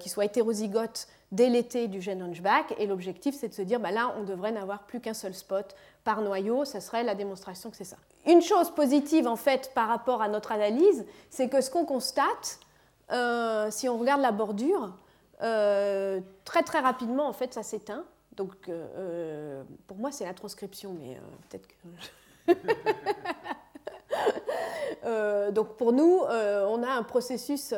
qui 0.01 0.11
soit 0.11 0.27
hétérozygote 0.27 1.07
dès 1.31 1.49
l'été 1.49 1.89
du 1.89 2.03
gène 2.03 2.21
Hunchback, 2.21 2.75
et 2.77 2.87
l'objectif, 2.87 3.35
c'est 3.35 3.49
de 3.49 3.55
se 3.55 3.63
dire, 3.63 3.81
bah 3.81 3.91
là, 3.91 4.15
on 4.19 4.23
devrait 4.25 4.53
n'avoir 4.53 4.83
plus 4.83 5.01
qu'un 5.01 5.15
seul 5.15 5.33
spot 5.33 5.75
par 6.05 6.21
noyau, 6.21 6.67
ce 6.67 6.79
serait 6.79 7.05
la 7.05 7.15
démonstration 7.15 7.71
que 7.71 7.77
c'est 7.79 7.85
ça. 7.85 7.97
Une 8.27 8.41
chose 8.41 8.71
positive 8.71 9.27
en 9.27 9.37
fait 9.37 9.73
par 9.75 9.89
rapport 9.89 10.23
à 10.23 10.29
notre 10.29 10.53
analyse, 10.53 11.05
c'est 11.29 11.49
que 11.49 11.61
ce 11.61 11.71
qu'on 11.71 11.85
constate, 11.85 12.61
euh, 13.11 13.69
si 13.71 13.89
on 13.89 13.99
regarde 13.99 14.21
la 14.21 14.31
bordure, 14.31 14.93
euh, 15.43 16.21
très 16.45 16.63
très 16.63 16.79
rapidement 16.79 17.27
en 17.27 17.33
fait 17.33 17.53
ça 17.53 17.65
s'éteint. 17.65 18.05
Donc 18.37 18.69
euh, 18.69 19.65
pour 19.89 19.97
moi 19.97 20.13
c'est 20.13 20.25
la 20.25 20.35
transcription, 20.35 20.95
mais 21.01 21.19
peut-être 21.49 21.67
que... 21.67 21.75
donc 25.51 25.77
pour 25.77 25.93
nous, 25.93 26.21
on 26.23 26.83
a 26.83 26.91
un 26.91 27.03
processus 27.03 27.75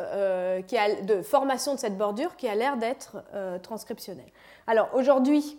qui 0.67 0.77
a, 0.77 1.03
de 1.03 1.23
formation 1.23 1.75
de 1.75 1.81
cette 1.81 1.97
bordure 1.97 2.37
qui 2.37 2.49
a 2.49 2.55
l'air 2.55 2.77
d'être 2.77 3.17
transcriptionnel. 3.63 4.27
Alors 4.67 4.91
aujourd'hui, 4.95 5.59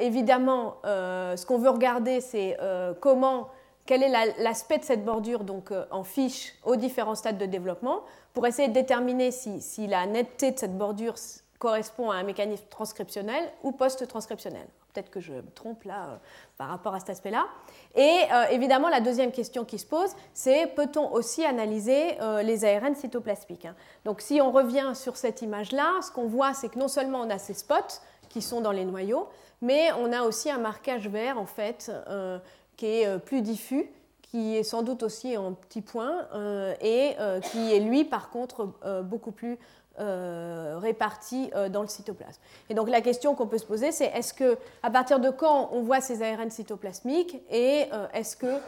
évidemment, 0.00 0.76
ce 0.82 1.44
qu'on 1.46 1.58
veut 1.58 1.70
regarder, 1.70 2.20
c'est 2.20 2.56
comment, 3.00 3.50
quel 3.86 4.02
est 4.02 4.34
l'aspect 4.38 4.78
de 4.78 4.84
cette 4.84 5.04
bordure 5.04 5.44
donc, 5.44 5.72
en 5.90 6.04
fiche 6.04 6.54
aux 6.64 6.76
différents 6.76 7.14
stades 7.14 7.38
de 7.38 7.46
développement, 7.46 8.02
pour 8.34 8.46
essayer 8.46 8.68
de 8.68 8.74
déterminer 8.74 9.30
si, 9.30 9.86
la 9.86 10.06
netteté 10.06 10.50
de 10.50 10.58
cette 10.58 10.76
bordure 10.76 11.14
correspond 11.58 12.10
à 12.10 12.16
un 12.16 12.22
mécanisme 12.22 12.66
transcriptionnel 12.68 13.50
ou 13.62 13.72
post-transcriptionnel. 13.72 14.66
Peut-être 14.92 15.10
que 15.10 15.20
je 15.20 15.32
me 15.32 15.50
trompe 15.54 15.84
là 15.84 16.20
par 16.56 16.68
rapport 16.68 16.94
à 16.94 17.00
cet 17.00 17.10
aspect-là. 17.10 17.46
Et 17.94 18.18
évidemment, 18.50 18.88
la 18.88 19.00
deuxième 19.00 19.30
question 19.30 19.64
qui 19.64 19.78
se 19.78 19.86
pose, 19.86 20.10
c'est 20.34 20.66
peut-on 20.68 21.12
aussi 21.12 21.44
analyser 21.44 22.18
les 22.42 22.64
ARN 22.64 22.94
cytoplasmiques 22.94 23.66
hein? 23.66 23.74
Donc 24.04 24.20
si 24.20 24.40
on 24.40 24.52
revient 24.52 24.92
sur 24.94 25.16
cette 25.16 25.42
image-là, 25.42 26.00
ce 26.02 26.10
qu'on 26.10 26.26
voit, 26.26 26.54
c'est 26.54 26.70
que 26.70 26.78
non 26.78 26.88
seulement 26.88 27.20
on 27.20 27.30
a 27.30 27.38
ces 27.38 27.54
spots, 27.54 28.00
qui 28.28 28.42
sont 28.42 28.60
dans 28.60 28.72
les 28.72 28.84
noyaux, 28.84 29.28
mais 29.62 29.92
on 29.98 30.12
a 30.12 30.22
aussi 30.22 30.50
un 30.50 30.58
marquage 30.58 31.08
vert 31.08 31.38
en 31.38 31.46
fait 31.46 31.90
euh, 32.08 32.38
qui 32.76 32.86
est 32.86 33.06
euh, 33.06 33.18
plus 33.18 33.42
diffus, 33.42 33.86
qui 34.22 34.56
est 34.56 34.62
sans 34.62 34.82
doute 34.82 35.02
aussi 35.02 35.36
en 35.36 35.52
petits 35.52 35.82
points 35.82 36.26
euh, 36.34 36.74
et 36.80 37.16
qui 37.42 37.72
est 37.72 37.80
lui 37.80 38.04
par 38.04 38.30
contre 38.30 38.68
beaucoup 39.04 39.30
plus 39.30 39.56
réparti 39.96 41.50
dans 41.70 41.80
le 41.80 41.88
cytoplasme. 41.88 42.40
Et 42.68 42.74
donc 42.74 42.90
la 42.90 43.00
question 43.00 43.36
qu'on 43.36 43.46
peut 43.46 43.56
se 43.56 43.64
poser, 43.64 43.92
c'est 43.92 44.06
est-ce 44.06 44.34
que 44.34 44.58
à 44.82 44.90
partir 44.90 45.20
de 45.20 45.30
quand 45.30 45.70
on 45.72 45.82
voit 45.82 46.00
ces 46.00 46.22
ARN 46.22 46.50
cytoplasmiques 46.50 47.40
et 47.50 47.88
est-ce 48.12 48.36
que 48.36 48.58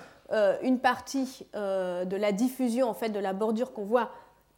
une 0.62 0.78
partie 0.78 1.44
de 1.54 2.16
la 2.16 2.32
diffusion 2.32 2.88
en 2.88 2.94
fait 2.94 3.10
de 3.10 3.18
la 3.18 3.32
bordure 3.32 3.72
qu'on 3.72 3.84
voit 3.84 4.10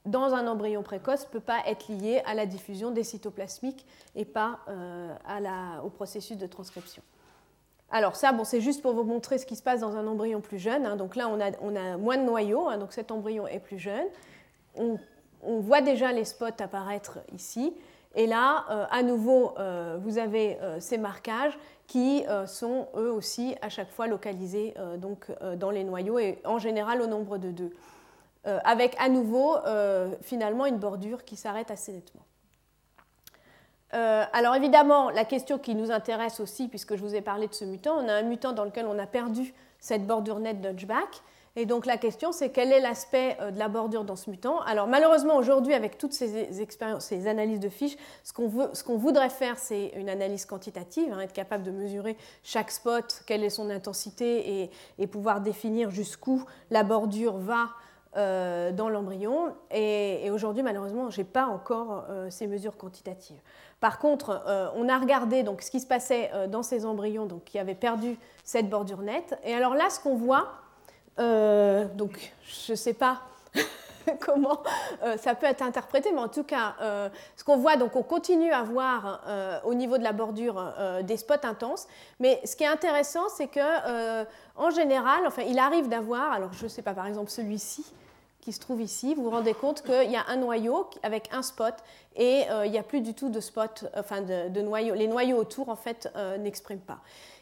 dans 0.06 0.34
un 0.34 0.46
embryon 0.46 0.82
précoce 0.82 1.26
ne 1.26 1.30
peut 1.30 1.40
pas 1.40 1.60
être 1.66 1.88
lié 1.88 2.22
à 2.24 2.34
la 2.34 2.46
diffusion 2.46 2.90
des 2.90 3.04
cytoplasmiques 3.04 3.86
et 4.14 4.24
pas 4.24 4.60
euh, 4.68 5.14
au 5.84 5.90
processus 5.90 6.36
de 6.36 6.46
transcription? 6.46 7.02
Alors 7.90 8.16
ça, 8.16 8.32
bon, 8.32 8.44
c'est 8.44 8.60
juste 8.60 8.82
pour 8.82 8.92
vous 8.94 9.04
montrer 9.04 9.38
ce 9.38 9.46
qui 9.46 9.56
se 9.56 9.62
passe 9.62 9.80
dans 9.80 9.96
un 9.96 10.06
embryon 10.06 10.40
plus 10.40 10.58
jeune. 10.58 10.86
Hein. 10.86 10.96
Donc 10.96 11.16
là, 11.16 11.28
on 11.28 11.40
a, 11.40 11.96
moins 11.96 12.16
de 12.16 12.22
noyaux, 12.22 12.68
hein, 12.68 12.78
donc 12.78 12.92
cet 12.92 13.10
embryon 13.10 13.46
est 13.46 13.60
plus 13.60 13.78
jeune. 13.78 14.06
On, 14.76 14.98
voit 15.42 15.80
déjà 15.80 16.12
les 16.12 16.24
spots 16.24 16.60
apparaître 16.60 17.18
ici. 17.34 17.74
Et 18.14 18.26
là, 18.26 18.66
euh, 18.70 18.84
à 18.90 19.02
nouveau, 19.02 19.52
euh, 19.58 19.98
vous 20.02 20.18
avez 20.18 20.58
ces 20.78 20.98
marquages 20.98 21.58
qui 21.86 22.24
sont 22.46 22.86
eux 22.96 23.10
aussi 23.10 23.56
à 23.62 23.68
chaque 23.68 23.90
fois 23.90 24.06
localisés 24.06 24.74
dans 25.56 25.70
les 25.70 25.82
noyaux 25.82 26.18
et 26.18 26.38
en 26.44 26.58
général 26.58 27.02
au 27.02 27.06
nombre 27.06 27.38
de 27.38 27.50
deux. 27.50 27.72
Euh, 28.46 28.58
avec 28.64 28.96
à 28.98 29.10
nouveau 29.10 29.58
euh, 29.66 30.14
finalement 30.22 30.64
une 30.64 30.78
bordure 30.78 31.24
qui 31.26 31.36
s'arrête 31.36 31.70
assez 31.70 31.92
nettement. 31.92 32.24
Euh, 33.92 34.24
alors 34.32 34.54
évidemment, 34.54 35.10
la 35.10 35.24
question 35.24 35.58
qui 35.58 35.74
nous 35.74 35.90
intéresse 35.90 36.40
aussi, 36.40 36.68
puisque 36.68 36.96
je 36.96 37.02
vous 37.02 37.14
ai 37.14 37.20
parlé 37.20 37.48
de 37.48 37.54
ce 37.54 37.64
mutant, 37.64 37.96
on 37.98 38.08
a 38.08 38.14
un 38.14 38.22
mutant 38.22 38.52
dans 38.52 38.64
lequel 38.64 38.86
on 38.86 38.98
a 38.98 39.06
perdu 39.06 39.52
cette 39.80 40.06
bordure 40.06 40.38
nette 40.38 40.60
d'Hunchback. 40.60 41.22
Et 41.56 41.66
donc 41.66 41.84
la 41.84 41.96
question, 41.96 42.30
c'est 42.30 42.50
quel 42.50 42.70
est 42.72 42.78
l'aspect 42.78 43.36
de 43.52 43.58
la 43.58 43.66
bordure 43.66 44.04
dans 44.04 44.14
ce 44.14 44.30
mutant? 44.30 44.60
Alors 44.60 44.86
malheureusement, 44.86 45.34
aujourd'hui, 45.36 45.74
avec 45.74 45.98
toutes 45.98 46.12
ces 46.12 46.62
expériences, 46.62 47.06
ces 47.06 47.26
analyses 47.26 47.58
de 47.58 47.68
fiches, 47.68 47.96
ce 48.22 48.32
qu'on 48.32 48.96
voudrait 48.96 49.30
faire, 49.30 49.58
c'est 49.58 49.88
une 49.96 50.08
analyse 50.08 50.46
quantitative, 50.46 51.12
hein, 51.12 51.18
être 51.18 51.32
capable 51.32 51.64
de 51.64 51.72
mesurer 51.72 52.16
chaque 52.44 52.70
spot, 52.70 53.22
quelle 53.26 53.42
est 53.42 53.50
son 53.50 53.68
intensité, 53.68 54.70
et 54.98 55.06
pouvoir 55.08 55.40
définir 55.40 55.90
jusqu'où 55.90 56.44
la 56.70 56.84
bordure 56.84 57.36
va 57.36 57.70
euh, 58.16 58.72
dans 58.72 58.88
l'embryon. 58.88 59.54
Et, 59.70 60.28
aujourd'hui, 60.32 60.64
malheureusement, 60.64 61.10
je 61.10 61.18
n'ai 61.18 61.24
pas 61.24 61.46
encore 61.46 62.06
euh, 62.10 62.28
ces 62.28 62.48
mesures 62.48 62.76
quantitatives. 62.76 63.38
Par 63.78 64.00
contre, 64.00 64.42
euh, 64.48 64.68
on 64.74 64.88
a 64.88 64.98
regardé 64.98 65.44
donc, 65.44 65.62
ce 65.62 65.70
qui 65.70 65.78
se 65.78 65.86
passait 65.86 66.30
dans 66.48 66.64
ces 66.64 66.84
embryons 66.84 67.26
donc, 67.26 67.44
qui 67.44 67.58
avaient 67.58 67.76
perdu 67.76 68.18
cette 68.42 68.68
bordure 68.68 69.02
nette. 69.02 69.38
Et 69.44 69.54
alors 69.54 69.74
là, 69.74 69.90
ce 69.90 70.00
qu'on 70.00 70.16
voit, 70.16 70.48
donc 71.18 72.32
je 72.42 72.72
ne 72.72 72.76
sais 72.76 72.94
pas 72.94 73.20
comment 74.20 74.62
ça 75.18 75.34
peut 75.34 75.46
être 75.46 75.62
interprété, 75.62 76.10
mais 76.12 76.20
en 76.20 76.28
tout 76.28 76.44
cas, 76.44 76.74
ce 77.36 77.44
qu'on 77.44 77.56
voit, 77.56 77.76
donc 77.76 77.96
on 77.96 78.02
continue 78.02 78.52
à 78.52 78.62
voir 78.62 79.22
au 79.64 79.74
niveau 79.74 79.98
de 79.98 80.02
la 80.02 80.12
bordure 80.12 80.72
des 81.02 81.16
spots 81.16 81.34
intenses, 81.44 81.86
mais 82.18 82.40
ce 82.44 82.56
qui 82.56 82.64
est 82.64 82.68
intéressant, 82.68 83.28
c'est 83.28 83.48
que 83.48 84.22
en 84.56 84.70
général, 84.70 85.26
enfin, 85.26 85.42
il 85.42 85.58
arrive 85.58 85.88
d'avoir, 85.88 86.32
alors 86.32 86.52
je 86.52 86.64
ne 86.64 86.68
sais 86.68 86.82
pas, 86.82 86.94
par 86.94 87.06
exemple 87.06 87.30
celui-ci, 87.30 87.84
qui 88.40 88.52
se 88.52 88.60
trouve 88.60 88.80
ici, 88.80 89.14
vous 89.14 89.24
vous 89.24 89.30
rendez 89.30 89.54
compte 89.54 89.82
qu'il 89.82 90.10
y 90.10 90.16
a 90.16 90.24
un 90.28 90.36
noyau 90.36 90.88
avec 91.02 91.28
un 91.32 91.42
spot 91.42 91.74
et 92.16 92.44
il 92.64 92.70
n'y 92.70 92.78
a 92.78 92.82
plus 92.82 93.00
du 93.00 93.14
tout 93.14 93.28
de 93.28 93.40
spot, 93.40 93.86
enfin 93.96 94.20
de, 94.22 94.48
de. 94.48 94.94
Les 94.94 95.06
noyaux 95.08 95.36
autour, 95.36 95.68
en 95.68 95.76
fait, 95.76 96.12
n'expriment 96.38 96.80
pas. 96.80 97.00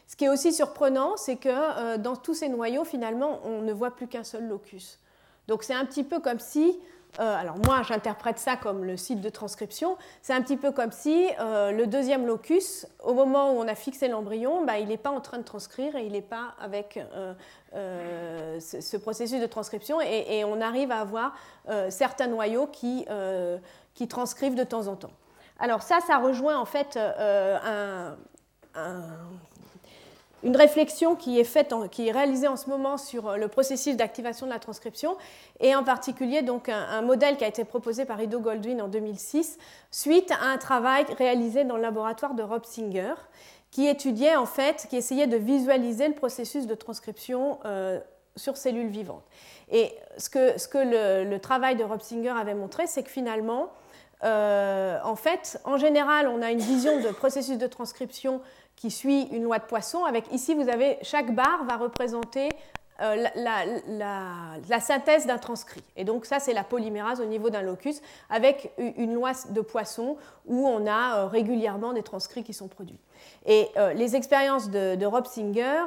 Ce 0.09 0.15
qui 0.15 0.25
est 0.25 0.29
aussi 0.29 0.51
surprenant, 0.51 1.17
c'est 1.17 1.35
que 1.35 1.49
euh, 1.49 1.97
dans 1.99 2.15
tous 2.15 2.33
ces 2.33 2.49
noyaux, 2.49 2.83
finalement, 2.83 3.39
on 3.43 3.61
ne 3.61 3.71
voit 3.71 3.91
plus 3.91 4.07
qu'un 4.07 4.23
seul 4.23 4.47
locus. 4.47 4.97
Donc 5.49 5.63
c'est 5.63 5.73
un 5.73 5.83
petit 5.83 6.03
peu 6.03 6.19
comme 6.19 6.37
si, 6.39 6.79
euh, 7.19 7.35
alors 7.35 7.55
moi 7.65 7.81
j'interprète 7.81 8.37
ça 8.37 8.55
comme 8.55 8.85
le 8.85 8.97
site 8.97 9.19
de 9.19 9.29
transcription, 9.29 9.97
c'est 10.21 10.33
un 10.33 10.43
petit 10.43 10.57
peu 10.57 10.71
comme 10.71 10.91
si 10.91 11.27
euh, 11.39 11.71
le 11.71 11.87
deuxième 11.87 12.27
locus, 12.27 12.85
au 13.03 13.15
moment 13.15 13.51
où 13.51 13.55
on 13.55 13.67
a 13.67 13.73
fixé 13.73 14.07
l'embryon, 14.09 14.63
bah, 14.63 14.77
il 14.77 14.89
n'est 14.89 14.97
pas 14.97 15.09
en 15.09 15.21
train 15.21 15.39
de 15.39 15.43
transcrire 15.43 15.95
et 15.95 16.05
il 16.05 16.11
n'est 16.11 16.21
pas 16.21 16.53
avec 16.61 17.03
ce, 17.73 18.97
processus 18.97 19.41
de 19.41 19.47
transcription 19.47 19.99
et, 20.01 20.43
on 20.45 20.61
arrive 20.61 20.91
à 20.91 20.99
avoir 20.99 21.33
certains 21.89 22.27
noyaux 22.27 22.67
qui, 22.67 23.07
transcrivent 24.07 24.55
de 24.55 24.63
temps 24.63 24.85
en 24.85 24.95
temps. 24.95 25.11
Alors 25.57 25.81
ça, 25.81 25.97
ça 26.05 26.19
rejoint 26.19 26.59
en 26.59 26.65
fait 26.65 26.97
un 26.97 28.15
une 30.43 30.55
réflexion 30.55 31.15
qui 31.15 31.39
est, 31.39 31.43
faite 31.43 31.73
qui 31.91 32.07
est 32.07 32.11
réalisée 32.11 32.47
en 32.47 32.55
ce 32.55 32.69
moment 32.69 32.97
sur 32.97 33.27
euh, 33.27 33.37
le 33.37 33.47
processus 33.47 33.95
d'activation 33.95 34.45
de 34.45 34.51
la 34.51 34.59
transcription, 34.59 35.17
et 35.59 35.75
en 35.75 35.83
particulier 35.83 36.41
donc 36.41 36.69
un, 36.69 37.01
modèle 37.01 37.37
qui 37.37 37.43
a 37.43 37.47
été 37.47 37.63
proposé 37.63 38.05
par 38.05 38.21
Ido 38.21 38.39
Goldwyn 38.39 38.79
en 38.79 38.87
2006, 38.87 39.57
suite 39.91 40.31
à 40.31 40.47
un 40.47 40.57
travail 40.57 41.05
réalisé 41.17 41.63
dans 41.63 41.75
le 41.75 41.81
laboratoire 41.81 42.33
de 42.33 42.43
Rob 42.43 42.65
Singer, 42.65 43.13
qui 43.71 43.87
étudiait 43.87 44.35
en 44.35 44.45
fait, 44.45 44.87
qui 44.89 44.97
essayait 44.97 45.27
de 45.27 45.37
visualiser 45.37 46.07
le 46.07 46.15
processus 46.15 46.65
de 46.65 46.75
transcription 46.75 47.59
euh, 47.65 47.99
sur 48.35 48.57
cellules 48.57 48.87
vivantes. 48.87 49.23
Et 49.71 49.93
ce 50.17 50.29
que, 50.29 50.57
ce 50.57 50.67
que 50.67 51.25
le, 51.29 51.37
travail 51.39 51.75
de 51.75 51.83
Rob 51.83 52.01
Singer 52.01 52.29
avait 52.29 52.55
montré, 52.55 52.87
c'est 52.87 53.03
que 53.03 53.09
finalement, 53.09 53.69
euh, 54.23 54.97
en 55.03 55.15
fait, 55.15 55.59
en 55.63 55.77
général, 55.77 56.27
on 56.27 56.41
a 56.41 56.51
une 56.51 56.59
vision 56.59 56.99
de 57.01 57.09
processus 57.09 57.57
de 57.57 57.67
transcription 57.67 58.41
qui 58.79 58.91
suit 58.91 59.23
une 59.33 59.43
loi 59.43 59.59
de 59.59 59.65
Poisson. 59.65 60.05
Avec 60.05 60.31
ici, 60.31 60.55
vous 60.55 60.69
avez 60.69 60.97
chaque 61.01 61.35
barre 61.35 61.65
va 61.65 61.75
représenter 61.75 62.47
euh, 63.01 63.25
la, 63.35 64.79
synthèse 64.79 65.25
d'un 65.25 65.37
transcrit. 65.37 65.83
Et 65.97 66.05
donc 66.05 66.25
ça, 66.25 66.39
c'est 66.39 66.53
la 66.53 66.63
polymérase 66.63 67.19
au 67.19 67.25
niveau 67.25 67.49
d'un 67.49 67.61
locus 67.61 68.01
avec 68.29 68.71
une 68.77 69.13
loi 69.13 69.31
de 69.49 69.61
Poisson 69.61 70.17
où 70.45 70.65
on 70.67 70.87
a 70.87 71.17
euh, 71.17 71.25
régulièrement 71.27 71.93
des 71.93 72.03
transcrits 72.03 72.43
qui 72.43 72.53
sont 72.53 72.67
produits. 72.69 72.99
Et 73.45 73.67
euh, 73.77 73.93
les 73.93 74.15
expériences 74.15 74.69
de, 74.69 75.05
Rob 75.05 75.25
Singer 75.27 75.83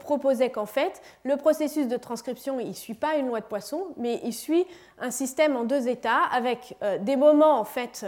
proposaient 0.00 0.50
qu'en 0.50 0.66
fait, 0.66 1.02
le 1.24 1.36
processus 1.36 1.88
de 1.88 1.96
transcription, 1.96 2.60
il 2.60 2.68
ne 2.68 2.72
suit 2.72 2.94
pas 2.94 3.16
une 3.16 3.26
loi 3.26 3.40
de 3.40 3.46
Poisson, 3.46 3.86
mais 3.96 4.20
il 4.22 4.32
suit 4.32 4.64
un 5.00 5.10
système 5.10 5.56
en 5.56 5.64
deux 5.64 5.88
états 5.88 6.22
avec 6.32 6.76
des 7.00 7.16
moments 7.16 7.58
en 7.58 7.64
fait 7.64 8.06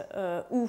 où 0.50 0.68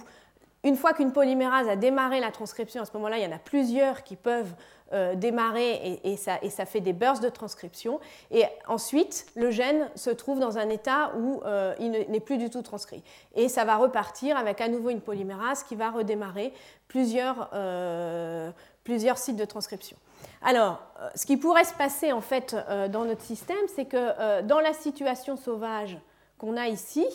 une 0.64 0.76
fois 0.76 0.93
qu'une 0.93 1.14
polymérase 1.14 1.70
a 1.70 1.76
démarré 1.76 2.20
la 2.20 2.32
transcription, 2.32 2.82
à 2.82 2.86
ce 2.86 2.91
moment-là, 2.93 3.18
il 3.18 3.24
y 3.24 3.28
en 3.28 3.36
a 3.36 3.39
plusieurs 3.39 4.03
qui 4.03 4.16
peuvent 4.16 4.53
euh, 4.91 5.14
démarrer 5.16 5.99
et, 6.03 6.18
ça, 6.18 6.66
fait 6.66 6.82
des 6.82 6.93
bursts 6.93 7.22
de 7.24 7.30
transcription. 7.30 7.99
Et 8.32 8.43
ensuite, 8.68 9.28
le 9.36 9.51
gène 9.51 9.88
se 9.95 10.10
trouve 10.10 10.39
dans 10.39 10.57
un 10.57 10.68
état 10.70 11.14
où 11.16 11.41
euh, 11.45 11.76
il 11.80 11.91
n'est 11.91 12.20
plus 12.20 12.38
du 12.38 12.49
tout 12.49 12.64
transcrit. 12.64 13.03
Et 13.36 13.49
ça 13.49 13.66
va 13.66 13.78
repartir 13.78 14.36
avec 14.36 14.60
à 14.62 14.68
nouveau 14.68 14.89
une 14.89 15.01
polymérase 15.01 15.64
qui 15.64 15.76
va 15.76 15.91
redémarrer 15.91 16.51
plusieurs, 16.88 17.51
euh, 17.53 18.51
plusieurs 18.84 19.20
sites 19.20 19.38
de 19.38 19.45
transcription. 19.45 19.95
Alors, 20.41 20.82
ce 21.16 21.26
qui 21.26 21.38
pourrait 21.38 21.66
se 21.66 21.74
passer 21.74 22.12
en 22.12 22.22
fait 22.22 22.55
dans 22.89 23.05
notre 23.05 23.22
système, 23.22 23.57
c'est 23.74 23.86
que 23.86 24.41
dans 24.41 24.60
la 24.60 24.74
situation 24.74 25.38
sauvage 25.38 25.97
qu'on 26.38 26.57
a 26.57 26.68
ici, 26.68 27.05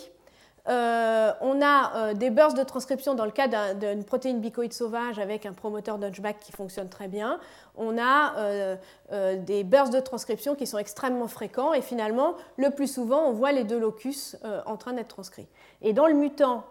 euh, 0.67 1.33
on 1.43 1.61
a 1.61 1.97
euh, 1.97 2.15
des 2.15 2.31
bursts 2.31 2.57
de 2.57 2.62
transcription 2.62 3.15
dans 3.15 3.27
le 3.27 3.31
cas 3.31 3.75
d'une 3.75 4.05
protéine 4.05 4.41
bicoïde 4.41 4.73
sauvage 4.73 5.19
avec 5.19 5.45
un 5.45 5.53
promoteur 5.53 5.99
Dodgeback 5.99 6.41
qui 6.41 6.53
fonctionne 6.53 6.89
très 6.89 7.07
bien. 7.07 7.39
On 7.77 7.99
a 7.99 8.35
euh, 8.39 8.77
des 9.37 9.62
bursts 9.62 9.93
de 9.93 10.01
transcription 10.01 10.55
qui 10.55 10.67
sont 10.67 10.79
extrêmement 10.79 11.29
fréquents 11.29 11.75
et 11.75 11.83
finalement, 11.83 12.35
le 12.57 12.71
plus 12.71 12.87
souvent, 12.87 13.27
on 13.29 13.33
voit 13.33 13.53
les 13.53 13.65
deux 13.65 13.79
locus 13.79 14.37
en 14.67 14.77
train 14.77 14.95
d'être 14.95 15.09
transcrits. 15.09 15.49
Et 15.83 15.93
dans 15.93 16.07
le 16.07 16.15
mutant 16.15 16.65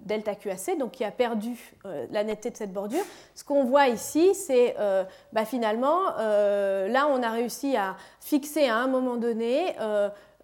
delta 0.00 0.34
QAC, 0.34 0.78
donc 0.78 0.92
qui 0.92 1.04
a 1.04 1.10
perdu 1.10 1.74
la 2.10 2.24
netteté 2.24 2.50
de 2.50 2.56
cette 2.56 2.72
bordure, 2.72 3.02
ce 3.34 3.42
qu'on 3.42 3.64
voit 3.64 3.88
ici, 3.88 4.34
c'est 4.34 4.76
bah, 5.32 5.44
finalement, 5.44 6.16
là, 6.16 7.08
on 7.08 7.22
a 7.22 7.30
réussi 7.30 7.76
à 7.76 7.96
fixer 8.20 8.68
à 8.68 8.76
un 8.76 8.86
moment 8.86 9.16
donné 9.16 9.74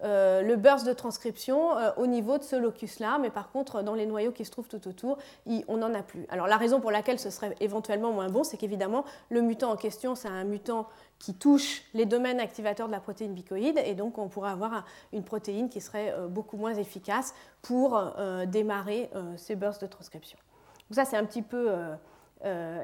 euh, 0.03 0.41
le 0.41 0.57
burst 0.57 0.85
de 0.85 0.91
transcription 0.91 1.77
euh, 1.77 1.91
au 1.95 2.07
niveau 2.07 2.37
de 2.37 2.43
ce 2.43 2.57
locus-là, 2.57 3.19
mais 3.21 3.29
par 3.29 3.51
contre, 3.51 3.83
dans 3.83 3.93
les 3.93 4.05
noyaux 4.05 4.31
qui 4.31 4.43
se 4.43 4.51
trouvent 4.51 4.67
tout 4.67 4.85
autour, 4.87 5.17
on 5.67 5.77
n'en 5.77 5.93
a 5.93 6.03
plus. 6.03 6.25
Alors 6.29 6.47
la 6.47 6.57
raison 6.57 6.81
pour 6.81 6.91
laquelle 6.91 7.19
ce 7.19 7.29
serait 7.29 7.55
éventuellement 7.61 8.11
moins 8.11 8.27
bon, 8.27 8.43
c'est 8.43 8.57
qu'évidemment, 8.57 9.05
le 9.29 9.41
mutant 9.41 9.71
en 9.71 9.77
question, 9.77 10.15
c'est 10.15 10.27
un 10.27 10.43
mutant 10.43 10.87
qui 11.19 11.33
touche 11.33 11.83
les 11.93 12.05
domaines 12.05 12.41
activateurs 12.41 12.87
de 12.87 12.91
la 12.91 12.99
protéine 12.99 13.33
bicoïde, 13.33 13.79
et 13.85 13.93
donc 13.93 14.17
on 14.17 14.27
pourrait 14.27 14.51
avoir 14.51 14.83
une 15.13 15.23
protéine 15.23 15.69
qui 15.69 15.79
serait 15.79 16.11
euh, 16.11 16.27
beaucoup 16.27 16.57
moins 16.57 16.73
efficace 16.73 17.33
pour 17.61 17.97
démarrer 18.47 19.09
ces 19.37 19.55
bursts 19.55 19.81
de 19.81 19.87
transcription. 19.87 20.37
Donc 20.89 20.95
ça, 20.95 21.05
c'est 21.05 21.15
un 21.15 21.23
petit 21.23 21.41
peu... 21.41 21.71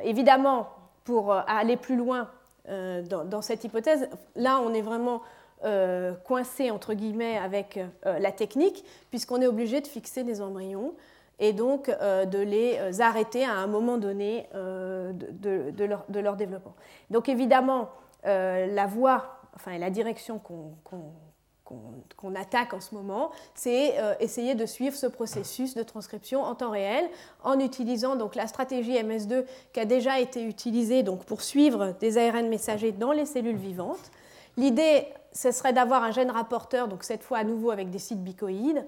évidemment, 0.05 0.69
pour 1.03 1.33
aller 1.33 1.75
plus 1.75 1.97
loin 1.97 2.29
dans 2.65 3.41
cette 3.41 3.65
hypothèse, 3.65 4.07
là, 4.37 4.61
on 4.61 4.73
est 4.73 4.81
vraiment 4.81 5.21
euh, 5.65 6.13
coincé 6.13 6.71
entre 6.71 6.93
guillemets 6.93 7.37
avec 7.37 7.77
euh, 8.05 8.17
la 8.19 8.31
technique, 8.31 8.85
puisqu'on 9.09 9.41
est 9.41 9.47
obligé 9.47 9.81
de 9.81 9.87
fixer 9.87 10.23
des 10.23 10.39
embryons 10.39 10.93
et 11.37 11.51
donc 11.51 11.89
euh, 11.89 12.23
de 12.23 12.39
les 12.39 13.01
arrêter 13.01 13.43
à 13.43 13.55
un 13.55 13.67
moment 13.67 13.97
donné 13.97 14.47
de, 14.53 16.19
leur, 16.19 16.35
développement. 16.37 16.75
Donc 17.09 17.27
évidemment, 17.27 17.89
la 18.23 18.85
voie, 18.87 19.41
enfin 19.53 19.77
la 19.77 19.89
direction 19.89 20.39
qu'on 20.39 22.35
attaque 22.35 22.73
en 22.73 22.79
ce 22.79 22.95
moment, 22.95 23.31
c'est 23.53 23.95
essayer 24.21 24.55
de 24.55 24.65
suivre 24.65 24.95
ce 24.95 25.07
processus 25.07 25.75
de 25.75 25.83
transcription 25.83 26.41
en 26.41 26.55
temps 26.55 26.71
réel 26.71 27.03
en 27.43 27.59
utilisant 27.59 28.15
donc 28.15 28.35
la 28.35 28.47
stratégie 28.47 28.93
MS2 28.93 29.43
qui 29.73 29.81
a 29.81 29.85
déjà 29.85 30.21
été 30.21 30.41
utilisée 30.41 31.03
donc, 31.03 31.25
pour 31.25 31.41
suivre 31.41 31.95
des 31.99 32.17
ARN 32.17 32.47
messagers 32.47 32.93
dans 32.93 33.11
les 33.11 33.25
cellules 33.25 33.57
vivantes. 33.57 34.11
L'idée 34.55 35.05
ce 35.31 35.51
serait 35.51 35.73
d'avoir 35.73 36.03
un 36.03 36.11
gène 36.11 36.31
rapporteur, 36.31 36.87
donc 36.87 37.03
cette 37.03 37.23
fois 37.23 37.39
à 37.39 37.43
nouveau 37.43 37.71
avec 37.71 37.89
des 37.89 37.99
sites 37.99 38.23
bicoïdes, 38.23 38.85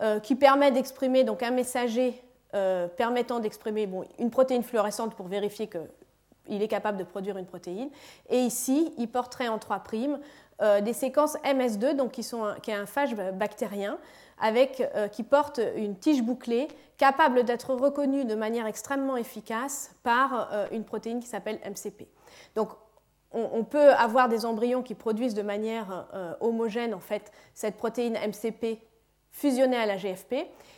euh, 0.00 0.18
qui 0.18 0.34
permet 0.34 0.72
d'exprimer 0.72 1.22
donc 1.22 1.42
un 1.42 1.52
messager 1.52 2.20
euh, 2.54 2.88
permettant 2.88 3.38
d'exprimer 3.38 3.88
une 4.18 4.30
protéine 4.30 4.64
fluorescente 4.64 5.14
pour 5.14 5.28
vérifier 5.28 5.68
qu'il 5.68 6.62
est 6.62 6.68
capable 6.68 6.98
de 6.98 7.04
produire 7.04 7.38
une 7.38 7.46
protéine. 7.46 7.90
Et 8.28 8.40
ici, 8.40 8.92
il 8.98 9.08
porterait 9.08 9.46
en 9.46 9.58
3' 9.58 9.84
euh, 10.62 10.80
des 10.80 10.92
séquences 10.92 11.36
MS2, 11.44 11.94
donc 11.94 12.10
qui, 12.10 12.24
sont 12.24 12.54
qui 12.62 12.72
est 12.72 12.74
un 12.74 12.86
phage 12.86 13.14
bactérien, 13.14 13.98
avec, 14.40 14.82
qui 15.12 15.22
porte 15.22 15.60
une 15.76 15.96
tige 15.96 16.24
bouclée 16.24 16.66
capable 16.98 17.44
d'être 17.44 17.72
reconnue 17.72 18.24
de 18.24 18.34
manière 18.34 18.66
extrêmement 18.66 19.16
efficace 19.16 19.92
par 20.02 20.50
une 20.72 20.82
protéine 20.82 21.20
qui 21.20 21.28
s'appelle 21.28 21.60
MCP. 21.64 22.08
Donc 22.56 22.70
on, 23.34 23.64
peut 23.64 23.90
avoir 23.92 24.28
des 24.28 24.46
embryons 24.46 24.82
qui 24.82 24.94
produisent 24.94 25.34
de 25.34 25.42
manière 25.42 26.06
euh, 26.14 26.34
homogène 26.40 26.94
en 26.94 27.00
fait 27.00 27.32
cette 27.54 27.76
protéine 27.76 28.14
MCP 28.14 28.78
fusionnée 29.30 29.76
à 29.76 29.86
la 29.86 29.96
GFP. 29.96 30.34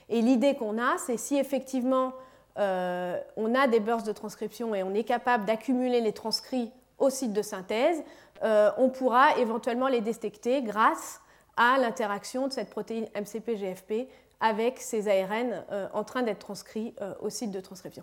Et 0.09 0.23
l'idée 0.23 0.55
qu'on 0.55 0.79
a, 0.79 0.97
c'est 0.99 1.19
si 1.19 1.37
effectivement 1.37 2.15
euh, 2.59 3.21
on 3.37 3.55
a 3.55 3.67
des 3.67 3.81
bursts 3.81 4.07
de 4.07 4.13
transcription 4.13 4.75
et 4.75 4.83
on 4.83 4.95
est 4.95 5.05
capable 5.05 5.45
d'accumuler 5.45 6.01
les 6.01 6.13
transcrits 6.13 6.73
au 6.99 7.11
site 7.11 7.35
de 7.35 7.43
synthèse, 7.43 8.03
euh, 8.43 8.71
on 8.79 8.89
pourra 8.89 9.37
éventuellement 9.39 9.89
les 9.89 10.01
détecter 10.01 10.63
grâce 10.63 11.21
à 11.59 11.79
l'interaction 11.79 12.49
de 12.49 12.53
cette 12.53 12.71
protéine 12.71 13.07
MCP-GFP 13.15 14.09
avec 14.41 14.79
ces 14.81 15.09
ARN 15.09 15.65
en 15.95 16.05
train 16.05 16.23
d'être 16.23 16.41
transcrits 16.41 16.95
au 17.23 17.31
site 17.31 17.51
de 17.51 17.61
transcription. 17.61 18.03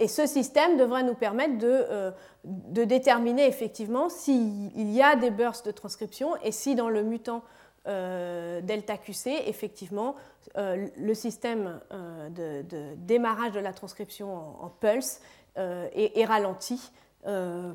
Et 0.00 0.06
ce 0.06 0.26
système 0.26 0.76
devrait 0.76 1.02
nous 1.02 1.14
permettre 1.14 1.58
de, 1.58 1.66
euh, 1.66 2.12
déterminer 2.44 3.46
effectivement 3.46 4.08
s'il 4.08 4.92
y 4.92 5.02
a 5.02 5.16
des 5.16 5.30
bursts 5.30 5.66
de 5.66 5.72
transcription 5.72 6.36
et 6.42 6.52
si 6.52 6.76
dans 6.76 6.88
le 6.88 7.02
mutant 7.02 7.42
euh, 7.88 8.60
delta 8.60 8.96
QC, 8.96 9.42
effectivement, 9.46 10.14
euh, 10.56 10.86
le 10.96 11.14
système 11.14 11.80
de, 11.90 12.94
démarrage 12.96 13.50
de 13.52 13.60
la 13.60 13.72
transcription 13.72 14.62
en, 14.62 14.68
pulse 14.68 15.20
est, 15.56 16.24
ralenti 16.24 16.92